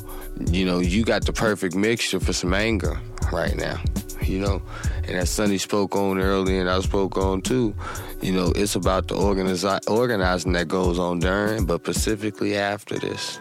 you 0.50 0.64
know, 0.64 0.78
you 0.78 1.04
got 1.04 1.26
the 1.26 1.32
perfect 1.32 1.74
mixture 1.74 2.20
for 2.20 2.32
some 2.32 2.54
anger 2.54 2.98
right 3.32 3.56
now. 3.56 3.80
You 4.22 4.40
know, 4.40 4.62
and 5.04 5.16
as 5.16 5.30
Sunny 5.30 5.58
spoke 5.58 5.96
on 5.96 6.18
earlier, 6.18 6.60
and 6.60 6.68
I 6.68 6.80
spoke 6.80 7.16
on 7.16 7.40
too. 7.40 7.74
You 8.20 8.32
know, 8.32 8.52
it's 8.54 8.74
about 8.74 9.08
the 9.08 9.14
organizi- 9.14 9.88
organizing 9.88 10.52
that 10.52 10.68
goes 10.68 10.98
on 10.98 11.20
during, 11.20 11.64
but 11.64 11.80
specifically 11.82 12.56
after 12.56 12.98
this. 12.98 13.40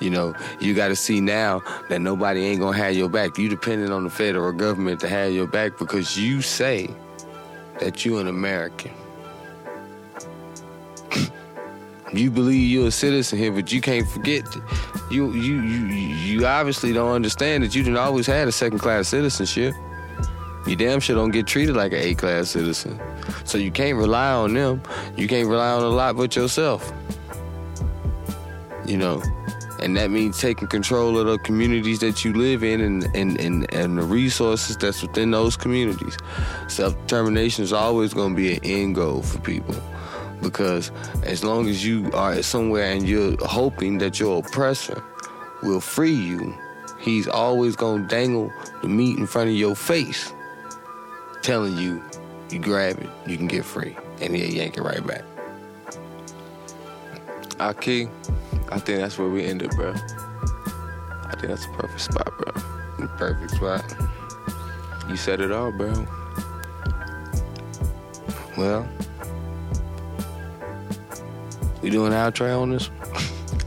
You 0.00 0.10
know, 0.10 0.34
you 0.60 0.74
got 0.74 0.88
to 0.88 0.96
see 0.96 1.20
now 1.20 1.62
that 1.88 2.00
nobody 2.00 2.44
ain't 2.44 2.60
gonna 2.60 2.76
have 2.76 2.94
your 2.94 3.08
back. 3.08 3.38
You 3.38 3.48
depending 3.48 3.90
on 3.90 4.04
the 4.04 4.10
federal 4.10 4.52
government 4.52 5.00
to 5.00 5.08
have 5.08 5.32
your 5.32 5.46
back 5.46 5.78
because 5.78 6.16
you 6.16 6.40
say 6.40 6.88
that 7.80 8.04
you 8.04 8.18
an 8.18 8.28
American. 8.28 8.92
you 12.12 12.30
believe 12.30 12.70
you're 12.70 12.88
a 12.88 12.92
citizen 12.92 13.38
here, 13.38 13.52
but 13.52 13.72
you 13.72 13.80
can't 13.80 14.08
forget 14.08 14.44
you 15.10 15.32
you 15.32 15.60
you 15.60 15.86
you 15.86 16.46
obviously 16.46 16.92
don't 16.92 17.12
understand 17.12 17.64
that 17.64 17.74
you 17.74 17.82
didn't 17.82 17.98
always 17.98 18.26
had 18.26 18.46
a 18.46 18.52
second 18.52 18.78
class 18.78 19.08
citizenship. 19.08 19.74
You 20.66 20.76
damn 20.76 21.00
sure 21.00 21.16
don't 21.16 21.30
get 21.30 21.46
treated 21.46 21.76
like 21.76 21.92
an 21.92 22.00
A 22.00 22.14
class 22.14 22.50
citizen. 22.50 23.00
So 23.44 23.56
you 23.56 23.70
can't 23.70 23.96
rely 23.96 24.32
on 24.32 24.52
them. 24.52 24.82
You 25.16 25.26
can't 25.26 25.48
rely 25.48 25.70
on 25.70 25.82
a 25.82 25.88
lot 25.88 26.16
but 26.16 26.36
yourself. 26.36 26.92
You 28.84 28.98
know. 28.98 29.22
And 29.80 29.96
that 29.96 30.10
means 30.10 30.38
taking 30.38 30.68
control 30.68 31.18
of 31.18 31.26
the 31.26 31.38
communities 31.38 32.00
that 32.00 32.24
you 32.24 32.32
live 32.32 32.64
in 32.64 32.80
and, 32.80 33.04
and, 33.14 33.40
and, 33.40 33.72
and 33.72 33.98
the 33.98 34.02
resources 34.02 34.76
that's 34.76 35.02
within 35.02 35.30
those 35.30 35.56
communities. 35.56 36.16
Self 36.68 36.98
determination 37.02 37.64
is 37.64 37.72
always 37.72 38.12
going 38.12 38.34
to 38.34 38.36
be 38.36 38.54
an 38.54 38.60
end 38.64 38.94
goal 38.96 39.22
for 39.22 39.38
people. 39.40 39.76
Because 40.42 40.90
as 41.24 41.44
long 41.44 41.68
as 41.68 41.84
you 41.84 42.10
are 42.12 42.42
somewhere 42.42 42.92
and 42.92 43.08
you're 43.08 43.36
hoping 43.44 43.98
that 43.98 44.20
your 44.20 44.38
oppressor 44.38 45.02
will 45.62 45.80
free 45.80 46.12
you, 46.12 46.54
he's 46.98 47.28
always 47.28 47.76
going 47.76 48.02
to 48.02 48.08
dangle 48.08 48.52
the 48.82 48.88
meat 48.88 49.18
in 49.18 49.26
front 49.26 49.48
of 49.48 49.56
your 49.56 49.74
face, 49.74 50.32
telling 51.42 51.76
you, 51.76 52.02
you 52.50 52.58
grab 52.58 52.98
it, 52.98 53.10
you 53.26 53.36
can 53.36 53.46
get 53.46 53.64
free. 53.64 53.96
And 54.20 54.34
he'll 54.34 54.50
yank 54.50 54.76
it 54.76 54.82
right 54.82 55.04
back. 55.06 55.24
Ahki, 57.58 58.08
I 58.70 58.78
think 58.78 59.00
that's 59.00 59.18
where 59.18 59.28
we 59.28 59.44
ended, 59.44 59.70
bro. 59.70 59.92
I 59.92 61.34
think 61.36 61.48
that's 61.48 61.66
the 61.66 61.72
perfect 61.72 62.00
spot, 62.00 62.32
bro. 62.38 63.06
Perfect 63.16 63.52
spot. 63.52 63.94
You 65.08 65.16
said 65.16 65.40
it 65.40 65.50
all, 65.50 65.72
bro. 65.72 66.06
Well, 68.56 68.88
we 71.80 71.90
doing 71.90 72.12
outro 72.12 72.60
on 72.60 72.70
this? 72.70 72.88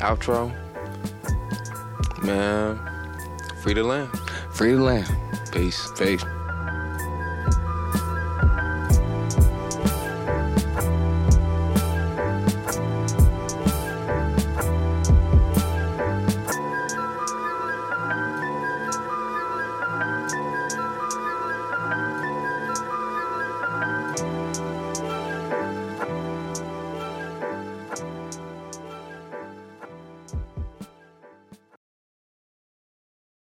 Outro. 0.01 0.51
Man, 2.23 2.77
free 3.61 3.73
the 3.73 3.83
land. 3.83 4.09
Free 4.53 4.73
the 4.73 4.81
land. 4.81 5.09
Peace. 5.51 5.89
Peace. 5.97 6.23